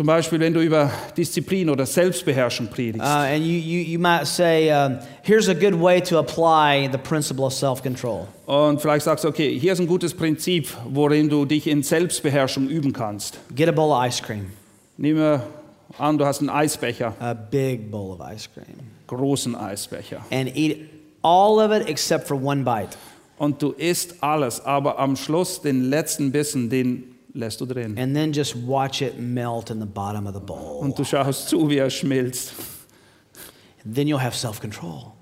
Zum 0.01 0.07
Beispiel, 0.07 0.41
wenn 0.41 0.55
du 0.55 0.63
über 0.63 0.91
Disziplin 1.15 1.69
oder 1.69 1.85
Selbstbeherrschung 1.85 2.69
predigst. 2.69 3.07
Uh, 3.07 3.35
and 3.35 3.45
you, 3.45 3.53
you, 3.53 3.83
you 3.83 3.99
might 3.99 4.27
say, 4.27 4.71
um, 4.71 4.99
here's 5.21 5.47
a 5.51 5.55
good 5.55 5.79
way 5.79 6.01
to 6.01 6.17
apply 6.17 6.89
the 6.91 6.97
principle 6.97 7.45
of 7.45 7.53
self 7.53 7.83
control. 7.83 8.27
Und 8.47 8.81
vielleicht 8.81 9.05
sagst 9.05 9.25
du, 9.25 9.29
okay, 9.29 9.59
hier 9.59 9.75
ist 9.75 9.79
ein 9.79 9.87
gutes 9.87 10.15
Prinzip, 10.15 10.69
worin 10.89 11.29
du 11.29 11.45
dich 11.45 11.67
in 11.67 11.83
Selbstbeherrschung 11.83 12.67
üben 12.67 12.95
kannst. 12.95 13.41
Get 13.55 13.69
a 13.69 13.73
bowl 13.73 13.93
of 13.93 14.03
ice 14.03 14.23
cream, 14.23 14.47
Nehme 14.97 15.43
an, 15.99 16.17
du 16.17 16.25
hast 16.25 16.41
einen 16.41 16.49
Eisbecher, 16.49 17.15
a 17.21 17.35
big 17.35 17.91
bowl 17.91 18.13
of 18.13 18.21
ice 18.21 18.49
cream, 18.55 18.79
großen 19.07 19.55
Eisbecher. 19.55 20.25
and 20.31 20.51
eat 20.57 20.79
all 21.21 21.59
of 21.59 21.73
it 21.73 21.87
except 21.91 22.27
for 22.27 22.43
one 22.43 22.65
bite. 22.65 22.97
Und 23.37 23.61
du 23.61 23.73
isst 23.73 24.23
alles, 24.23 24.65
aber 24.65 24.99
am 24.99 25.15
Schluss 25.17 25.61
den 25.61 25.91
letzten 25.91 26.33
Bissen, 26.33 26.71
den 26.71 27.10
lässt 27.35 27.61
du. 27.61 27.65
And 27.65 28.15
then 28.15 28.33
just 28.33 28.57
watch 28.57 29.03
it 29.03 29.19
melt 29.19 29.71
in 29.71 29.81
the 29.81 29.87
bottom 29.87 30.27
of 30.27 30.35
the 30.35 30.41
bowl. 30.41 30.81
Und 30.81 30.97
du 30.97 31.05
schaust 31.05 31.49
zu, 31.49 31.69
wie 31.69 31.79
er 31.79 31.91
schmilzt. 31.91 32.53
Then 33.85 34.07
you'll 34.07 34.23
have 34.23 34.37
self 34.37 34.61
control. 34.61 35.13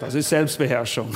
Das 0.00 0.14
ist 0.14 0.28
Selbstbeherrschung. 0.28 1.14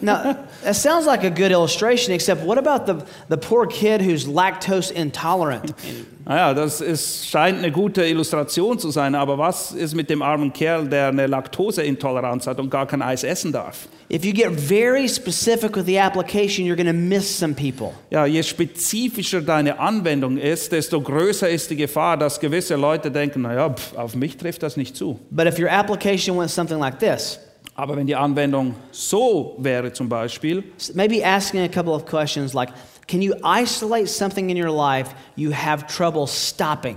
Now, 0.00 0.46
that 0.62 0.76
sounds 0.76 1.06
like 1.06 1.24
a 1.24 1.30
good 1.30 1.50
illustration, 1.50 2.14
except 2.14 2.42
what 2.42 2.58
about 2.58 2.86
the, 2.86 3.04
the 3.28 3.36
poor 3.36 3.66
kid 3.66 4.00
who's 4.00 4.26
lactose 4.26 4.92
intolerant? 4.92 5.74
Naja, 6.30 6.54
das 6.54 6.80
ist, 6.80 7.28
scheint 7.28 7.58
eine 7.58 7.72
gute 7.72 8.06
Illustration 8.06 8.78
zu 8.78 8.92
sein, 8.92 9.16
aber 9.16 9.36
was 9.36 9.72
ist 9.72 9.96
mit 9.96 10.08
dem 10.08 10.22
armen 10.22 10.52
Kerl, 10.52 10.86
der 10.86 11.08
eine 11.08 11.26
Laktoseintoleranz 11.26 12.46
hat 12.46 12.60
und 12.60 12.70
gar 12.70 12.86
kein 12.86 13.02
Eis 13.02 13.24
essen 13.24 13.50
darf? 13.50 13.88
If 14.12 14.24
you 14.24 14.32
get 14.32 14.52
very 14.52 15.08
specific 15.08 15.74
with 15.74 15.86
the 15.86 15.98
application, 15.98 16.64
you're 16.64 16.76
going 16.76 16.86
to 16.86 16.92
miss 16.92 17.36
some 17.36 17.52
people. 17.52 17.94
Ja, 18.10 18.26
je 18.26 18.44
spezifischer 18.44 19.40
deine 19.40 19.80
Anwendung 19.80 20.36
ist, 20.36 20.70
desto 20.70 21.00
größer 21.00 21.50
ist 21.50 21.68
die 21.68 21.76
Gefahr, 21.76 22.16
dass 22.16 22.38
gewisse 22.38 22.76
Leute 22.76 23.10
denken, 23.10 23.42
naja, 23.42 23.68
pf, 23.68 23.96
auf 23.96 24.14
mich 24.14 24.36
trifft 24.36 24.62
das 24.62 24.76
nicht 24.76 24.96
zu. 24.96 25.18
But 25.32 25.48
if 25.48 25.58
your 25.58 25.72
application 25.72 26.38
went 26.38 26.52
something 26.52 26.78
like 26.78 27.00
this, 27.00 27.40
Aber 27.74 27.96
wenn 27.96 28.06
die 28.06 28.14
Anwendung 28.14 28.74
so 28.90 29.56
wäre 29.58 29.92
zum 29.92 30.08
Beispiel, 30.08 30.62
maybe 30.94 31.24
asking 31.24 31.62
a 31.62 31.68
couple 31.68 31.92
of 31.92 32.04
questions 32.04 32.52
like, 32.52 32.68
can 33.10 33.22
you 33.22 33.34
isolate 33.42 34.08
something 34.08 34.50
in 34.50 34.56
your 34.56 34.70
life 34.70 35.14
you 35.36 35.52
have 35.52 35.86
trouble 35.86 36.26
stopping? 36.26 36.96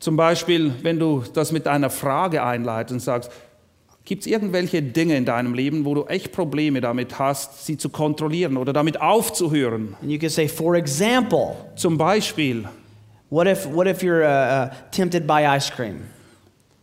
zum 0.00 0.16
Beispiel, 0.16 0.72
wenn 0.82 0.98
du 0.98 1.22
das 1.34 1.52
mit 1.52 1.66
einer 1.66 1.90
Frage 1.90 2.42
einleitest 2.42 2.92
und 2.92 3.00
sagst, 3.00 3.30
gibt 4.06 4.22
es 4.22 4.26
irgendwelche 4.26 4.82
Dinge 4.82 5.14
in 5.16 5.26
deinem 5.26 5.52
Leben, 5.54 5.84
wo 5.84 5.94
du 5.94 6.04
echt 6.06 6.32
Probleme 6.32 6.80
damit 6.80 7.18
hast, 7.18 7.66
sie 7.66 7.76
zu 7.76 7.90
kontrollieren 7.90 8.56
oder 8.56 8.72
damit 8.72 9.00
aufzuhören? 9.00 9.94
And 10.00 10.10
you 10.10 10.18
could 10.18 10.32
say, 10.32 10.48
for 10.48 10.74
example, 10.74 11.54
Zum 11.76 11.98
Beispiel, 11.98 12.64
what 13.28 13.46
if, 13.46 13.66
what 13.66 13.86
if 13.86 14.02
you're 14.02 14.24
uh, 14.24 14.68
uh, 14.68 14.70
tempted 14.90 15.26
by 15.26 15.46
ice 15.46 15.70
cream? 15.70 16.00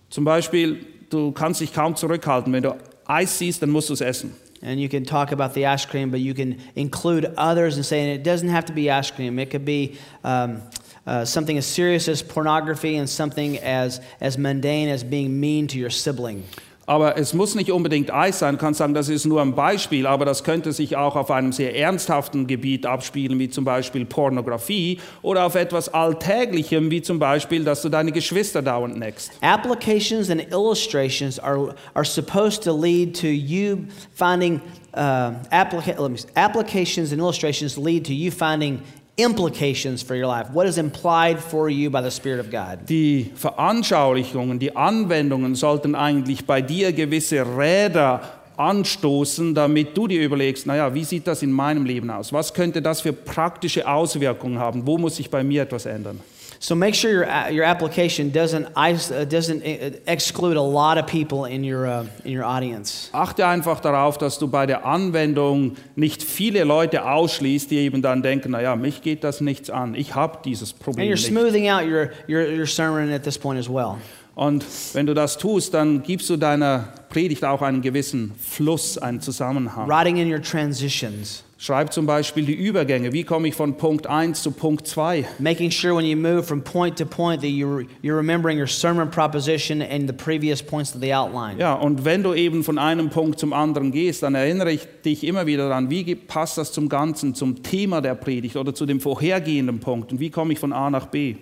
zum 0.09 0.23
Beispiel, 0.23 0.85
du 1.09 1.31
kannst 1.31 1.59
dich 1.59 1.73
kaum 1.73 1.95
zurückhalten. 1.95 2.53
Wenn 2.53 2.63
du 2.63 2.75
Eis 3.05 3.37
siehst, 3.37 3.61
dann 3.61 3.71
musst 3.71 3.89
du 3.89 3.93
es 3.93 4.01
essen. 4.01 4.35
And 4.61 4.79
you 4.79 4.89
can 4.89 5.05
talk 5.05 5.31
about 5.31 5.53
the 5.53 5.67
ice 5.67 5.85
cream, 5.85 6.09
but 6.09 6.19
you 6.19 6.33
can 6.33 6.59
include 6.75 7.25
others 7.37 7.75
and 7.75 7.85
say 7.85 8.01
and 8.01 8.19
it 8.19 8.23
doesn't 8.23 8.49
have 8.49 8.65
to 8.65 8.73
be 8.73 8.89
ice 8.89 9.11
cream. 9.11 9.37
It 9.39 9.51
could 9.51 9.65
be 9.65 9.97
um, 10.23 10.61
uh, 11.05 11.25
something 11.25 11.57
as 11.57 11.65
serious 11.65 12.07
as 12.07 12.21
pornography 12.21 12.95
and 12.97 13.09
something 13.09 13.57
as, 13.59 14.01
as 14.19 14.37
mundane 14.37 14.89
as 14.89 15.03
being 15.03 15.39
mean 15.39 15.67
to 15.67 15.77
your 15.77 15.89
sibling. 15.89 16.43
Aber 16.89 17.17
es 17.17 17.33
muss 17.33 17.53
nicht 17.53 17.69
unbedingt 17.69 18.13
Eis 18.13 18.39
sein. 18.39 18.55
Du 18.55 18.61
kannst 18.61 18.77
sagen, 18.77 18.93
das 18.93 19.09
ist 19.09 19.25
nur 19.25 19.41
ein 19.41 19.53
Beispiel, 19.53 20.07
aber 20.07 20.23
das 20.23 20.45
könnte 20.45 20.71
sich 20.71 20.95
auch 20.95 21.17
auf 21.17 21.29
einem 21.29 21.51
sehr 21.51 21.75
ernsthaften 21.75 22.47
Gebiet 22.47 22.85
abspielen, 22.85 23.37
wie 23.39 23.49
zum 23.49 23.65
Beispiel 23.65 24.05
Pornografie, 24.05 25.01
oder 25.21 25.45
auf 25.45 25.55
etwas 25.55 25.93
Alltäglichem, 25.93 26.89
wie 26.89 27.01
zum 27.01 27.19
Beispiel, 27.19 27.65
dass 27.65 27.81
du 27.81 27.89
deine 27.89 28.13
Geschwister 28.13 28.61
dauernd 28.61 28.97
neckst. 28.97 29.33
Applications 29.41 30.29
and 30.29 30.41
illustrations 30.49 31.37
are, 31.39 31.75
are 31.93 32.05
supposed 32.05 32.63
to 32.63 32.71
lead 32.71 33.19
to 33.19 33.27
you 33.27 33.79
finding, 34.13 34.61
uh, 34.93 35.33
applica- 35.51 36.25
applications 36.35 37.11
and 37.11 37.19
illustrations 37.19 37.75
lead 37.75 38.05
to 38.05 38.13
you 38.13 38.31
finding 38.31 38.79
implications 39.17 40.03
for 40.03 40.15
your 40.15 40.27
life. 40.27 40.49
What 40.53 40.67
is 40.67 40.77
implied 40.77 41.39
for 41.39 41.69
you 41.69 41.89
by 41.89 42.01
the 42.01 42.11
Spirit 42.11 42.39
of 42.39 42.51
God? 42.51 42.87
Die 42.87 43.31
Veranschaulichungen, 43.35 44.59
die 44.59 44.75
Anwendungen 44.75 45.55
sollten 45.55 45.95
eigentlich 45.95 46.45
bei 46.45 46.61
dir 46.61 46.93
gewisse 46.93 47.43
Räder 47.57 48.21
anstoßen, 48.57 49.53
damit 49.53 49.97
du 49.97 50.07
dir 50.07 50.23
überlegst, 50.23 50.65
naja, 50.65 50.93
wie 50.93 51.03
sieht 51.03 51.27
das 51.27 51.41
in 51.41 51.51
meinem 51.51 51.85
Leben 51.85 52.09
aus? 52.09 52.31
Was 52.31 52.53
könnte 52.53 52.81
das 52.81 53.01
für 53.01 53.13
praktische 53.13 53.87
Auswirkungen 53.87 54.59
haben? 54.59 54.85
Wo 54.85 54.97
muss 54.97 55.15
sich 55.17 55.29
bei 55.29 55.43
mir 55.43 55.63
etwas 55.63 55.85
ändern? 55.85 56.19
So 56.59 56.75
make 56.75 56.95
sure 56.95 57.11
your, 57.11 57.51
your 57.51 57.65
application 57.65 58.31
doesn't, 58.31 58.67
uh, 58.75 59.25
doesn't 59.25 59.63
uh, 59.63 59.91
exclude 60.05 60.57
a 60.57 60.61
lot 60.61 60.97
of 60.97 61.05
people 61.05 61.45
in 61.45 61.63
your, 61.63 61.85
uh, 61.85 62.05
in 62.23 62.37
your 62.37 62.45
audience. 62.45 63.09
Achte 63.13 63.45
einfach 63.45 63.79
darauf, 63.79 64.17
dass 64.17 64.39
du 64.39 64.47
bei 64.47 64.65
der 64.65 64.85
Anwendung 64.85 65.75
nicht 65.95 66.23
viele 66.23 66.63
Leute 66.63 67.05
ausschließt, 67.09 67.69
die 67.69 67.77
eben 67.77 68.01
dann 68.01 68.21
denken, 68.23 68.51
naja, 68.51 68.75
mich 68.75 69.01
geht 69.01 69.23
das 69.23 69.41
nichts 69.41 69.69
an, 69.69 69.95
ich 69.95 70.15
habe 70.15 70.39
dieses 70.43 70.71
And 70.73 70.81
Problem 70.81 71.07
you're 71.07 71.11
nicht. 71.11 71.27
smoothing 71.27 71.69
out 71.69 71.83
your, 71.83 72.09
your, 72.27 72.41
your 72.47 72.67
sermon 72.67 73.11
at 73.11 73.23
this 73.23 73.37
point 73.37 73.59
as 73.59 73.69
well. 73.69 73.97
Und 74.35 74.63
wenn 74.93 75.07
du 75.07 75.15
das 75.15 75.37
tust, 75.39 75.73
dann 75.73 76.03
gibst 76.03 76.29
du 76.29 76.37
deiner 76.37 76.89
Predigt 77.09 77.43
auch 77.43 77.63
einen 77.63 77.81
gewissen 77.81 78.35
Fluss, 78.39 78.97
einen 78.99 79.19
Zusammenhang. 79.19 79.87
Writing 79.89 80.17
in 80.17 80.31
your 80.31 80.41
transitions. 80.41 81.43
Schreib 81.59 81.91
zum 81.91 82.05
Beispiel 82.05 82.45
die 82.45 82.53
Übergänge. 82.53 83.13
Wie 83.13 83.23
komme 83.23 83.47
ich 83.47 83.55
von 83.55 83.77
Punkt 83.77 84.05
1 84.05 84.43
zu 84.43 84.51
Punkt 84.51 84.85
2? 84.85 85.25
Making 85.39 85.71
sure 85.71 85.95
when 85.95 86.05
you 86.05 86.15
move 86.15 86.43
from 86.43 86.61
point 86.61 86.95
to 86.99 87.05
point 87.05 87.41
that 87.41 87.49
you're, 87.49 87.87
you're 88.03 88.15
remembering 88.15 88.59
your 88.59 88.67
sermon 88.67 89.09
proposition 89.09 89.81
and 89.81 90.07
the 90.07 90.13
previous 90.13 90.61
points 90.61 90.93
of 90.93 91.01
the 91.01 91.11
outline. 91.11 91.57
Ja, 91.57 91.73
und 91.73 92.05
wenn 92.05 92.21
du 92.21 92.35
eben 92.35 92.63
von 92.63 92.77
einem 92.77 93.09
Punkt 93.09 93.39
zum 93.39 93.53
anderen 93.53 93.91
gehst, 93.91 94.21
dann 94.21 94.35
erinnere 94.35 94.71
ich 94.71 94.87
dich 95.03 95.23
immer 95.23 95.47
wieder 95.47 95.67
daran, 95.67 95.89
wie 95.89 96.13
passt 96.13 96.59
das 96.59 96.71
zum 96.71 96.89
Ganzen, 96.89 97.33
zum 97.33 97.63
Thema 97.63 98.01
der 98.01 98.13
Predigt 98.13 98.55
oder 98.55 98.75
zu 98.75 98.85
dem 98.85 98.99
vorhergehenden 98.99 99.79
Punkt 99.79 100.11
und 100.11 100.19
wie 100.19 100.29
komme 100.29 100.53
ich 100.53 100.59
von 100.59 100.73
A 100.73 100.91
nach 100.91 101.07
B? 101.07 101.37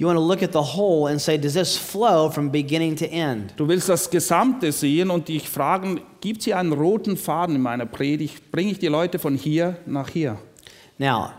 You 0.00 0.06
want 0.06 0.16
to 0.16 0.24
look 0.24 0.42
at 0.42 0.52
the 0.52 0.62
whole 0.62 1.08
and 1.08 1.20
say, 1.20 1.36
does 1.36 1.52
this 1.52 1.76
flow 1.76 2.30
from 2.30 2.48
beginning 2.48 2.96
to 2.96 3.06
end? 3.06 3.52
Du 3.58 3.68
willst 3.68 3.90
das 3.90 4.08
Gesamte 4.08 4.72
sehen 4.72 5.10
und 5.10 5.28
dich 5.28 5.46
fragen, 5.46 6.00
gibt 6.22 6.38
es 6.38 6.46
hier 6.46 6.56
einen 6.56 6.72
roten 6.72 7.18
Faden 7.18 7.56
in 7.56 7.60
meiner 7.60 7.84
Predigt? 7.84 8.50
Bringe 8.50 8.72
ich 8.72 8.78
die 8.78 8.86
Leute 8.86 9.18
von 9.18 9.34
hier 9.34 9.76
nach 9.84 10.08
hier? 10.08 10.38
Now, 10.98 11.32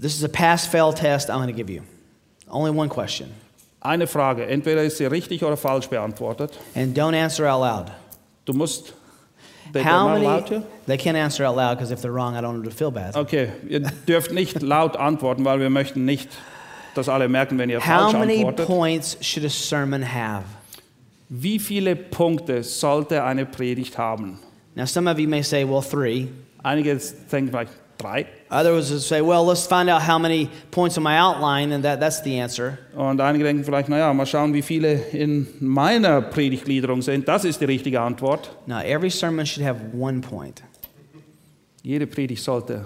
this 0.00 0.16
is 0.16 0.22
a 0.22 0.28
pass 0.28 0.68
fail 0.68 0.92
test 0.92 1.30
I'm 1.30 1.38
going 1.38 1.48
to 1.48 1.52
give 1.52 1.68
you. 1.68 1.82
Only 2.48 2.70
one 2.70 2.88
question. 2.88 3.30
Eine 3.80 4.06
Frage, 4.06 4.46
entweder 4.46 4.84
ist 4.84 4.98
sie 4.98 5.06
richtig 5.06 5.42
oder 5.42 5.56
falsch 5.56 5.88
beantwortet. 5.88 6.52
And 6.76 6.96
don't 6.96 7.20
answer 7.20 7.44
out 7.50 7.60
loud. 7.60 7.92
Du 8.44 8.52
musst... 8.52 8.94
They- 9.72 9.82
How 9.82 10.16
many? 10.16 10.62
They 10.86 10.96
can't 10.96 11.16
answer 11.16 11.44
out 11.44 11.56
loud 11.56 11.76
because 11.76 11.90
if 11.92 12.00
they're 12.02 12.14
wrong, 12.14 12.36
I 12.36 12.40
don't 12.40 12.52
want 12.52 12.64
to 12.66 12.70
feel 12.70 12.92
bad. 12.92 13.16
Okay, 13.16 13.48
ihr 13.68 13.80
dürft 13.80 14.30
nicht 14.30 14.62
laut 14.62 14.96
antworten, 14.96 15.44
weil 15.44 15.58
wir 15.58 15.70
möchten 15.70 16.04
nicht, 16.04 16.28
dass 16.94 17.08
alle 17.08 17.28
merken, 17.28 17.58
wenn 17.58 17.70
ihr 17.70 17.78
How 17.80 18.12
falsch 18.12 18.12
many 18.14 18.38
antwortet. 18.38 18.66
points 18.66 19.16
should 19.20 19.44
a 19.44 19.50
sermon 19.50 20.02
have? 20.02 20.44
Wie 21.28 21.58
viele 21.58 21.96
Punkte 21.96 22.62
sollte 22.62 23.24
eine 23.24 23.46
Predigt 23.46 23.98
haben? 23.98 24.38
Now, 24.76 24.86
some 24.86 25.10
of 25.10 25.18
you 25.18 25.28
may 25.28 25.42
say, 25.42 25.64
well, 25.64 25.82
three. 25.82 26.28
Einige 26.62 27.00
denken 27.30 27.50
vielleicht 27.50 27.72
drei. 27.98 28.26
Others 28.50 28.90
would 28.90 29.00
say, 29.02 29.20
well, 29.20 29.44
let's 29.44 29.66
find 29.66 29.88
out 29.88 30.02
how 30.02 30.18
many 30.18 30.48
points 30.70 30.96
on 30.96 31.02
my 31.02 31.18
outline, 31.18 31.72
and 31.72 31.84
that, 31.84 32.00
that's 32.00 32.22
the 32.22 32.40
answer. 32.40 32.78
Und 32.94 33.20
einige 33.20 33.44
denken 33.44 33.64
vielleicht, 33.64 33.88
naja, 33.88 34.12
mal 34.12 34.26
schauen, 34.26 34.52
wie 34.52 34.62
viele 34.62 34.94
in 35.12 35.46
meiner 35.60 36.22
Predigtgliederung 36.22 37.02
sind. 37.02 37.26
Das 37.26 37.44
ist 37.44 37.60
die 37.60 37.64
richtige 37.66 38.00
Antwort. 38.00 38.50
Now, 38.66 38.80
every 38.80 39.10
sermon 39.10 39.46
should 39.46 39.66
have 39.66 39.80
one 39.96 40.20
point, 40.20 40.62
Jede 41.82 42.06
Predigt 42.06 42.42
sollte 42.42 42.84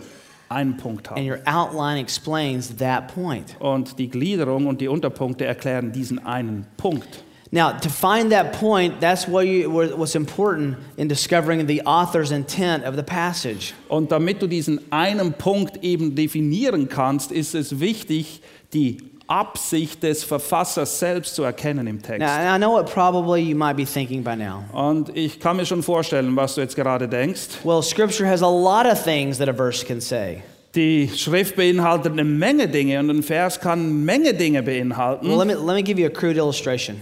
einen 0.48 0.76
Punkt 0.76 1.08
and 1.08 1.18
haben. 1.18 1.26
your 1.26 1.40
outline 1.46 1.98
explains 1.98 2.76
that 2.76 3.14
point. 3.14 3.56
Und 3.58 3.98
die 3.98 4.08
Gliederung 4.08 4.66
und 4.66 4.80
die 4.80 4.88
Unterpunkte 4.88 5.44
erklären 5.44 5.92
diesen 5.92 6.24
einen 6.24 6.66
Punkt. 6.76 7.24
Now, 7.50 7.72
to 7.72 7.88
find 7.88 8.30
that 8.32 8.52
point, 8.52 9.00
that's 9.00 9.26
what 9.26 9.46
you, 9.46 9.70
what's 9.70 10.14
important 10.14 10.76
in 10.98 11.08
discovering 11.08 11.66
the 11.66 11.80
author's 11.86 12.30
intent 12.30 12.84
of 12.84 12.94
the 12.94 13.02
passage. 13.02 13.72
Und 13.88 14.12
damit 14.12 14.42
du 14.42 14.46
diesen 14.46 14.80
einen 14.92 15.32
Punkt 15.32 15.82
eben 15.82 16.14
definieren 16.14 16.90
kannst, 16.90 17.32
ist 17.32 17.54
es 17.54 17.80
wichtig, 17.80 18.42
die 18.74 18.98
Absicht 19.28 20.02
des 20.02 20.24
Verfassers 20.24 20.98
selbst 20.98 21.34
zu 21.34 21.42
erkennen 21.42 21.86
im 21.86 22.02
Text. 22.02 22.20
Now, 22.20 22.54
I 22.54 22.58
know 22.58 22.72
what 22.72 22.90
probably 22.90 23.42
you 23.42 23.54
might 23.54 23.76
be 23.76 23.84
thinking 23.84 24.24
by 24.24 24.34
now. 24.34 24.64
Und 24.72 25.14
ich 25.16 25.38
kann 25.38 25.56
mir 25.58 25.66
schon 25.66 25.82
vorstellen, 25.82 26.34
was 26.34 26.54
du 26.54 26.62
jetzt 26.62 26.74
gerade 26.74 27.06
denkst. 27.06 27.62
Well, 27.62 27.82
Scripture 27.82 28.26
has 28.28 28.42
a 28.42 28.48
lot 28.48 28.86
of 28.86 29.02
things 29.02 29.38
that 29.38 29.48
a 29.48 29.52
verse 29.52 29.84
can 29.84 30.00
say. 30.00 30.42
Die 30.74 31.10
Schrift 31.14 31.56
beinhaltet 31.56 32.12
eine 32.12 32.24
Menge 32.24 32.68
Dinge 32.68 32.98
und 33.00 33.10
ein 33.10 33.22
Vers 33.22 33.60
kann 33.60 33.80
eine 33.80 33.88
Menge 33.88 34.34
Dinge 34.34 34.64
Well, 34.66 34.80
beinhalten. 34.80 35.30
let 35.36 35.46
me, 35.46 35.54
let 35.54 35.74
me 35.76 35.82
give 35.82 35.98
you 36.00 36.06
a 36.06 36.10
crude 36.10 36.36
illustration. 36.38 37.00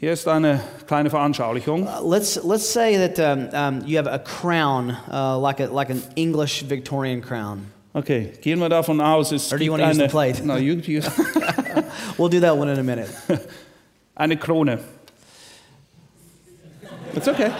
Hier 0.00 0.12
ist 0.12 0.28
eine 0.28 0.60
kleine 0.86 1.10
Veranschaulichung. 1.10 1.86
Uh, 1.88 2.00
let's, 2.02 2.40
let's 2.44 2.72
say 2.72 2.96
that 2.96 3.18
um, 3.18 3.48
um, 3.52 3.82
you 3.84 3.98
have 3.98 4.06
a 4.06 4.18
crown, 4.18 4.96
uh, 5.12 5.36
like, 5.38 5.58
a, 5.60 5.66
like 5.66 5.90
an 5.90 6.00
English 6.16 6.62
Victorian 6.62 7.20
crown. 7.20 7.66
Okay, 7.98 8.30
gehen 8.40 8.60
wir 8.60 8.68
davon 8.68 9.00
aus, 9.00 9.32
es 9.32 9.52
Or 9.52 9.58
do 9.58 9.64
you 9.64 9.72
gibt 9.72 9.80
wanna 9.80 9.90
use 9.90 9.98
eine, 9.98 10.08
the 10.08 10.12
plate? 10.12 10.44
No, 10.44 10.56
you 10.56 10.74
use, 10.74 11.04
We'll 12.16 12.28
do 12.28 12.38
that 12.38 12.56
one 12.56 12.68
in 12.68 12.78
a 12.78 12.82
minute. 12.84 13.08
eine 14.16 14.36
Krone. 14.36 14.78
It's 17.16 17.26
okay. 17.26 17.50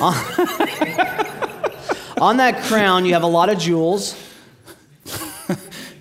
On 2.20 2.36
that 2.38 2.62
crown, 2.62 3.04
you 3.04 3.12
have 3.14 3.22
a 3.22 3.28
lot 3.28 3.48
of 3.48 3.58
jewels, 3.58 4.16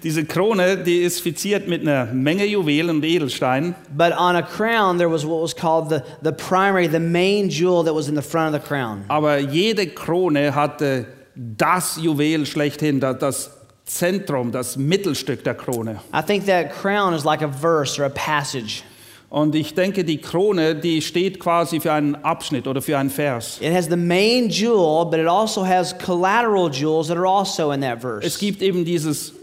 Diese 0.01 0.23
Krone, 0.25 0.77
die 0.83 1.03
ist 1.03 1.19
fiziert 1.21 1.67
mit 1.67 1.81
einer 1.81 2.05
Menge 2.05 2.45
Juwelen 2.45 2.97
und 2.97 3.03
Edelsteinen. 3.03 3.75
but 3.95 4.13
on 4.13 4.35
a 4.35 4.41
crown, 4.41 4.97
there 4.97 5.09
was 5.09 5.25
what 5.25 5.41
was 5.41 5.53
called 5.53 5.89
the, 5.89 6.03
the 6.23 6.31
primary, 6.31 6.87
the 6.87 6.99
main 6.99 7.49
jewel 7.49 7.83
that 7.83 7.93
was 7.93 8.07
in 8.07 8.15
the 8.15 8.21
front 8.21 8.55
of 8.55 8.61
the 8.61 8.67
crown. 8.67 9.03
Aber 9.09 9.37
jede 9.39 9.87
Krone 9.93 10.53
hatte 10.55 11.05
das 11.36 11.97
Juwel 12.01 12.45
schlechthin, 12.45 12.99
da- 12.99 13.13
das 13.13 13.51
Zentrum, 13.86 14.51
das 14.51 14.77
Mittelstück 14.77 15.43
der 15.43 15.53
Krone. 15.53 15.99
I 16.13 16.21
think 16.25 16.45
that 16.47 16.71
crown 16.71 17.13
is 17.13 17.23
like 17.23 17.41
a 17.43 17.49
verse 17.51 17.99
or 18.01 18.05
a 18.05 18.09
passage. 18.09 18.83
Und 19.29 19.53
ich 19.53 19.73
denke, 19.73 20.03
die 20.05 20.17
Krone, 20.17 20.75
die 20.75 21.01
steht 21.01 21.39
quasi 21.39 21.79
für 21.79 21.91
einen 21.91 22.15
Abschnitt 22.15 22.67
oder 22.67 22.81
für 22.81 22.97
einen 22.97 23.09
Vers. 23.09 23.59
It 23.61 23.73
has 23.73 23.86
the 23.89 23.97
main 23.97 24.49
jewel, 24.49 25.05
but 25.05 25.19
it 25.19 25.27
also 25.27 25.65
has 25.65 25.95
collateral 25.97 26.69
jewels 26.71 27.07
that 27.07 27.17
are 27.17 27.27
also 27.27 27.71
in 27.71 27.81
that 27.81 27.99
verse. 28.01 28.25
Es 28.25 28.38
gibt 28.39 28.61
eben 28.61 28.86
dieses 28.86 29.33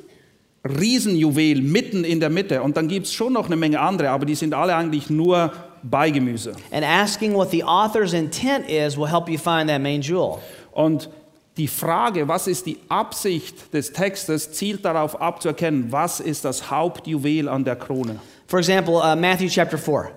Riesenjuwel 0.64 1.60
mitten 1.60 2.04
in 2.04 2.20
der 2.20 2.30
Mitte 2.30 2.62
und 2.62 2.76
dann 2.76 2.88
gibt 2.88 3.06
es 3.06 3.12
schon 3.12 3.32
noch 3.32 3.46
eine 3.46 3.56
Menge 3.56 3.80
andere, 3.80 4.10
aber 4.10 4.24
die 4.24 4.34
sind 4.36 4.54
alle 4.54 4.74
eigentlich 4.76 5.10
nur 5.10 5.52
Beigemüse. 5.82 6.52
And 6.70 6.84
asking 6.84 7.34
what 7.34 7.50
the 7.50 7.64
author's 7.64 8.12
intent 8.12 8.68
is 8.68 8.96
will 8.96 9.08
help 9.10 9.28
you 9.28 9.36
find 9.38 9.68
that 9.68 9.80
main 9.82 10.00
jewel. 10.00 10.38
Und 10.72 11.10
die 11.56 11.68
Frage, 11.68 12.26
was 12.26 12.46
ist 12.46 12.66
die 12.66 12.78
Absicht 12.88 13.72
des 13.74 13.92
Textes, 13.92 14.52
zielt 14.52 14.84
darauf 14.84 15.20
abzuerkennen, 15.20 15.90
was 15.90 16.20
ist 16.20 16.44
das 16.44 16.70
Hauptjuwel 16.70 17.48
an 17.48 17.64
der 17.64 17.76
Krone. 17.76 18.18
For 18.46 18.58
example, 18.58 18.94
uh, 18.94 19.16
Matthew 19.16 19.48
chapter 19.48 19.78
4. 19.78 20.10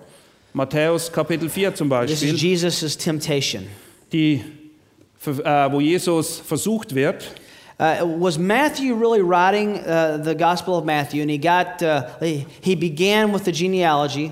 Matthäus 0.54 1.12
Kapitel 1.12 1.50
4 1.50 1.76
zum 1.76 1.90
This 1.90 2.22
is 2.22 2.32
Beispiel, 2.32 2.36
Jesus' 2.36 2.98
temptation. 2.98 3.68
die, 4.12 4.42
äh, 5.26 5.72
wo 5.72 5.82
Jesus 5.82 6.40
versucht 6.40 6.96
wird. 6.96 7.32
Uh, 7.78 8.06
was 8.22 8.38
Matthew 8.38 8.96
really 8.96 9.22
writing 9.22 9.80
uh, 9.80 10.18
the 10.24 10.34
Gospel 10.34 10.76
of 10.76 10.86
Matthew? 10.86 11.22
And 11.22 11.30
he 11.30 11.38
got, 11.38 11.82
uh, 11.82 12.04
he, 12.22 12.76
began 12.76 13.34
with 13.34 13.44
the 13.44 13.52
genealogy. 13.52 14.32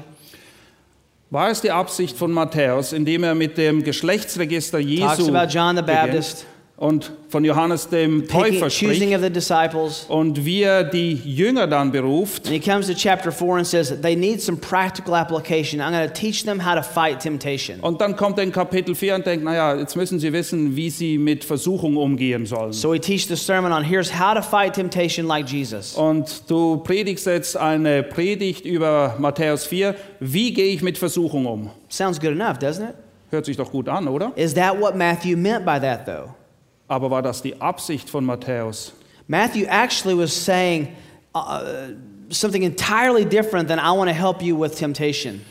War 1.29 1.49
es 1.49 1.59
die 1.59 1.71
Absicht 1.71 2.15
von 2.15 2.31
Matthäus, 2.31 2.93
indem 2.93 3.23
er 3.23 3.35
mit 3.35 3.57
dem 3.57 3.83
Geschlechtsregister 3.83 4.79
Talks 4.79 5.17
Jesu 5.17 5.35
about 5.35 5.51
John 5.51 5.75
the 5.75 5.81
beginnt 5.81 6.11
Baptist, 6.11 6.45
und 6.83 7.13
von 7.29 7.45
Johannes 7.45 7.87
dem 7.87 8.27
Täufer 8.27 8.69
spricht 8.69 9.01
und 10.09 10.45
wie 10.45 10.63
er 10.63 10.83
die 10.83 11.13
Jünger 11.13 11.65
dann 11.65 11.93
beruft. 11.93 12.45
And 12.45 12.53
he 12.53 12.59
comes 12.59 12.87
to 12.87 12.93
chapter 12.93 13.31
4 13.31 13.57
and 13.57 13.65
says, 13.65 14.01
they 14.01 14.17
need 14.17 14.41
some 14.41 14.57
practical 14.57 15.15
application. 15.15 15.79
I'm 15.79 15.93
going 15.93 16.05
to 16.05 16.13
teach 16.13 16.43
them 16.43 16.59
how 16.59 16.75
to 16.75 16.83
fight 16.83 17.21
temptation. 17.21 17.79
Und 17.79 18.01
dann 18.01 18.17
kommt 18.17 18.37
er 18.37 18.43
in 18.43 18.51
Kapitel 18.51 18.95
4 18.95 19.15
und 19.15 19.25
denkt, 19.25 19.45
naja, 19.45 19.75
jetzt 19.77 19.95
müssen 19.95 20.19
sie 20.19 20.33
wissen, 20.33 20.75
wie 20.75 20.89
sie 20.89 21.17
mit 21.17 21.45
Versuchung 21.45 21.95
umgehen 21.95 22.45
sollen. 22.45 22.73
So 22.73 22.93
he 22.93 22.99
teaches 22.99 23.29
the 23.29 23.37
sermon 23.37 23.71
on 23.71 23.83
here's 23.83 24.11
how 24.11 24.33
to 24.35 24.41
fight 24.41 24.73
temptation 24.73 25.25
like 25.25 25.47
Jesus. 25.47 25.95
Und 25.95 26.43
du 26.49 26.77
predigst 26.77 27.25
jetzt 27.27 27.55
eine 27.55 28.03
Predigt 28.03 28.65
über 28.65 29.15
Matthäus 29.19 29.65
4. 29.65 29.95
Wie 30.19 30.53
gehe 30.53 30.73
ich 30.73 30.81
mit 30.81 30.97
Versuchung 30.97 31.45
um? 31.45 31.69
Sounds 31.87 32.19
good 32.19 32.31
enough, 32.31 32.57
doesn't 32.57 32.89
it? 32.89 32.95
Hört 33.29 33.45
sich 33.45 33.55
doch 33.55 33.71
gut 33.71 33.87
an, 33.87 34.09
oder? 34.09 34.33
Is 34.35 34.53
that 34.53 34.77
what 34.77 34.97
Matthew 34.97 35.37
meant 35.37 35.65
by 35.65 35.79
that, 35.79 36.05
though? 36.05 36.42
Aber 36.87 37.09
war 37.09 37.21
das 37.21 37.41
die 37.41 37.59
Absicht 37.61 38.09
von 38.09 38.25
Matthäus? 38.25 38.93
Matthew 39.27 39.65
actually 39.67 40.17
was 40.17 40.33
saying 40.33 40.89
uh, 41.33 41.61
something 42.29 42.63
entirely 42.63 43.25
different 43.25 43.67
than 43.67 43.79
I 43.79 43.91
want 43.91 44.09
to 44.09 44.15
help 44.15 44.41
you 44.41 44.59
with 44.59 44.75
temptation. 44.75 45.41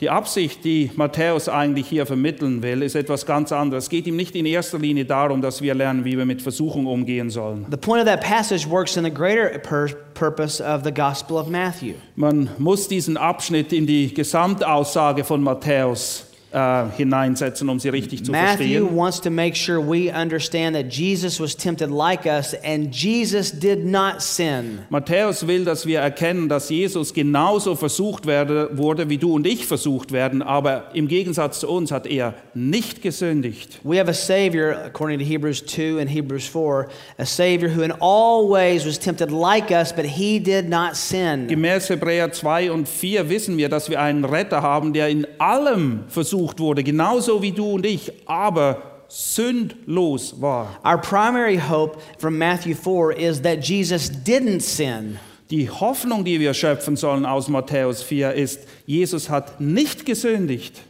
Die 0.00 0.08
Absicht, 0.08 0.64
die 0.64 0.90
Matthäus 0.96 1.46
eigentlich 1.50 1.86
hier 1.86 2.06
vermitteln 2.06 2.62
will, 2.62 2.82
ist 2.82 2.94
etwas 2.94 3.26
ganz 3.26 3.52
anderes. 3.52 3.84
Es 3.84 3.90
geht 3.90 4.06
ihm 4.06 4.16
nicht 4.16 4.34
in 4.34 4.46
erster 4.46 4.78
Linie 4.78 5.04
darum, 5.04 5.42
dass 5.42 5.60
wir 5.60 5.74
lernen, 5.74 6.06
wie 6.06 6.16
wir 6.16 6.24
mit 6.24 6.40
Versuchung 6.40 6.86
umgehen 6.86 7.28
sollen. 7.28 7.66
The 7.70 7.76
point 7.76 8.00
of 8.00 8.06
that 8.06 8.22
passage 8.22 8.66
works 8.66 8.96
in 8.96 9.04
the 9.04 9.10
greater 9.10 9.58
pur- 9.58 9.94
purpose 10.14 10.62
of 10.62 10.84
the 10.84 10.92
Gospel 10.92 11.36
of 11.36 11.48
Matthew. 11.48 11.96
Man 12.16 12.48
muss 12.56 12.88
diesen 12.88 13.18
Abschnitt 13.18 13.74
in 13.74 13.86
die 13.86 14.14
Gesamtaussage 14.14 15.22
von 15.22 15.42
Matthäus 15.42 16.29
äh, 16.52 16.84
hineinsetzen, 16.96 17.68
um 17.68 17.78
sie 17.78 17.88
richtig 17.90 18.24
zu 18.24 18.32
Matthew 18.32 18.56
verstehen. 18.56 18.96
wants 18.96 19.20
to 19.20 19.30
make 19.30 19.54
sure 19.56 19.80
we 19.80 20.10
understand 20.12 20.74
that 20.74 20.86
Jesus 20.92 21.38
was 21.38 21.54
tempted 21.56 21.90
like 21.90 22.26
us 22.26 22.54
and 22.64 22.92
Jesus 22.94 23.52
did 23.52 23.84
not 23.84 24.20
sin. 24.20 24.80
Matthäus 24.90 25.46
will, 25.46 25.64
dass 25.64 25.86
wir 25.86 26.00
erkennen, 26.00 26.48
dass 26.48 26.68
Jesus 26.68 27.14
genauso 27.14 27.76
versucht 27.76 28.26
werde, 28.26 28.70
wurde, 28.72 29.08
wie 29.08 29.18
du 29.18 29.34
und 29.34 29.46
ich 29.46 29.66
versucht 29.66 30.10
werden, 30.10 30.42
aber 30.42 30.90
im 30.94 31.06
Gegensatz 31.06 31.60
zu 31.60 31.68
uns 31.68 31.92
hat 31.92 32.06
er 32.06 32.34
nicht 32.54 33.00
gesündigt. 33.02 33.78
We 33.84 33.98
have 33.98 34.10
a 34.10 34.14
Savior, 34.14 34.74
according 34.84 35.18
to 35.20 35.24
Hebrews 35.24 35.64
2 35.64 36.00
and 36.00 36.10
Hebrews 36.10 36.46
4, 36.48 36.88
a 37.18 37.24
Savior 37.24 37.70
who 37.70 37.82
in 37.82 37.92
all 38.00 38.48
ways 38.50 38.84
was 38.84 38.98
tempted 38.98 39.30
like 39.30 39.70
us, 39.70 39.92
but 39.92 40.04
he 40.04 40.40
did 40.40 40.68
not 40.68 40.96
sin. 40.96 41.46
Gemäß 41.46 41.88
Hebräer 41.90 42.32
2 42.32 42.72
und 42.72 42.88
4 42.88 43.28
wissen 43.28 43.56
wir, 43.56 43.68
dass 43.68 43.88
wir 43.88 44.00
einen 44.00 44.24
Retter 44.24 44.62
haben, 44.62 44.92
der 44.92 45.08
in 45.08 45.26
allem 45.38 46.00
versucht 46.08 46.39
wurde, 46.58 46.82
genauso 46.82 47.42
wie 47.42 47.52
du 47.52 47.72
und 47.72 47.86
ich, 47.86 48.12
aber 48.26 48.82
sündlos 49.08 50.40
war. 50.40 50.78
Our 50.84 50.98
primary 50.98 51.58
hope 51.58 51.98
from 52.18 52.38
Matthew 52.38 52.74
4 52.74 53.12
is 53.12 53.42
that 53.42 53.64
Jesus 53.64 54.10
didn't 54.10 54.60
sin. 54.60 55.18
Die 55.50 55.68
Hoffnung, 55.68 56.24
die 56.24 56.38
wir 56.38 56.54
schöpfen 56.54 56.96
sollen 56.96 57.26
aus 57.26 57.48
Matthäus 57.48 58.04
4, 58.04 58.34
ist, 58.34 58.60
Jesus 58.86 59.28
hat 59.28 59.60
nicht 59.60 60.06
gesündigt. 60.06 60.80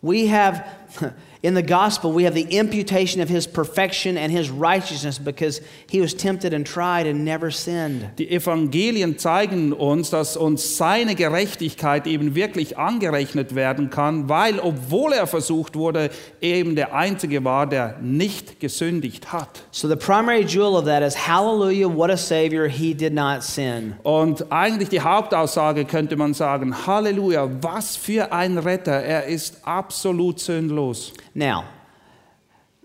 We 0.00 0.32
have, 0.32 0.64
in 1.40 1.54
the 1.54 1.62
gospel, 1.62 2.12
we 2.12 2.24
have 2.24 2.34
the 2.34 2.56
imputation 2.58 3.20
of 3.20 3.28
his 3.28 3.46
perfection 3.46 4.16
and 4.16 4.32
his 4.32 4.50
righteousness 4.50 5.18
because 5.18 5.60
he 5.88 6.00
was 6.00 6.12
tempted 6.12 6.52
and 6.52 6.66
tried 6.66 7.06
and 7.06 7.24
never 7.24 7.50
sinned. 7.50 8.10
Die 8.18 8.28
Evangelien 8.28 9.18
zeigen 9.18 9.72
uns, 9.72 10.10
dass 10.10 10.36
uns 10.36 10.76
seine 10.76 11.14
Gerechtigkeit 11.14 12.06
eben 12.08 12.34
wirklich 12.34 12.76
angerechnet 12.76 13.54
werden 13.54 13.90
kann, 13.90 14.28
weil, 14.28 14.58
obwohl 14.58 15.12
er 15.12 15.28
versucht 15.28 15.76
wurde, 15.76 16.10
eben 16.40 16.74
der 16.74 16.94
Einzige 16.94 17.44
war, 17.44 17.68
der 17.68 17.98
nicht 18.00 18.58
gesündigt 18.58 19.32
hat. 19.32 19.62
So 19.70 19.88
the 19.88 19.96
primary 19.96 20.44
jewel 20.44 20.76
of 20.76 20.86
that 20.86 21.02
is 21.02 21.14
hallelujah, 21.14 21.88
what 21.88 22.10
a 22.10 22.16
Savior, 22.16 22.66
he 22.66 22.94
did 22.94 23.14
not 23.14 23.44
sin. 23.44 23.94
Und 24.02 24.50
eigentlich 24.50 24.88
die 24.88 25.00
Hauptaussage 25.00 25.84
könnte 25.84 26.16
man 26.16 26.34
sagen, 26.34 26.74
Halleluja, 26.86 27.48
was 27.62 27.96
für 27.96 28.32
ein 28.32 28.58
Retter, 28.58 28.92
er 28.92 29.26
ist 29.26 29.58
absolut 29.64 30.40
sündlos. 30.40 31.12
Now, 31.38 31.66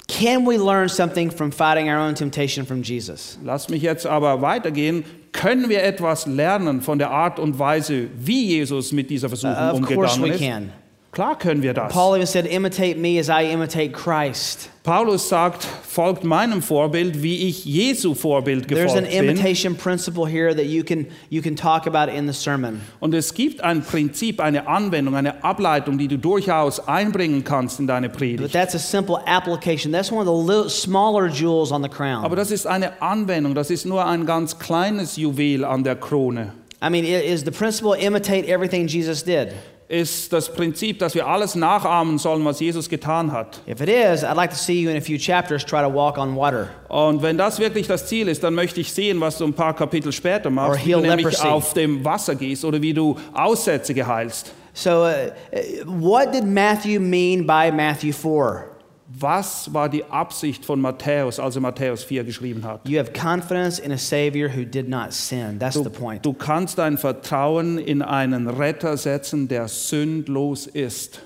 can 0.07 0.45
we 0.45 0.57
learn 0.59 0.87
something 0.89 1.31
from 1.31 1.51
fighting 1.51 1.89
our 1.89 1.97
own 1.97 2.13
temptation 2.13 2.65
from 2.67 2.83
Jesus? 2.83 3.39
Lass 3.43 3.67
mich 3.67 3.81
jetzt 3.81 4.05
aber 4.05 4.41
weitergehen. 4.41 5.03
Können 5.31 5.69
wir 5.69 5.81
etwas 5.81 6.27
lernen 6.27 6.81
von 6.81 6.99
der 6.99 7.09
Art 7.09 7.39
und 7.39 7.57
Weise, 7.57 8.09
wie 8.15 8.45
Jesus 8.57 8.91
mit 8.91 9.09
dieser 9.09 9.27
Versuchung 9.27 9.55
Uh, 9.55 9.71
of 9.73 9.87
course 9.87 10.21
we 10.21 10.29
ist? 10.29 10.39
can. 10.39 10.71
Klar 11.13 11.37
können 11.37 11.61
wir 11.61 11.75
das. 11.75 11.93
Paul 11.93 12.15
even 12.15 12.25
said, 12.25 12.47
Imitate 12.47 12.97
me 12.97 13.19
as 13.19 13.29
I 13.29 13.43
imitate 13.51 13.93
Christ. 13.93 14.69
Paulus 14.83 15.29
sagt, 15.29 15.63
folgt 15.63 16.23
meinem 16.23 16.63
Vorbild, 16.63 17.21
wie 17.21 17.47
ich 17.47 17.63
Jesu 17.65 18.15
Vorbild 18.15 18.67
gefolgt 18.67 18.93
There's 18.93 18.97
an 18.97 19.05
gefolgt 19.05 19.27
bin. 19.27 19.29
imitation 19.29 19.75
principle 19.75 20.27
here 20.27 20.55
that 20.55 20.65
you 20.65 20.83
can, 20.83 21.05
you 21.29 21.41
can 21.43 21.55
talk 21.55 21.85
about 21.85 22.11
in 22.11 22.25
the 22.25 22.33
sermon. 22.33 22.81
Und 22.99 23.13
es 23.13 23.33
gibt 23.35 23.61
ein 23.61 23.83
Prinzip, 23.83 24.39
eine 24.41 24.67
Anwendung, 24.67 25.15
eine 25.15 25.43
Ableitung, 25.43 25.99
die 25.99 26.07
du 26.07 26.17
durchaus 26.17 26.85
einbringen 26.87 27.43
kannst 27.43 27.79
in 27.79 27.85
deine 27.85 28.09
Predigt. 28.09 28.41
But 28.41 28.51
that's 28.51 28.73
a 28.73 28.79
simple 28.79 29.21
application. 29.27 29.91
That's 29.93 30.11
one 30.11 30.27
of 30.27 30.27
the 30.27 30.51
little, 30.51 30.69
smaller 30.69 31.27
jewels 31.27 31.71
on 31.71 31.83
the 31.83 31.89
crown. 31.89 32.25
Aber 32.25 32.35
das 32.35 32.49
ist 32.49 32.65
eine 32.65 32.99
Anwendung, 33.03 33.53
das 33.53 33.69
ist 33.69 33.85
nur 33.85 34.03
ein 34.03 34.25
ganz 34.25 34.57
kleines 34.57 35.15
Juwel 35.15 35.63
an 35.63 35.83
der 35.83 35.95
Krone. 35.95 36.53
I 36.81 36.89
mean, 36.89 37.05
is 37.05 37.45
the 37.45 37.51
principle 37.51 37.95
imitate 37.95 38.45
everything 38.47 38.87
Jesus 38.87 39.23
did? 39.23 39.53
Ist 39.93 40.33
das 40.33 40.51
Prinzip, 40.51 40.97
dass 40.97 41.13
wir 41.13 41.27
alles 41.27 41.53
nachahmen 41.53 42.17
sollen, 42.17 42.43
was 42.45 42.59
Jesus 42.59 42.89
getan 42.89 43.31
hat. 43.31 43.61
If 43.67 43.79
it 43.79 43.89
is, 43.89 44.23
I'd 44.23 44.35
like 44.35 44.49
to 44.49 44.55
see 44.55 44.81
you 44.81 44.89
in 44.89 44.97
a 44.97 45.01
few 45.01 45.19
chapters 45.19 45.63
try 45.63 45.83
to 45.83 45.93
walk 45.93 46.17
on 46.17 46.35
water. 46.35 46.69
Und 46.89 47.21
wenn 47.21 47.37
das 47.37 47.59
wirklich 47.59 47.85
das 47.85 48.07
Ziel 48.07 48.27
ist, 48.27 48.43
dann 48.43 48.55
möchte 48.55 48.81
ich 48.81 48.91
sehen, 48.91 49.21
was 49.21 49.37
du 49.37 49.45
ein 49.45 49.53
paar 49.53 49.75
Kapitel 49.75 50.11
später 50.11 50.49
machst, 50.49 50.83
wie 50.83 50.93
du 50.93 51.01
nämlich 51.01 51.25
leprosy. 51.27 51.47
auf 51.47 51.73
dem 51.75 52.03
Wasser 52.03 52.33
gehst 52.33 52.65
oder 52.65 52.81
wie 52.81 52.95
du 52.95 53.15
Aussätzige 53.35 54.07
heilst. 54.07 54.51
So, 54.73 55.03
uh, 55.03 55.29
uh, 55.51 55.85
what 55.85 56.33
did 56.33 56.43
Matthew 56.43 56.99
mean 56.99 57.45
by 57.45 57.71
Matthew 57.71 58.13
4? 58.13 58.72
Was 59.19 59.71
war 59.73 59.89
die 59.89 60.03
Absicht 60.05 60.65
von 60.65 60.81
Matthäus, 60.81 61.39
als 61.39 61.55
er 61.55 61.61
Matthäus 61.61 62.03
4 62.03 62.23
geschrieben 62.23 62.63
hat? 62.63 62.87
You 62.87 62.97
have 62.99 63.11
confidence 63.13 63.77
in 63.77 63.91
a 63.91 63.97
Savior 63.97 64.49
who 64.49 64.63
did 64.65 64.89
not 64.89 65.13
sin. 65.13 65.59
That's 65.59 65.75
the 65.75 65.89
point. 65.89 66.25
Du 66.25 66.33
kannst 66.33 66.79
dein 66.79 66.97
Vertrauen 66.97 67.77
in 67.77 68.01
einen 68.01 68.49
Retter 68.49 68.97
setzen, 68.97 69.47
der 69.47 69.67
sündlos 69.67 70.65
ist. 70.65 71.21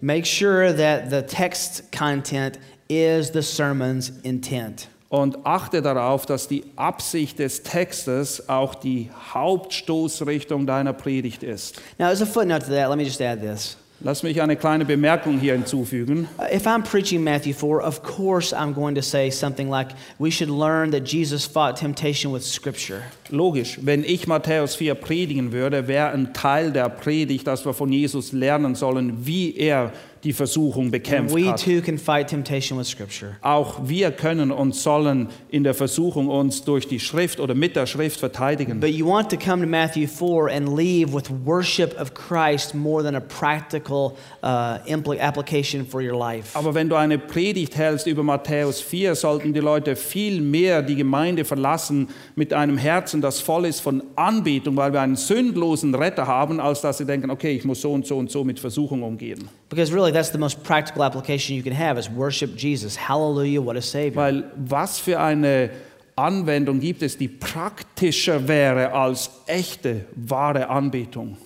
Make 0.00 0.26
sure 0.26 0.74
that 0.74 1.10
the 1.10 1.22
text 1.22 1.92
content 1.96 2.58
is 2.88 3.30
the 3.32 3.42
sermon's 3.42 4.12
intent. 4.24 4.88
Und 5.08 5.46
achte 5.46 5.80
darauf, 5.80 6.26
dass 6.26 6.48
die 6.48 6.64
Absicht 6.74 7.38
des 7.38 7.62
Textes 7.62 8.48
auch 8.48 8.74
die 8.74 9.10
Hauptstoßrichtung 9.32 10.66
deiner 10.66 10.92
Predigt 10.92 11.44
ist. 11.44 11.80
Now, 11.98 12.06
as 12.06 12.20
a 12.20 12.26
footnote 12.26 12.64
to 12.64 12.72
that, 12.72 12.88
let 12.88 12.96
me 12.96 13.04
just 13.04 13.20
add 13.20 13.40
this. 13.40 13.76
Lass 14.04 14.24
mich 14.24 14.42
eine 14.42 14.56
kleine 14.56 14.84
Bemerkung 14.84 15.38
hier 15.38 15.52
hinzufügen. 15.52 16.26
Uh, 16.36 16.54
If 16.54 16.66
I'm 16.66 16.82
preaching 16.82 17.22
Matthew 17.22 17.52
4, 17.52 17.80
of 17.82 18.02
course 18.02 18.52
I'm 18.52 18.74
going 18.74 18.96
to 18.96 19.02
say 19.02 19.30
something 19.30 19.70
like, 19.70 19.90
we 20.18 20.30
should 20.30 20.50
learn 20.50 20.90
that 20.90 21.04
Jesus 21.04 21.46
fought 21.46 21.76
temptation 21.76 22.32
with 22.32 22.42
Scripture. 22.42 23.02
Logisch, 23.30 23.78
wenn 23.80 24.02
ich 24.02 24.26
Matthäus 24.26 24.74
4 24.74 24.96
predigen 24.96 25.52
würde, 25.52 25.86
wäre 25.86 26.10
ein 26.10 26.34
Teil 26.34 26.72
der 26.72 26.88
Predigt, 26.88 27.46
dass 27.46 27.64
wir 27.64 27.74
von 27.74 27.92
Jesus 27.92 28.32
lernen 28.32 28.74
sollen, 28.74 29.24
wie 29.24 29.56
er 29.56 29.92
die 30.24 30.32
Versuchung 30.32 30.90
bekämpft 30.90 31.34
we 31.34 31.48
hat. 31.48 31.62
too 31.62 31.80
can 31.80 31.98
fight 31.98 32.28
temptation 32.28 32.78
with 32.78 32.88
Scripture. 32.88 33.36
Auch 33.42 33.80
wir 33.88 34.12
können 34.12 34.52
und 34.52 34.74
sollen 34.74 35.28
in 35.48 35.64
der 35.64 35.74
Versuchung 35.74 36.28
uns 36.28 36.62
durch 36.62 36.86
die 36.86 37.00
Schrift 37.00 37.40
oder 37.40 37.54
mit 37.54 37.74
der 37.74 37.86
Schrift 37.86 38.20
verteidigen. 38.20 38.78
But 38.78 38.90
you 38.90 39.06
want 39.06 39.30
to 39.30 39.36
come 39.36 39.62
to 39.62 39.68
Matthew 39.68 40.06
4 40.06 40.48
and 40.48 40.76
leave 40.76 41.12
with 41.12 41.24
worship 41.44 42.00
of 42.00 42.14
Christ 42.14 42.74
more 42.74 43.02
than 43.02 43.16
a 43.16 43.20
practical 43.20 44.16
uh, 44.44 44.78
application 45.20 45.84
for 45.84 46.00
your 46.00 46.16
life. 46.16 46.56
Aber 46.56 46.74
wenn 46.74 46.88
du 46.88 46.94
eine 46.94 47.18
Predigt 47.18 47.76
hältst 47.76 48.06
über 48.06 48.22
Matthäus 48.22 48.80
4, 48.80 49.16
sollten 49.16 49.52
die 49.52 49.60
Leute 49.60 49.96
viel 49.96 50.40
mehr 50.40 50.82
die 50.82 50.94
Gemeinde 50.94 51.44
verlassen 51.44 52.08
mit 52.36 52.52
einem 52.52 52.78
Herzen, 52.78 53.20
das 53.20 53.40
voll 53.40 53.66
ist 53.66 53.80
von 53.80 54.02
Anbetung, 54.14 54.76
weil 54.76 54.92
wir 54.92 55.00
einen 55.00 55.16
sündlosen 55.16 55.94
Retter 55.94 56.26
haben, 56.26 56.60
als 56.60 56.80
dass 56.80 56.98
sie 56.98 57.06
denken, 57.06 57.30
okay, 57.30 57.56
ich 57.56 57.64
muss 57.64 57.80
so 57.80 57.92
und 57.92 58.06
so 58.06 58.18
und 58.18 58.30
so 58.30 58.44
mit 58.44 58.60
Versuchung 58.60 59.02
umgehen. 59.02 59.48
Because 59.72 59.90
really, 59.90 60.10
that's 60.10 60.28
the 60.28 60.38
most 60.38 60.62
practical 60.64 61.02
application 61.02 61.56
you 61.56 61.62
can 61.62 61.72
have 61.72 61.96
is 61.96 62.10
worship 62.10 62.56
Jesus. 62.56 62.94
Hallelujah, 62.94 63.62
what 63.62 63.74
a 63.74 63.80
Savior. 63.80 64.20
Weil 64.20 64.52
was 64.54 64.98
für 64.98 65.18
eine 65.18 65.70
Anwendung 66.14 66.78
gibt 66.78 67.02
es, 67.02 67.16
die 67.16 67.28
praktischer 67.28 68.46
wäre 68.46 68.92
als 68.92 69.30
echte, 69.46 70.04
wahre 70.14 70.68
Anbetung? 70.68 71.38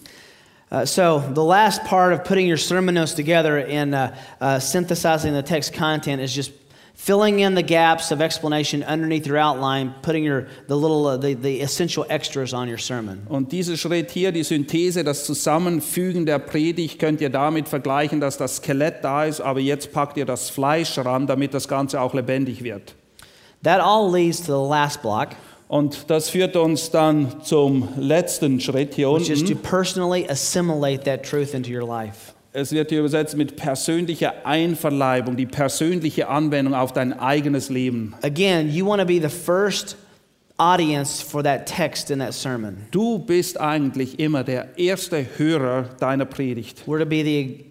Uh, 0.72 0.84
so, 0.84 1.20
the 1.20 1.44
last 1.44 1.84
part 1.84 2.12
of 2.12 2.24
putting 2.24 2.48
your 2.48 2.56
sermon 2.56 2.96
notes 2.96 3.14
together 3.14 3.58
and 3.58 3.94
uh, 3.94 4.10
uh, 4.40 4.58
synthesizing 4.58 5.32
the 5.32 5.40
text 5.40 5.72
content 5.72 6.20
is 6.20 6.34
just 6.34 6.50
filling 6.98 7.40
in 7.40 7.54
the 7.54 7.62
gaps 7.62 8.10
of 8.10 8.20
explanation 8.22 8.82
underneath 8.82 9.26
your 9.26 9.36
outline, 9.36 9.92
putting 10.02 10.26
your, 10.26 10.46
the 10.66 10.74
little, 10.76 11.06
uh, 11.06 11.16
the, 11.18 11.34
the 11.34 11.60
essential 11.60 12.06
extras 12.08 12.54
on 12.54 12.68
your 12.68 12.78
sermon. 12.78 13.20
Und 13.28 13.52
dieser 13.52 13.76
Schritt 13.76 14.10
hier, 14.10 14.32
die 14.32 14.42
Synthese, 14.42 15.04
das 15.04 15.24
Zusammenfügen 15.26 16.24
der 16.26 16.38
Predigt, 16.38 16.98
könnt 16.98 17.20
ihr 17.20 17.30
damit 17.30 17.68
vergleichen, 17.68 18.20
dass 18.20 18.38
das 18.38 18.56
Skelett 18.56 19.04
da 19.04 19.24
ist, 19.26 19.40
aber 19.40 19.60
jetzt 19.60 19.92
packt 19.92 20.16
ihr 20.16 20.24
das 20.24 20.48
Fleisch 20.50 20.96
ran, 20.98 21.26
damit 21.26 21.52
das 21.54 21.68
Ganze 21.68 22.00
auch 22.00 22.14
lebendig 22.14 22.64
wird. 22.64 22.94
That 23.62 23.80
all 23.80 24.10
leads 24.10 24.40
to 24.46 24.64
the 24.64 24.68
last 24.70 25.02
block, 25.02 25.28
Und 25.68 26.08
das 26.10 26.30
führt 26.30 26.54
uns 26.56 26.90
dann 26.92 27.42
zum 27.42 27.88
letzten 27.98 28.60
Schritt 28.60 28.94
hier 28.94 29.10
which 29.12 29.28
is 29.28 29.40
to 29.42 29.50
unten. 29.54 29.62
personally 29.62 30.26
assimilate 30.28 31.04
that 31.04 31.24
truth 31.24 31.52
into 31.54 31.70
your 31.70 31.84
life. 31.86 32.32
Es 32.58 32.72
wird 32.72 32.88
hier 32.88 33.00
übersetzt 33.00 33.36
mit 33.36 33.56
persönlicher 33.56 34.46
Einverleibung, 34.46 35.36
die 35.36 35.44
persönliche 35.44 36.28
Anwendung 36.28 36.72
auf 36.72 36.90
dein 36.90 37.12
eigenes 37.12 37.68
Leben. 37.68 38.14
Again, 38.22 38.70
you 38.70 38.86
want 38.86 38.98
to 38.98 39.06
be 39.06 39.20
the 39.20 39.28
first 39.28 39.94
audience 40.56 41.22
for 41.22 41.42
that 41.42 41.66
text 41.66 42.10
in 42.10 42.18
that 42.18 42.32
sermon. 42.32 42.86
Du 42.92 43.18
bist 43.18 43.60
eigentlich 43.60 44.18
immer 44.18 44.42
der 44.42 44.78
erste 44.78 45.26
Hörer 45.36 45.90
deiner 46.00 46.24
Predigt. 46.24 46.84
We're 46.86 46.98
to 46.98 47.04
be 47.04 47.22
the 47.22 47.66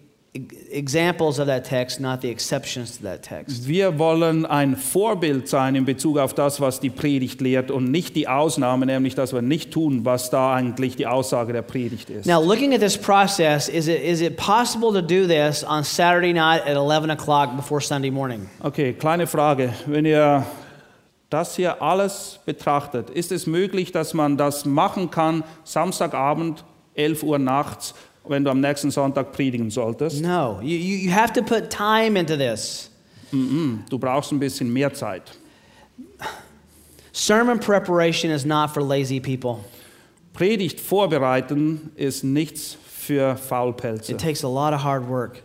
examples 0.70 1.38
of 1.38 1.46
that 1.46 1.64
text, 1.64 2.00
not 2.00 2.22
the 2.22 2.30
exceptions 2.30 2.98
to 2.98 3.04
that 3.04 3.22
text. 3.22 3.66
Wir 3.66 3.98
wollen 3.98 4.46
ein 4.46 4.76
Vorbild 4.76 5.48
sein 5.48 5.74
in 5.74 5.84
Bezug 5.84 6.18
auf 6.18 6.34
das, 6.34 6.60
was 6.60 6.80
die 6.80 6.90
Predigt 6.90 7.40
lehrt 7.40 7.70
und 7.70 7.90
nicht 7.90 8.16
die 8.16 8.28
Ausnahme, 8.28 8.86
nämlich 8.86 9.14
dass 9.14 9.32
wir 9.32 9.42
nicht 9.42 9.72
tun, 9.72 10.04
was 10.04 10.30
da 10.30 10.54
eigentlich 10.54 10.96
die 10.96 11.06
Aussage 11.06 11.52
der 11.52 11.62
Predigt 11.62 12.10
ist. 12.10 12.26
Now, 12.26 12.42
looking 12.42 12.74
at 12.74 12.80
this 12.80 12.96
process, 12.96 13.68
is 13.68 13.88
it, 13.88 14.02
is 14.02 14.20
it 14.20 14.36
possible 14.36 14.92
to 14.92 15.02
do 15.02 15.26
this 15.26 15.64
on 15.64 15.84
Saturday 15.84 16.32
night 16.32 16.62
at 16.62 16.76
11 16.76 17.10
o'clock 17.10 17.56
before 17.56 17.80
Sunday 17.80 18.10
morning? 18.10 18.48
Okay, 18.60 18.92
kleine 18.92 19.26
Frage. 19.26 19.72
Wenn 19.86 20.04
ihr 20.04 20.44
das 21.30 21.56
hier 21.56 21.82
alles 21.82 22.40
betrachtet, 22.44 23.10
ist 23.10 23.32
es 23.32 23.46
möglich, 23.46 23.92
dass 23.92 24.14
man 24.14 24.36
das 24.36 24.64
machen 24.64 25.10
kann, 25.10 25.44
Samstagabend, 25.64 26.64
11 26.94 27.22
Uhr 27.22 27.38
nachts, 27.38 27.94
wenn 28.28 28.44
du 28.44 28.50
am 28.50 28.60
nächsten 28.60 28.90
Sonntag 28.90 29.32
predigen 29.32 29.70
solltest? 29.70 30.22
No. 30.22 30.60
You, 30.62 30.76
you, 30.76 31.10
have 31.10 31.32
to 31.32 31.42
put 31.42 31.70
time 31.70 32.18
into 32.18 32.36
this. 32.36 32.90
Du 33.32 33.98
brauchst 33.98 34.32
ein 34.32 34.38
bisschen 34.38 34.72
mehr 34.72 34.92
Zeit. 34.94 35.22
Sermon 37.12 37.58
preparation 37.58 38.30
is 38.30 38.44
not 38.44 38.70
for 38.70 38.82
lazy 38.82 39.20
people, 39.20 39.64
Predigt 40.32 40.80
vorbereiten 40.80 41.92
ist 41.96 42.22
nichts 42.22 42.76
für 42.86 43.36
Faulpelze. 43.36 44.12
it 44.12 44.18
takes 44.18 44.44
a 44.44 44.48
lot 44.48 44.74
of 44.74 44.82
hard 44.82 45.08
work. 45.08 45.42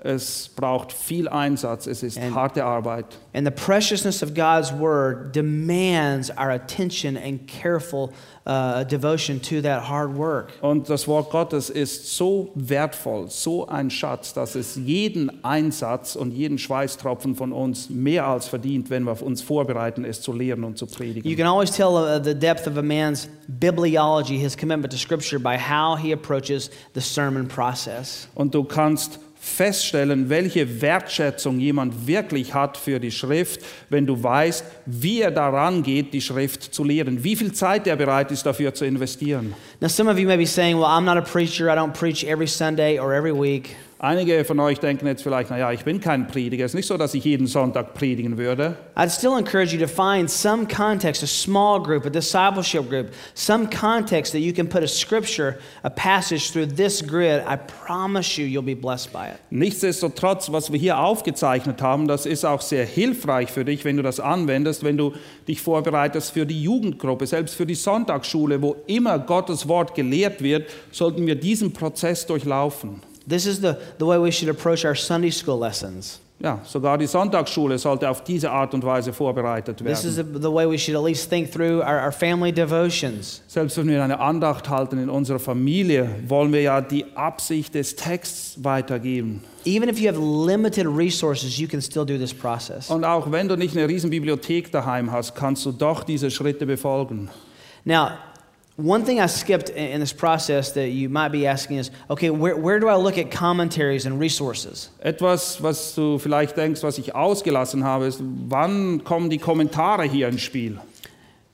Es 0.00 0.48
braucht 0.54 0.92
viel 0.92 1.28
Einsatz, 1.28 1.88
es 1.88 2.04
ist 2.04 2.18
And- 2.18 2.32
harte 2.34 2.64
Arbeit. 2.64 3.06
And 3.34 3.44
the 3.44 3.50
preciousness 3.52 4.22
of 4.22 4.32
God's 4.32 4.72
word 4.72 5.34
demands 5.34 6.30
our 6.30 6.50
attention 6.50 7.16
and 7.16 7.40
careful 7.48 8.10
uh, 8.46 8.84
devotion 8.84 9.40
to 9.42 9.60
that 9.62 9.88
hard 9.88 10.16
work. 10.16 10.52
Und 10.60 10.88
das 10.88 11.08
Wort 11.08 11.30
Gottes 11.30 11.68
ist 11.68 12.16
so 12.16 12.50
wertvoll, 12.54 13.28
so 13.28 13.66
ein 13.66 13.90
Schatz, 13.90 14.32
dass 14.32 14.54
es 14.54 14.76
jeden 14.76 15.44
Einsatz 15.44 16.14
und 16.14 16.30
jeden 16.30 16.58
Schweißtropfen 16.58 17.34
von 17.34 17.52
uns 17.52 17.90
mehr 17.90 18.24
als 18.24 18.46
verdient, 18.46 18.90
wenn 18.90 19.02
wir 19.02 19.20
uns 19.20 19.42
vorbereiten, 19.42 20.04
es 20.04 20.20
zu 20.22 20.32
lehren 20.32 20.62
und 20.62 20.78
zu 20.78 20.86
You 20.86 20.92
predigen. 20.94 21.36
can 21.36 21.46
always 21.46 21.72
tell 21.72 21.88
uh, 21.96 22.22
the 22.22 22.34
depth 22.34 22.68
of 22.68 22.76
a 22.78 22.82
man's 22.82 23.28
bibliology, 23.48 24.38
his 24.38 24.56
commitment 24.56 24.92
to 24.92 24.98
Scripture, 24.98 25.40
by 25.40 25.56
how 25.58 25.96
he 26.00 26.12
approaches 26.12 26.70
the 26.94 27.00
sermon 27.00 27.48
process. 27.48 28.28
Und 28.36 28.54
du 28.54 28.62
kannst 28.62 29.18
feststellen, 29.48 30.28
welche 30.28 30.80
Wertschätzung 30.80 31.58
jemand 31.58 32.06
wirklich 32.06 32.54
hat 32.54 32.76
für 32.76 33.00
die 33.00 33.10
Schrift, 33.10 33.60
wenn 33.88 34.06
du 34.06 34.22
weißt, 34.22 34.64
wie 34.86 35.20
er 35.22 35.30
daran 35.30 35.82
geht, 35.82 36.12
die 36.12 36.20
Schrift 36.20 36.62
zu 36.62 36.84
lehren, 36.84 37.24
wie 37.24 37.34
viel 37.34 37.52
Zeit 37.52 37.86
er 37.86 37.96
bereit 37.96 38.30
ist, 38.30 38.44
dafür 38.46 38.74
zu 38.74 38.84
investieren. 38.84 39.54
Now, 39.80 39.88
some 39.88 40.10
of 40.10 40.18
you 40.18 40.26
may 40.26 40.36
be 40.36 40.46
saying, 40.46 40.76
Well, 40.76 40.86
I'm 40.86 41.04
not 41.04 41.16
a 41.16 41.22
preacher. 41.22 41.68
I 41.68 41.76
don't 41.76 41.92
preach 41.92 42.24
every 42.24 42.46
Sunday 42.46 42.98
or 42.98 43.12
every 43.12 43.32
week. 43.32 43.76
Einige 44.00 44.44
von 44.44 44.60
euch 44.60 44.78
denken 44.78 45.08
jetzt 45.08 45.24
vielleicht, 45.24 45.50
naja, 45.50 45.72
ich 45.72 45.82
bin 45.82 46.00
kein 46.00 46.28
Prediger. 46.28 46.64
Es 46.64 46.70
ist 46.70 46.76
nicht 46.76 46.86
so, 46.86 46.96
dass 46.96 47.14
ich 47.14 47.24
jeden 47.24 47.48
Sonntag 47.48 47.94
predigen 47.94 48.38
würde. 48.38 48.76
I'd 48.94 49.10
still 49.10 49.36
encourage 49.36 49.74
you 49.74 49.84
to 49.84 49.88
find 49.88 50.30
some 50.30 50.68
context, 50.68 51.24
a 51.24 51.26
small 51.26 51.82
group, 51.82 52.06
a 52.06 52.08
discipleship 52.08 52.88
group, 52.88 53.08
some 53.34 53.68
context 53.68 54.32
that 54.34 54.40
you 54.40 54.52
can 54.52 54.68
put 54.68 54.84
a 54.84 54.86
scripture, 54.86 55.58
a 55.82 55.90
passage 55.90 56.52
through 56.52 56.68
this 56.76 57.02
grid. 57.04 57.42
I 57.44 57.56
promise 57.56 58.40
you, 58.40 58.46
you'll 58.46 58.62
be 58.62 58.76
blessed 58.76 59.12
by 59.12 59.30
it. 59.30 59.40
Nichtsdestotrotz, 59.50 60.52
was 60.52 60.70
wir 60.70 60.78
hier 60.78 61.00
aufgezeichnet 61.00 61.82
haben, 61.82 62.06
das 62.06 62.24
ist 62.24 62.44
auch 62.44 62.60
sehr 62.60 62.86
hilfreich 62.86 63.50
für 63.50 63.64
dich, 63.64 63.84
wenn 63.84 63.96
du 63.96 64.04
das 64.04 64.20
anwendest, 64.20 64.84
wenn 64.84 64.96
du 64.96 65.14
dich 65.48 65.60
vorbereitest 65.60 66.30
für 66.30 66.46
die 66.46 66.62
Jugendgruppe, 66.62 67.26
selbst 67.26 67.56
für 67.56 67.66
die 67.66 67.74
Sonntagsschule, 67.74 68.62
wo 68.62 68.76
immer 68.86 69.18
Gottes 69.18 69.66
Wort 69.66 69.96
gelehrt 69.96 70.40
wird, 70.40 70.70
sollten 70.92 71.26
wir 71.26 71.34
diesen 71.34 71.72
Prozess 71.72 72.24
durchlaufen. 72.26 73.07
This 73.28 73.46
is 73.46 73.60
the, 73.60 73.76
the 73.98 74.06
way 74.06 74.18
we 74.18 74.32
should 74.32 74.48
approach 74.48 74.84
our 74.84 74.96
Sunday 74.96 75.30
school 75.30 75.58
lessons. 75.58 76.20
Ja, 76.40 76.60
sogar 76.64 76.96
die 76.96 77.08
Sonntagsschule 77.08 77.78
sollte 77.78 78.08
auf 78.08 78.22
diese 78.22 78.52
Art 78.52 78.72
und 78.72 78.84
Weise 78.84 79.12
vorbereitet 79.12 79.78
This 79.78 80.04
is 80.04 80.16
werden. 80.16 80.34
the, 80.34 80.40
the 80.40 80.52
way 80.52 80.70
we 80.70 80.78
should 80.78 80.96
at 80.96 81.04
least 81.04 81.28
think 81.28 81.50
through 81.50 81.80
our, 81.80 82.00
our 82.04 82.12
family 82.12 82.52
devotions. 82.52 83.42
Selbst 83.48 83.76
wenn 83.76 83.88
wir 83.88 84.04
eine 84.04 84.20
Andacht 84.20 84.68
halten 84.68 84.98
in 84.98 85.10
unserer 85.10 85.40
Familie, 85.40 86.08
wollen 86.28 86.52
wir 86.52 86.62
ja 86.62 86.80
die 86.80 87.04
Absicht 87.16 87.74
des 87.74 87.96
Texts 87.96 88.56
weitergeben. 88.62 89.42
Even 89.64 89.88
if 89.88 89.98
you 89.98 90.08
have 90.08 90.20
limited 90.20 90.86
resources, 90.86 91.58
you 91.58 91.66
can 91.66 91.82
still 91.82 92.06
do 92.06 92.16
this 92.16 92.32
process. 92.32 92.88
Und 92.88 93.04
auch 93.04 93.32
wenn 93.32 93.48
du 93.48 93.56
nicht 93.56 93.76
eine 93.76 93.88
riesen 93.88 94.10
Bibliothek 94.10 94.70
daheim 94.70 95.10
hast, 95.10 95.34
kannst 95.34 95.66
du 95.66 95.72
doch 95.72 96.04
diese 96.04 96.30
Schritte 96.30 96.66
befolgen. 96.66 97.30
Now, 97.84 98.10
one 98.78 99.04
thing 99.04 99.20
I 99.20 99.26
skipped 99.26 99.70
in, 99.70 99.98
this 99.98 100.12
process 100.12 100.70
that 100.72 100.90
you 100.90 101.08
might 101.08 101.30
be 101.30 101.48
asking 101.48 101.78
is 101.78 101.90
okay, 102.08 102.30
where, 102.30 102.56
where 102.56 102.78
do 102.78 102.88
I 102.88 102.94
look 102.94 103.18
at 103.18 103.28
commentaries 103.32 104.06
and 104.06 104.20
resources? 104.20 104.90
Etwas, 105.00 105.60
was 105.60 105.94
du 105.96 106.18
vielleicht 106.18 106.56
denkst, 106.56 106.84
was 106.84 106.96
ich 106.96 107.12
ausgelassen 107.12 107.82
habe, 107.82 108.06
ist, 108.06 108.20
wann 108.22 109.02
kommen 109.02 109.30
die 109.30 109.38
Kommentare 109.38 110.04
hier 110.04 110.28
ins 110.28 110.42
Spiel? 110.42 110.78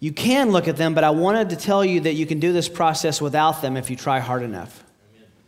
You 0.01 0.13
can 0.13 0.51
look 0.53 0.69
at 0.69 0.77
them, 0.77 0.95
but 0.95 1.03
I 1.03 1.09
wanted 1.09 1.49
to 1.49 1.57
tell 1.57 1.83
you 1.83 2.01
that 2.01 2.13
you 2.13 2.27
can 2.27 2.41
do 2.41 2.53
this 2.53 2.69
process 2.69 3.23
without 3.23 3.63
them 3.63 3.79
if 3.79 3.89
you 3.89 3.97
try 3.97 4.21
hard 4.21 4.43
enough. 4.43 4.84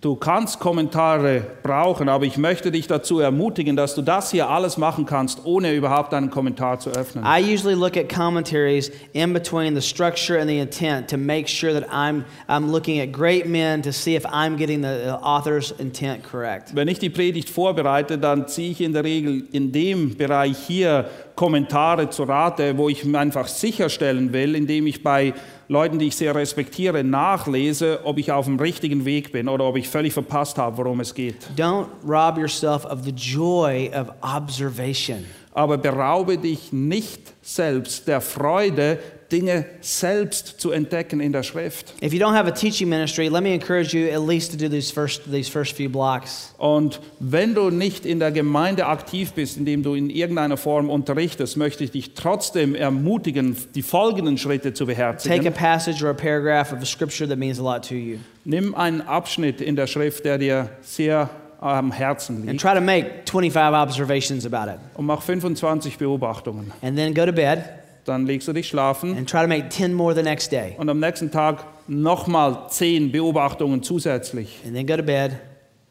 Du 0.03 0.15
kannst 0.15 0.61
Kommentare 0.61 1.43
brauchen, 1.63 2.11
aber 2.11 2.27
ich 2.27 2.37
möchte 2.37 2.71
dich 2.71 2.87
dazu 2.87 3.19
ermutigen, 3.19 3.77
dass 3.77 3.95
du 3.95 4.03
das 4.03 4.31
hier 4.31 4.49
alles 4.49 4.77
machen 4.77 5.07
kannst, 5.07 5.47
ohne 5.47 5.73
überhaupt 5.73 6.13
einen 6.13 6.31
Kommentar 6.31 6.79
zu 6.79 6.91
öffnen. 6.91 7.25
I 7.25 7.43
usually 7.43 7.75
look 7.75 7.97
at 7.97 8.11
commentaries 8.15 8.93
in 9.15 9.33
between 9.33 9.75
the 9.75 9.81
structure 9.81 10.39
and 10.39 10.51
the 10.51 10.59
intent 10.59 11.09
to 11.09 11.17
make 11.17 11.49
sure 11.49 11.73
that 11.73 11.91
I'm, 11.91 12.25
I'm 12.47 12.71
looking 12.71 13.01
at 13.01 13.11
great 13.11 13.49
men 13.49 13.81
to 13.83 13.91
see 13.91 14.15
if 14.15 14.27
I'm 14.27 14.59
getting 14.59 14.83
the 14.83 15.19
author's 15.23 15.73
intent 15.79 16.23
correct. 16.23 16.75
Wenn 16.75 16.89
ich 16.89 16.99
die 16.99 17.11
Predigt 17.11 17.49
vorbereite, 17.49 18.19
dann 18.19 18.49
ziehe 18.49 18.73
ich 18.73 18.83
in 18.83 18.93
der 18.93 19.03
Regel 19.03 19.45
in 19.51 19.73
dem 19.73 20.15
Bereich 20.15 20.59
hier 20.59 21.07
Kommentare 21.37 22.09
zu 22.09 22.25
Rate, 22.25 22.77
wo 22.79 22.89
ich 22.89 23.05
mir 23.05 23.19
einfach 23.19 23.47
sicherstellen 23.47 24.33
will, 24.33 24.55
indem 24.55 24.87
ich 24.87 25.03
bei 25.03 25.35
Leuten, 25.69 25.99
die 25.99 26.07
ich 26.07 26.17
sehr 26.17 26.35
respektiere, 26.35 27.05
nachlese, 27.05 28.01
ob 28.05 28.19
ich 28.19 28.33
auf 28.33 28.47
dem 28.47 28.59
richtigen 28.59 29.05
Weg 29.05 29.33
bin 29.33 29.49
oder 29.49 29.65
ob 29.65 29.77
ich 29.77 29.89
völlig 29.89 30.15
verpasst 30.15 30.57
habe, 30.59 30.79
worum 30.79 31.01
es 31.01 31.13
geht. 31.13 31.37
Don't 31.57 31.87
rob 32.07 32.39
yourself 32.39 32.85
of 32.87 33.05
the 33.05 33.11
joy 33.11 33.91
of 33.95 34.09
observation. 34.23 35.25
Aber 35.53 35.79
beraube 35.79 36.39
dich 36.39 36.73
nicht 36.73 37.21
selbst 37.43 38.09
der 38.09 38.21
Freude, 38.21 38.99
Dinge 39.33 39.65
selbst 39.81 40.61
zu 40.61 40.71
entdecken 40.71 41.21
in 41.21 41.33
der 41.33 41.43
Schrift. 41.43 41.95
If 42.03 42.13
you 42.13 42.21
don't 42.21 42.35
have 42.35 42.49
a 42.49 42.53
teaching 42.53 42.89
ministry, 42.89 43.29
let 43.29 43.43
me 43.43 43.53
encourage 43.55 43.93
you 43.97 44.09
at 44.13 44.27
least 44.27 44.53
to 44.53 44.57
do 44.57 44.69
these 44.69 44.93
first, 44.93 45.23
these 45.31 45.51
first 45.51 45.77
few 45.77 45.89
blocks. 45.89 46.55
Und 46.59 47.01
wenn 47.19 47.55
du 47.55 47.71
nicht 47.71 48.07
in 48.07 48.19
der 48.19 48.31
Gemeinde 48.31 48.87
aktiv 48.87 49.33
bist, 49.33 49.57
indem 49.57 49.83
du 49.83 49.95
in 49.95 50.11
irgendeiner 50.11 50.57
Form 50.57 50.91
unterrichtest, 50.91 51.57
möchte 51.57 51.85
ich 51.85 51.91
dich 51.91 52.15
trotzdem 52.15 52.75
ermutigen, 52.75 53.57
die 53.75 53.83
folgenden 53.83 54.39
Schritte 54.39 54.73
zu 54.73 54.85
Take 54.87 55.03
a 55.03 55.13
beherzigen. 55.13 55.53
passage 55.53 56.05
or 56.05 56.11
a 56.11 56.15
paragraph 56.15 56.73
of 56.73 56.81
a 56.81 56.87
scripture 56.87 57.29
that 57.29 57.39
means 57.39 57.59
a 57.59 57.63
lot 57.63 57.87
to 57.89 57.95
you 57.95 58.19
Nimm 58.45 58.75
einen 58.77 59.01
Abschnitt 59.01 59.61
in 59.61 59.75
der 59.75 59.87
Schrift, 59.89 60.25
der 60.25 60.39
dir 60.39 60.71
sehr 60.81 61.29
am 61.59 61.91
Herzen 61.91 62.37
and 62.37 62.47
liegt 62.47 62.61
try 62.61 62.75
to 62.75 62.81
make 62.81 63.23
25 63.25 63.75
observations 63.75 64.47
about 64.47 64.71
it. 64.71 64.79
und 64.95 65.07
mach 65.07 65.23
25 65.23 65.99
Beobachtungen. 65.99 66.71
And 66.83 66.97
then 66.97 67.13
go 67.15 67.25
to 67.27 67.33
bed 67.33 67.65
Dann 68.07 68.25
legst 68.27 68.47
du 68.49 68.53
dich 68.53 68.69
schlafen 68.69 69.17
and 69.17 69.29
try 69.29 69.43
to 69.43 69.49
make 69.49 69.69
10 69.69 69.93
more 69.93 70.15
the 70.15 70.23
next 70.23 70.53
day. 70.53 70.75
und 70.79 70.89
am 70.89 71.01
nächsten 71.01 71.31
Tag 71.31 71.65
nochmal 71.89 72.67
10 72.71 73.13
Beobachtungen 73.13 73.83
zusätzlich. 73.83 74.61
And 74.65 74.75
then 74.75 74.87
go 74.87 74.97
to 74.97 75.03
bed 75.03 75.33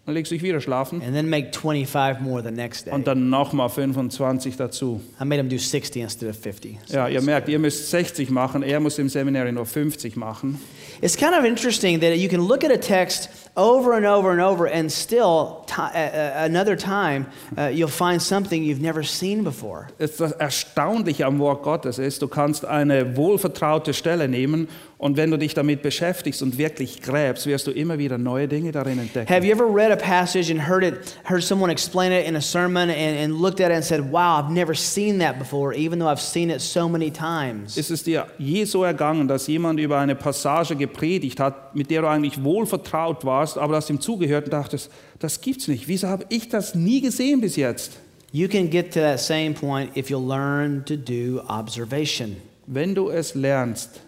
Dann 0.05 0.13
legst 0.13 0.32
du 0.32 0.36
dich 0.36 0.43
wieder 0.43 0.61
schlafen 0.61 1.01
and 1.01 1.13
then 1.16 1.28
make 1.30 1.51
25 1.51 2.22
more 2.22 2.43
the 2.43 2.51
next 2.51 2.86
day. 2.88 2.93
und 2.93 3.05
dann 3.07 3.30
nochmal 3.30 3.70
25 3.70 4.55
dazu. 4.55 5.01
I 5.20 5.26
made 5.26 5.41
him 5.41 5.49
do 5.49 5.57
60 5.57 6.01
instead 6.01 6.30
of 6.30 6.38
50. 6.38 6.78
So 6.86 6.95
Ja, 6.95 7.07
ihr 7.07 7.22
merkt, 7.22 7.49
ihr 7.49 7.59
müsst 7.59 7.89
60 7.91 8.30
machen, 8.30 8.63
er 8.63 8.80
muss 8.80 8.97
im 8.99 9.09
Seminar 9.09 9.51
nur 9.51 9.66
50 9.66 10.16
machen. 10.16 10.59
It's 11.01 11.18
kind 11.18 11.34
of 11.38 11.43
interesting 11.43 11.99
that 12.01 12.16
you 12.16 12.30
can 12.30 12.41
look 12.47 12.63
at 12.63 12.72
a 12.72 12.78
text 12.78 13.30
over 13.58 13.93
and 13.93 14.06
over 14.06 14.32
and 14.32 14.41
over, 14.41 14.66
and 14.68 14.91
still, 14.91 15.64
ti- 15.68 15.82
uh, 15.82 15.86
uh, 15.97 16.32
another 16.45 16.76
time, 16.76 17.26
uh, 17.58 17.68
you'll 17.68 17.88
find 17.88 18.22
something 18.22 18.64
you've 18.64 18.82
never 18.82 19.03
seen 19.03 19.43
before. 19.43 19.88
Es- 19.97 20.18
Das 20.18 20.32
Erstaunliche 20.34 21.26
am 21.26 21.39
Wort 21.39 21.64
Gottes 21.64 21.97
ist, 21.99 22.22
du 22.22 22.28
kannst 22.28 22.66
eine 22.66 23.16
wohlvertraute 23.16 23.93
Stelle 23.93 24.28
nehmen 24.28 24.68
und 24.97 25.18
wenn 25.18 25.30
du 25.30 25.38
dich 25.38 25.53
damit 25.53 25.82
beschäftigst 25.82 26.41
und 26.41 26.58
wirklich 26.58 27.01
gräbst, 27.01 27.45
wirst 27.47 27.68
du 27.68 27.72
immer 27.72 27.97
wieder 27.97 28.18
neue 28.18 28.47
Dinge 28.47 28.72
darin 28.72 28.97
entdecken. 28.99 29.30
Have 29.34 29.45
you 29.45 29.51
ever 29.53 29.66
read 29.66 29.91
a 29.91 29.95
passage 29.95 30.49
and 30.51 30.68
heard 30.68 30.84
it, 30.84 31.18
heard 31.30 31.43
someone 31.43 31.70
explain 31.72 32.12
it 32.12 32.26
in 32.28 32.36
a 32.36 32.41
sermon, 32.41 32.89
and, 32.89 33.18
and 33.18 33.41
looked 33.41 33.60
at 33.62 33.70
it 33.72 33.76
and 33.76 33.84
said, 33.84 34.12
"Wow, 34.12 34.39
I've 34.39 34.51
never 34.51 34.74
seen 34.74 35.20
that 35.20 35.38
before," 35.38 35.74
even 35.76 35.99
though 35.99 36.10
I've 36.10 36.22
seen 36.22 36.49
it 36.49 36.62
so 36.62 36.88
many 36.89 37.12
times? 37.12 37.78
Ist 37.78 37.91
es 37.91 38.03
dir 38.03 38.26
je 38.38 38.66
so 38.66 38.84
ergangen, 38.84 39.28
dass 39.28 39.47
jemand 39.47 39.80
über 39.80 39.97
eine 39.99 40.16
Passage 40.16 40.76
gepredigt 40.76 41.39
hat, 41.39 41.76
mit 41.76 41.89
der 41.91 42.01
du 42.01 42.08
eigentlich 42.08 42.41
wohlvertraut 42.43 43.26
warst, 43.26 43.45
aber 43.54 43.74
du 43.74 43.76
hast 43.76 43.89
ihm 43.89 44.02
zugehört 44.02 44.46
und 44.46 44.54
dachtest, 44.54 44.91
das 45.20 45.39
gibt's 45.41 45.68
nicht. 45.68 45.88
Wieso 45.88 46.08
habe 46.08 46.26
ich 46.30 46.50
das 46.50 46.76
nie 46.76 47.02
gesehen 47.02 47.41
bis 47.41 47.56
jetzt? 47.56 47.98
You 48.32 48.48
can 48.48 48.70
get 48.70 48.93
to 48.93 49.00
that 49.00 49.20
same 49.20 49.54
point 49.54 49.96
if 49.96 50.10
you'll 50.10 50.28
learn 50.28 50.84
to 50.86 50.98
do 50.98 51.41
observation. 51.48 52.36
Wenn 52.68 52.93
du 52.93 53.10
es 53.10 53.36
lernst, 53.36 54.02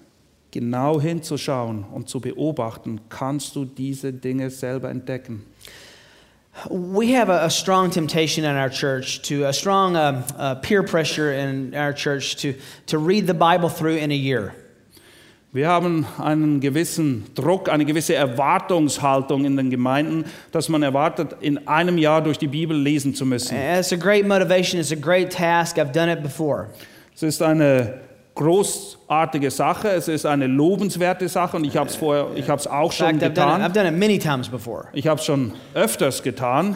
genau 0.52 1.00
hinzuschauen 1.00 1.86
und 1.94 2.10
zu 2.10 2.20
beobachten, 2.20 3.00
kannst 3.10 3.56
du 3.56 3.66
diese 3.66 4.12
Dinge 4.12 4.50
selber 4.50 4.90
entdecken. 4.90 5.46
We 6.70 7.16
have 7.16 7.30
a, 7.30 7.46
a 7.46 7.50
strong 7.50 7.92
temptation 7.92 8.44
in 8.44 8.56
our 8.56 8.70
church 8.70 9.22
to 9.30 9.46
a 9.46 9.54
strong 9.54 9.96
um, 9.96 10.24
uh, 10.38 10.56
peer 10.56 10.82
pressure 10.82 11.32
in 11.32 11.76
our 11.76 11.94
church 11.94 12.36
to, 12.38 12.56
to 12.88 12.98
read 12.98 13.28
the 13.28 13.34
Bible 13.34 13.70
through 13.70 13.98
in 13.98 14.12
a 14.12 14.16
year. 14.16 14.56
Wir 15.54 15.70
haben 15.70 16.06
einen 16.22 16.60
gewissen 16.60 17.26
Druck, 17.34 17.70
eine 17.70 17.86
gewisse 17.86 18.14
Erwartungshaltung 18.16 19.46
in 19.46 19.56
den 19.56 19.70
Gemeinden, 19.70 20.26
dass 20.52 20.68
man 20.68 20.84
erwartet, 20.84 21.38
in 21.40 21.68
einem 21.70 21.98
Jahr 21.98 22.22
durch 22.22 22.38
die 22.38 22.48
Bibel 22.48 22.78
lesen 22.78 23.16
zu 23.16 23.26
müssen. 23.26 23.56
And 23.58 23.80
it's 23.80 23.94
a 23.94 23.96
great 23.96 24.28
motivation, 24.28 24.80
it's 24.80 24.92
a 24.92 24.96
great 24.96 25.32
task. 25.32 25.78
I've 25.78 25.94
done 25.94 26.12
it 26.12 26.22
before. 26.22 26.68
Es 27.16 27.24
ist 27.24 27.42
eine 27.42 27.94
großartige 28.36 29.50
Sache, 29.50 29.88
es 29.90 30.10
ist 30.10 30.26
eine 30.26 30.48
lobenswerte 30.48 31.30
Sache 31.30 31.58
und 31.58 31.64
ich 31.64 31.78
habe 31.78 31.90
es 31.90 31.96
vorher, 31.96 32.28
ich 32.36 32.50
habe 32.50 32.60
es 32.60 32.68
auch 32.68 32.92
schon 32.92 33.20
fact, 33.20 33.24
I've 33.24 33.34
done, 33.34 33.56
it, 33.56 33.62
I've 33.62 33.68
getan. 33.70 33.74
done 33.74 33.88
it 33.88 33.98
many 33.98 34.20
times 34.20 34.50
before. 34.50 34.90
Ich 34.94 35.08
habe 35.08 35.20
es 35.20 35.26
schon 35.26 35.54
öfters 35.74 36.22
getan. 36.22 36.76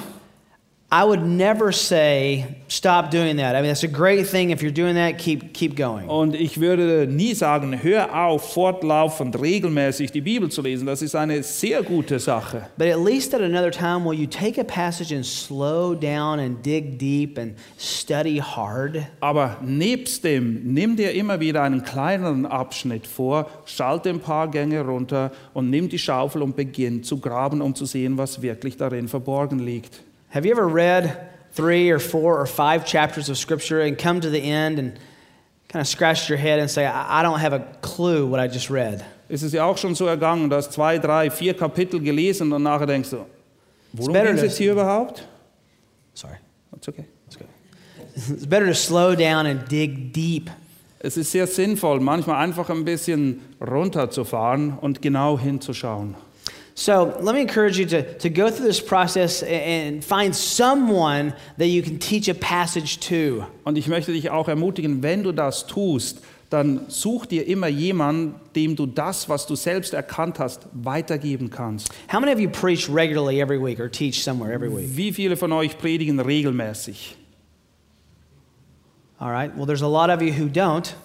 I 0.94 1.06
would 1.06 1.26
never 1.26 1.72
say 1.72 2.58
stop 2.68 3.12
doing 3.12 3.38
that. 3.38 3.56
I 3.56 3.62
mean, 3.62 3.70
that's 3.70 3.84
a 3.84 3.88
great 3.88 4.28
thing. 4.28 4.50
If 4.50 4.62
you're 4.62 4.74
doing 4.74 4.96
that, 4.96 5.18
keep, 5.18 5.54
keep 5.54 5.78
going. 5.78 6.10
Und 6.10 6.36
ich 6.36 6.60
würde 6.60 7.08
nie 7.08 7.34
sagen, 7.34 7.82
hör 7.82 8.14
auf, 8.14 8.52
fortlaufend, 8.52 9.40
regelmäßig 9.40 10.12
die 10.12 10.20
Bibel 10.20 10.52
zu 10.52 10.62
lesen. 10.62 10.88
Das 10.88 11.02
ist 11.02 11.16
eine 11.16 11.44
sehr 11.44 11.82
gute 11.82 12.20
Sache. 12.20 12.68
But 12.78 12.88
at 12.88 13.00
least 13.00 13.34
at 13.34 13.40
another 13.40 13.72
time, 13.72 14.04
will 14.04 14.20
you 14.20 14.28
take 14.28 14.60
a 14.60 14.66
passage 14.66 15.16
and 15.16 15.26
slow 15.26 15.96
down 15.96 16.40
and 16.40 16.62
dig 16.62 17.00
deep 17.00 17.38
and 17.38 17.54
study 17.80 18.40
hard? 18.42 19.02
Aber 19.22 19.60
nebst 19.62 20.26
dem, 20.26 20.74
nimm 20.74 20.98
dir 20.98 21.14
immer 21.14 21.40
wieder 21.40 21.64
einen 21.64 21.84
kleineren 21.84 22.46
Abschnitt 22.46 23.08
vor, 23.08 23.50
schalte 23.64 24.10
ein 24.10 24.20
paar 24.20 24.52
Gänge 24.52 24.82
runter 24.82 25.32
und 25.54 25.70
nimm 25.70 25.88
die 25.88 26.00
Schaufel 26.00 26.42
und 26.42 26.58
beginn 26.58 27.02
zu 27.02 27.18
graben, 27.18 27.62
um 27.62 27.76
zu 27.76 27.86
sehen, 27.86 28.18
was 28.18 28.42
wirklich 28.42 28.76
darin 28.76 29.08
verborgen 29.08 29.60
liegt. 29.60 30.02
Have 30.32 30.46
you 30.46 30.52
ever 30.52 30.68
read 30.68 31.30
three 31.52 31.90
or 31.90 32.00
four 32.00 32.40
or 32.40 32.46
five 32.46 32.86
chapters 32.86 33.30
of 33.30 33.38
Scripture 33.38 33.82
and 33.82 33.98
come 33.98 34.22
to 34.22 34.30
the 34.30 34.40
end 34.40 34.80
and 34.80 34.98
kind 35.68 35.82
of 35.82 35.88
scratched 35.88 36.30
your 36.30 36.38
head 36.38 36.60
and 36.60 36.72
say, 36.72 36.86
I 36.86 37.22
don't 37.22 37.40
have 37.40 37.52
a 37.52 37.60
clue 37.82 38.26
what 38.26 38.40
I 38.40 38.48
just 38.48 38.70
read? 38.70 39.04
Ist 39.28 39.44
es 39.44 39.54
ja 39.54 39.66
auch 39.66 39.78
schon 39.78 39.94
so 39.94 40.08
ergangen, 40.08 40.50
dass 40.50 40.70
zwei, 40.72 41.00
drei, 41.00 41.30
vier 41.30 41.54
Kapitel 41.54 42.00
gelesen 42.00 42.52
und 42.54 42.64
nachher 42.64 42.86
denkst 42.86 43.10
du, 43.10 43.26
worum 43.94 44.14
geht 44.14 44.26
es 44.26 44.42
jetzt 44.42 44.58
hier 44.58 44.72
überhaupt? 44.72 45.28
Sorry. 46.14 46.38
That's 46.72 46.88
okay. 46.88 47.06
It's 48.16 48.46
better 48.46 48.68
to 48.68 48.76
slow 48.76 49.16
down 49.16 49.46
and 49.46 49.70
dig 49.70 50.14
deep. 50.14 50.50
Es 51.00 51.18
ist 51.18 51.32
sehr 51.32 51.48
sinnvoll, 51.48 52.00
manchmal 52.00 52.38
einfach 52.44 52.70
ein 52.70 52.86
bisschen 52.86 53.42
runterzufahren 53.60 54.78
und 54.80 55.02
genau 55.02 55.40
hinzuschauen. 55.40 56.16
So 56.82 57.16
let 57.22 57.36
me 57.36 57.42
encourage 57.42 57.78
you 57.78 57.86
to, 57.86 58.02
to 58.18 58.28
go 58.28 58.50
through 58.50 58.66
this 58.66 58.82
process 58.82 59.44
and 59.44 60.04
find 60.04 60.36
someone 60.36 61.36
that 61.58 61.68
you 61.68 61.84
can 61.84 62.00
teach 62.00 62.28
a 62.28 62.34
passage 62.34 63.00
to. 63.02 63.46
Und 63.64 63.78
ich 63.78 63.88
möchte 63.88 64.12
dich 64.12 64.32
auch 64.32 64.48
ermutigen, 64.48 65.04
wenn 65.04 65.22
du 65.22 65.32
das 65.32 65.68
tust, 65.68 66.24
dann 66.50 66.90
such 66.90 67.28
dir 67.28 67.46
immer 67.46 67.68
jemanden, 67.68 68.34
dem 68.56 68.76
du 68.76 68.88
das, 68.88 69.30
was 69.30 69.46
du 69.46 69.56
selbst 69.56 69.94
erkannt 69.94 70.40
hast, 70.40 70.62
weitergeben 70.74 71.52
kannst. 71.52 71.92
How 72.12 72.20
many 72.20 72.34
of 72.34 72.40
you 72.40 72.50
preach 72.50 72.90
regularly 72.90 73.40
every 73.40 73.64
week 73.64 73.80
or 73.80 73.88
teach 73.88 74.24
somewhere 74.24 74.52
every 74.52 74.76
week? 74.76 74.98
Wie 74.98 75.14
viele 75.14 75.38
von 75.38 75.52
euch 75.52 75.78
predigen 75.78 76.20
regelmäßig? 76.20 77.16
All 79.20 79.30
right. 79.30 79.56
Well, 79.56 79.68
there's 79.68 79.84
a 79.84 79.88
lot 79.88 80.10
of 80.10 80.24
you 80.24 80.34
who 80.34 80.50
don't, 80.50 80.96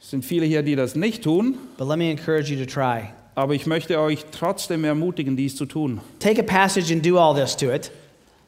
Es 0.00 0.10
sind 0.10 0.24
viele 0.24 0.46
hier, 0.46 0.64
die 0.64 0.74
das 0.74 0.96
nicht 0.96 1.22
tun, 1.22 1.58
but 1.78 1.86
let 1.86 1.96
me 1.96 2.10
encourage 2.10 2.50
you 2.50 2.58
to 2.58 2.66
try. 2.66 3.12
Aber 3.34 3.54
ich 3.54 3.66
möchte 3.66 3.98
euch 3.98 4.24
trotzdem 4.30 4.84
ermutigen, 4.84 5.36
dies 5.36 5.56
zu 5.56 5.64
tun. 5.64 6.00
Take 6.18 6.40
a 6.40 6.44
passage 6.44 6.92
and 6.92 7.04
do 7.04 7.18
all 7.18 7.34
this 7.34 7.56
to 7.56 7.72
it. 7.72 7.90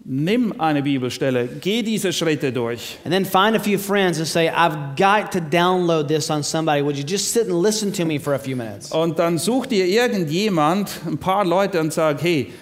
Nimm 0.07 0.61
eine 0.61 0.83
Bibelstelle, 0.83 1.49
geh 1.63 1.83
diese 1.83 2.13
Schritte 2.13 2.53
durch. 2.53 2.99
And 3.05 3.15
then 3.15 3.25
find 3.25 3.57
a 3.57 3.59
few 3.59 3.79
friends 3.79 4.19
and 4.19 4.29
say, 4.29 4.51
I've 4.51 4.97
got 4.97 5.33
to 5.33 5.41
download 5.41 6.09
this 6.09 6.31
on 6.31 6.43
somebody. 6.43 6.83
Would 6.83 6.99
you 6.99 7.05
just 7.05 7.33
sit 7.33 7.49
and 7.49 7.63
listen 7.63 7.91
to 7.95 8.05
me 8.05 8.19
for 8.19 8.35
a 8.35 8.39
few 8.39 8.55
minutes? 8.55 8.93
Und 8.93 9.19
dann 9.19 9.39
such 9.39 9.69
dir 9.69 9.87
irgendjemand, 9.87 10.91
ein 11.07 11.17
paar 11.17 11.47
Leute 11.47 11.81
und 11.81 11.91
sag, 11.91 12.23
hey, 12.23 12.53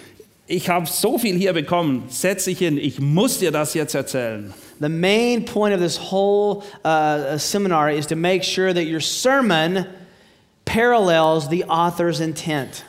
ich 0.47 0.69
habe 0.69 0.85
so 0.87 1.17
viel 1.17 1.35
hier 1.35 1.51
bekommen, 1.51 2.03
setz 2.07 2.45
dich 2.45 2.59
hin, 2.59 2.77
ich 2.77 3.01
muss 3.01 3.39
dir 3.39 3.51
das 3.51 3.73
jetzt 3.73 3.93
erzählen. 3.93 4.53
The 4.79 4.87
main 4.87 5.43
point 5.43 5.75
of 5.75 5.81
this 5.81 5.99
whole 5.99 6.63
uh, 6.85 7.37
seminar 7.37 7.91
is 7.91 8.07
to 8.07 8.15
make 8.15 8.43
sure 8.43 8.73
that 8.73 8.85
your 8.85 9.01
sermon 9.01 9.85
parallels 10.73 11.47
the 11.49 11.63
author's 11.65 12.19
intent. 12.19 12.83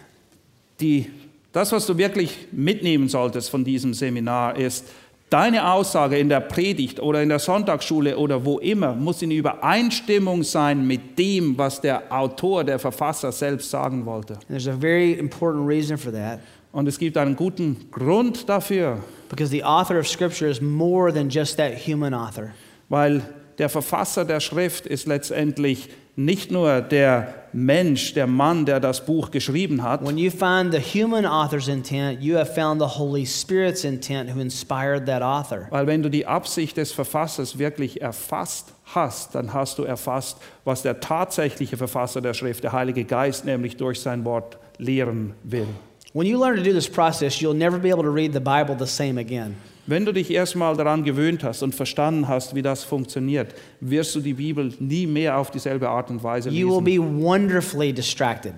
Die, 0.80 1.11
das, 1.53 1.70
was 1.70 1.87
du 1.87 1.97
wirklich 1.99 2.49
mitnehmen 2.51 3.09
solltest 3.09 3.51
von 3.51 3.64
diesem 3.64 3.95
Seminar, 3.95 4.57
ist, 4.57 4.87
deine 5.30 5.70
Aussage 5.70 6.18
in 6.18 6.28
der 6.28 6.41
Predigt 6.41 7.01
oder 7.01 7.22
in 7.22 7.28
der 7.28 7.39
Sonntagsschule 7.39 8.16
oder 8.16 8.45
wo 8.45 8.59
immer 8.59 8.95
muss 8.95 9.22
in 9.22 9.30
Übereinstimmung 9.30 10.43
sein 10.43 10.87
mit 10.87 11.18
dem, 11.18 11.59
was 11.59 11.80
der 11.80 12.12
Autor, 12.12 12.64
der 12.64 12.78
Verfasser 12.78 13.32
selbst 13.32 13.70
sagen 13.70 14.07
wollte. 14.07 14.35
And 14.35 14.49
there's 14.49 14.68
a 14.68 14.76
very 14.76 15.12
important 15.12 15.68
reason 15.68 15.97
for 15.99 16.12
that 16.12 16.41
Und 16.72 16.89
es 16.89 16.99
gibt 16.99 17.16
einen 17.16 17.37
guten 17.37 17.89
Grund 17.93 18.49
dafür, 18.49 18.99
because 19.28 19.51
the 19.51 19.62
author 19.62 19.99
of 19.99 20.09
Scripture 20.09 20.51
is 20.51 20.61
more 20.61 21.12
than 21.12 21.28
just 21.28 21.57
that 21.57 21.74
human 21.87 22.12
author. 22.14 22.53
weil 22.89 23.22
der 23.59 23.68
Verfasser 23.68 24.24
der 24.24 24.41
Schrift 24.41 24.87
ist 24.87 25.07
letztendlich 25.07 25.89
nicht 26.16 26.50
nur 26.50 26.80
der 26.80 27.34
Mensch, 27.52 28.14
der 28.14 28.26
Mann, 28.26 28.66
der 28.66 28.80
das 28.80 29.04
Buch 29.04 29.30
geschrieben 29.30 29.82
hat, 29.82 30.04
When 30.04 30.18
you 30.18 30.30
find 30.30 30.72
the 30.72 30.80
human 30.80 31.24
author's 31.24 31.68
intent, 31.68 32.20
you 32.20 32.36
have 32.36 32.52
found 32.54 32.80
the 32.80 32.98
Holy 32.98 33.26
Spirit's 33.26 33.84
intent 33.84 34.34
who 34.34 34.40
inspired 34.40 35.06
that 35.06 35.22
author. 35.22 35.66
weil 35.70 35.86
wenn 35.86 36.02
du 36.02 36.08
die 36.10 36.26
Absicht 36.26 36.76
des 36.76 36.92
Verfassers 36.92 37.58
wirklich 37.58 38.00
erfasst 38.00 38.74
hast, 38.86 39.34
dann 39.34 39.52
hast 39.52 39.78
du 39.78 39.84
erfasst, 39.84 40.38
was 40.64 40.82
der 40.82 41.00
tatsächliche 41.00 41.76
Verfasser 41.76 42.20
der 42.20 42.34
Schrift, 42.34 42.64
der 42.64 42.72
Heilige 42.72 43.04
Geist, 43.04 43.44
nämlich 43.44 43.76
durch 43.76 44.00
sein 44.00 44.24
Wort 44.24 44.58
lehren 44.78 45.34
will. 45.42 45.66
When 46.12 46.26
you 46.26 46.38
learn 46.38 46.56
to 46.56 46.62
do 46.62 46.72
this 46.72 46.88
process, 46.88 47.40
you'll 47.40 47.54
never 47.56 47.78
be 47.78 47.90
able 47.92 48.04
to 48.04 48.10
read 48.12 48.32
the 48.32 48.40
Bible 48.40 48.76
the 48.78 48.86
same 48.86 49.18
again. 49.20 49.56
Wenn 49.87 50.05
du 50.07 50.12
dich 50.12 50.30
erstmal 50.30 50.76
daran 50.76 51.05
gewöhnt 51.05 51.45
hast 51.45 51.62
und 51.62 51.74
verstanden 51.74 52.26
hast, 52.28 52.55
wie 52.55 52.62
das 52.62 52.85
funktioniert, 52.85 53.55
wirst 53.80 54.14
du 54.14 54.20
die 54.20 54.32
Bibel 54.35 54.72
nie 54.80 55.07
mehr 55.07 55.37
auf 55.37 55.51
dieselbe 55.51 55.89
Art 55.89 56.09
und 56.11 56.22
Weise 56.22 56.49
You 56.51 56.68
will 56.68 56.85
lesen. 56.85 57.18
be 57.18 57.22
wonderfully 57.22 57.93
distracted. 57.93 58.55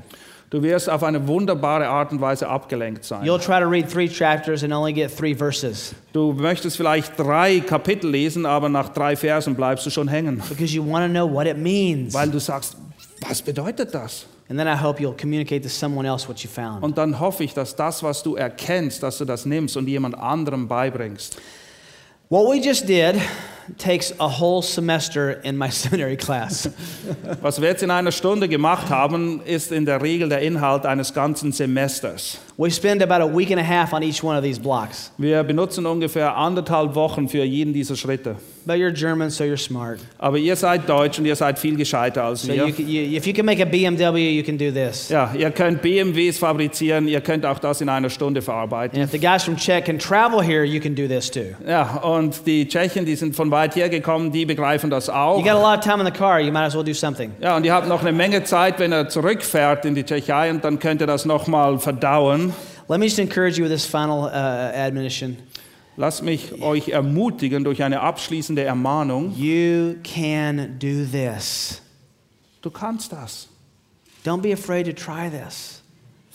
Du 0.48 0.62
wirst 0.62 0.88
auf 0.88 1.02
eine 1.02 1.26
wunderbare 1.26 1.88
Art 1.88 2.12
und 2.12 2.20
Weise 2.20 2.48
abgelenkt 2.48 3.02
sein. 3.04 3.24
You'll 3.26 3.44
try 3.44 3.58
to 3.60 3.68
read 3.68 3.90
three 3.90 4.08
chapters 4.08 4.62
and 4.62 4.72
only 4.72 4.92
get 4.92 5.10
three 5.16 5.34
verses 5.34 5.92
Du 6.12 6.32
möchtest 6.32 6.76
vielleicht 6.76 7.18
drei 7.18 7.58
Kapitel 7.58 8.08
lesen, 8.08 8.46
aber 8.46 8.68
nach 8.68 8.90
drei 8.90 9.16
Versen 9.16 9.56
bleibst 9.56 9.84
du 9.84 9.90
schon 9.90 10.06
hängen, 10.06 10.40
because 10.48 10.72
you 10.72 10.88
want 10.88 11.04
to 11.04 11.10
know 11.10 11.28
what 11.28 11.46
it 11.48 11.58
means. 11.58 12.14
weil 12.14 12.30
du 12.30 12.38
sagst, 12.38 12.76
was 13.28 13.42
bedeutet 13.42 13.92
das? 13.92 14.26
And 14.48 14.58
then 14.58 14.68
I 14.68 14.76
hope 14.80 15.00
you'll 15.00 15.16
communicate 15.16 15.62
to 15.64 15.68
someone 15.68 16.06
else 16.06 16.28
what 16.28 16.38
you 16.44 16.48
found. 16.48 16.84
Und 16.84 16.96
dann 16.98 17.18
hoffe 17.18 17.42
ich, 17.42 17.52
dass 17.52 17.74
das, 17.74 18.02
was 18.02 18.22
du 18.22 18.36
erkennst, 18.36 19.02
dass 19.02 19.18
du 19.18 19.24
das 19.24 19.44
nimmst 19.44 19.76
und 19.76 19.88
jemand 19.88 20.16
anderem 20.16 20.68
beibringst. 20.68 21.36
What 22.28 22.48
we 22.48 22.60
just 22.60 22.88
did 22.88 23.16
takes 23.78 24.12
a 24.18 24.28
whole 24.28 24.62
semester 24.62 25.40
in 25.44 25.56
my 25.56 25.68
seminary 25.70 26.16
class. 26.16 26.68
Was 27.42 27.60
wir 27.60 27.68
jetzt 27.68 27.82
in 27.82 27.90
einer 27.90 28.12
Stunde 28.12 28.48
gemacht 28.48 28.90
haben, 28.90 29.40
ist 29.44 29.72
in 29.72 29.84
der 29.86 30.02
Regel 30.02 30.28
der 30.28 30.40
Inhalt 30.40 30.86
eines 30.86 31.12
ganzen 31.12 31.52
Semesters. 31.52 32.38
we 32.58 32.70
spend 32.70 33.02
about 33.02 33.20
a 33.22 33.26
week 33.26 33.50
and 33.50 33.60
a 33.60 33.62
half 33.62 33.92
on 33.92 34.02
each 34.02 34.22
one 34.24 34.36
of 34.36 34.42
these 34.42 34.58
blocks. 34.58 35.10
Wir 35.18 35.42
benutzen 35.42 35.84
ungefähr 35.86 36.34
anderthalb 36.36 36.94
Wochen 36.94 37.28
für 37.28 37.44
jeden 37.44 37.72
dieser 37.74 37.96
Schritte. 37.96 38.36
But 38.64 38.78
you're 38.78 38.90
German, 38.90 39.30
so 39.30 39.44
you're 39.44 39.56
smart. 39.58 40.00
Aber 40.18 40.38
ihr 40.38 40.56
seid 40.56 40.88
Deutsch 40.88 41.18
und 41.20 41.26
ihr 41.26 41.36
seid 41.36 41.56
viel 41.58 41.76
gescheiter 41.76 42.24
als 42.24 42.42
So 42.42 42.48
wir. 42.48 42.66
you, 42.66 42.84
you, 42.84 43.16
if 43.16 43.24
you 43.26 43.32
can 43.32 43.46
make 43.46 43.62
a 43.62 43.64
BMW, 43.64 44.30
you 44.30 44.42
can 44.42 44.58
do 44.58 44.72
this. 44.72 45.08
Ja, 45.08 45.32
ihr 45.38 45.50
könnt 45.52 45.82
BMWs 45.82 46.38
fabrizieren, 46.38 47.06
ihr 47.06 47.20
könnt 47.20 47.46
auch 47.46 47.60
das 47.60 47.80
in 47.80 47.88
einer 47.88 48.10
Stunde 48.10 48.42
verarbeiten. 48.42 48.98
And 48.98 49.04
if 49.06 49.12
the 49.12 49.24
guys 49.24 49.44
from 49.44 49.56
Czech 49.56 49.84
can 49.84 49.98
travel 50.00 50.42
here, 50.42 50.64
you 50.64 50.80
can 50.80 50.96
do 50.96 51.06
this 51.06 51.30
too. 51.30 51.54
Ja, 51.68 51.98
und 51.98 52.44
die 52.46 52.66
Tschechen, 52.66 53.04
die 53.04 53.14
sind 53.14 53.36
von 53.36 53.50
weit 53.56 53.74
her 53.74 53.88
gekommen, 53.88 54.30
die 54.30 54.44
begreifen 54.44 54.90
das 54.90 55.08
auch. 55.08 55.38
You 55.38 55.44
got 55.44 55.54
a 55.54 55.60
lot 55.60 55.78
of 55.78 55.84
time 55.84 56.00
in 56.00 56.06
the 56.06 56.12
car, 56.16 56.40
you 56.40 56.52
might 56.52 56.64
as 56.64 56.74
well 56.74 56.84
do 56.84 56.94
something. 56.94 57.32
Ja, 57.40 57.56
und 57.56 57.64
ihr 57.64 57.72
habt 57.72 57.88
noch 57.88 58.02
eine 58.02 58.12
Menge 58.12 58.44
Zeit, 58.44 58.78
wenn 58.78 58.92
er 58.92 59.08
zurückfährt 59.08 59.84
in 59.84 59.94
die 59.94 60.04
Tschechei 60.04 60.50
und 60.50 60.62
dann 60.62 60.78
könnt 60.78 61.00
ihr 61.00 61.06
das 61.06 61.24
nochmal 61.24 61.78
verdauen. 61.78 62.52
Let 62.88 63.00
me 63.00 63.06
just 63.06 63.18
encourage 63.18 63.58
you 63.58 63.64
with 63.64 63.72
this 63.72 63.86
final 63.86 64.26
uh, 64.26 64.76
admonition. 64.76 65.38
Lasst 65.96 66.22
mich 66.22 66.60
euch 66.60 66.90
ermutigen 66.90 67.64
durch 67.64 67.82
eine 67.82 68.00
abschließende 68.00 68.62
Ermahnung. 68.62 69.34
You 69.34 69.94
can 70.04 70.76
do 70.78 71.06
this. 71.10 71.80
Du 72.60 72.70
kannst 72.70 73.12
das. 73.12 73.48
Don't 74.24 74.42
be 74.42 74.52
afraid 74.52 74.86
to 74.86 74.92
try 74.92 75.30
this. 75.30 75.75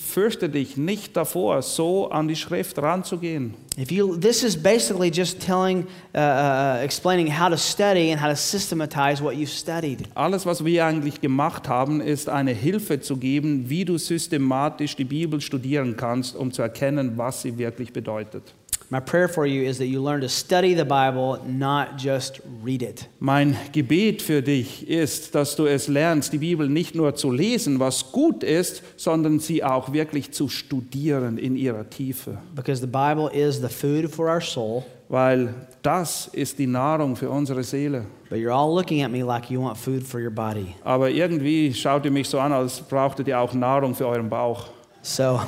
Fürchte 0.03 0.49
dich 0.49 0.77
nicht 0.77 1.15
davor, 1.15 1.61
so 1.61 2.09
an 2.09 2.27
die 2.27 2.35
Schrift 2.35 2.77
ranzugehen. 2.79 3.53
If 3.77 3.91
you, 3.91 4.17
this 4.17 4.43
is 4.43 4.61
basically 4.61 5.09
just 5.09 5.39
telling, 5.39 5.87
uh, 6.13 6.17
uh, 6.17 6.83
explaining 6.83 7.27
how 7.31 7.49
to 7.49 7.57
study 7.57 8.11
and 8.11 8.21
how 8.21 8.27
to 8.27 8.35
systematize 8.35 9.23
what 9.23 9.35
you've 9.35 9.49
studied. 9.49 10.03
Alles, 10.13 10.45
was 10.45 10.65
wir 10.65 10.85
eigentlich 10.85 11.21
gemacht 11.21 11.69
haben, 11.69 12.01
ist 12.01 12.27
eine 12.27 12.51
Hilfe 12.51 12.99
zu 12.99 13.15
geben, 13.15 13.69
wie 13.69 13.85
du 13.85 13.97
systematisch 13.97 14.95
die 14.97 15.05
Bibel 15.05 15.39
studieren 15.39 15.95
kannst, 15.95 16.35
um 16.35 16.51
zu 16.51 16.61
erkennen, 16.61 17.13
was 17.17 17.43
sie 17.43 17.57
wirklich 17.57 17.93
bedeutet. 17.93 18.53
My 18.93 18.99
prayer 18.99 19.29
for 19.29 19.45
you 19.45 19.63
is 19.63 19.77
that 19.77 19.85
you 19.87 20.03
learn 20.03 20.19
to 20.19 20.27
study 20.27 20.75
the 20.75 20.83
Bible, 20.83 21.39
not 21.47 21.97
just 21.97 22.41
read 22.61 22.81
it. 22.81 23.07
Mein 23.21 23.55
Gebet 23.71 24.21
für 24.21 24.41
dich 24.41 24.85
ist, 24.89 25.33
dass 25.33 25.55
du 25.55 25.65
es 25.65 25.87
lernst, 25.87 26.33
die 26.33 26.39
Bibel 26.39 26.67
nicht 26.67 26.93
nur 26.93 27.15
zu 27.15 27.31
lesen, 27.31 27.79
was 27.79 28.11
gut 28.11 28.43
ist, 28.43 28.83
sondern 28.97 29.39
sie 29.39 29.63
auch 29.63 29.93
wirklich 29.93 30.31
zu 30.33 30.49
studieren 30.49 31.37
in 31.37 31.55
ihrer 31.55 31.89
Tiefe. 31.89 32.39
Because 32.53 32.81
the 32.81 32.87
Bible 32.87 33.29
is 33.31 33.61
the 33.61 33.69
food 33.69 34.11
for 34.13 34.27
our 34.27 34.41
soul, 34.41 34.83
Weil 35.07 35.53
das 35.81 36.27
ist 36.33 36.59
die 36.59 36.67
Nahrung 36.67 37.15
für 37.15 37.29
unsere 37.29 37.63
Seele. 37.63 38.05
but 38.29 38.39
you're 38.39 38.51
all 38.53 38.75
looking 38.75 39.03
at 39.03 39.09
me 39.11 39.23
like 39.23 39.49
you 39.49 39.61
want 39.61 39.77
food 39.77 40.03
for 40.03 40.19
your 40.19 40.31
body. 40.31 40.75
Aber 40.83 41.09
irgendwie 41.09 41.73
schaut 41.73 42.03
ihr 42.03 42.11
mich 42.11 42.27
so 42.27 42.39
an, 42.41 42.51
als 42.51 42.81
brauchtet 42.81 43.29
ihr 43.29 43.39
auch 43.39 43.53
Nahrung 43.53 43.95
für 43.95 44.07
euren 44.07 44.29
Bauch. 44.29 44.67
So 45.01 45.39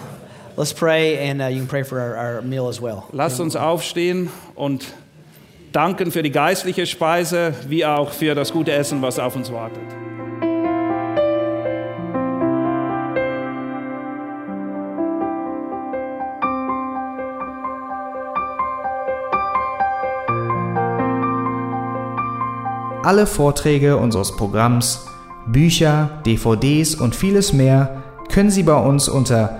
let's 0.55 0.73
pray, 0.73 1.29
and 1.29 1.41
uh, 1.41 1.47
you 1.47 1.59
can 1.59 1.67
pray 1.67 1.83
for 1.83 1.99
our, 1.99 2.15
our 2.15 2.41
meal 2.41 2.67
as 2.67 2.81
well. 2.81 3.07
Lasst 3.11 3.39
uns 3.39 3.55
aufstehen 3.55 4.29
und 4.55 4.85
danken 5.71 6.11
für 6.11 6.23
die 6.23 6.31
geistliche 6.31 6.85
Speise, 6.85 7.53
wie 7.67 7.85
auch 7.85 8.11
für 8.11 8.35
das 8.35 8.51
gute 8.51 8.71
Essen, 8.71 9.01
was 9.01 9.19
auf 9.19 9.35
uns 9.35 9.51
wartet. 9.51 9.81
Alle 23.03 23.27
Vorträge 23.27 23.97
unseres 23.97 24.33
Programms, 24.33 25.05
Bücher, 25.45 26.21
DVDs 26.25 26.95
und 26.95 27.13
vieles 27.13 27.51
mehr 27.51 28.01
können 28.31 28.49
Sie 28.49 28.63
bei 28.63 28.77
uns 28.77 29.09
unter 29.09 29.59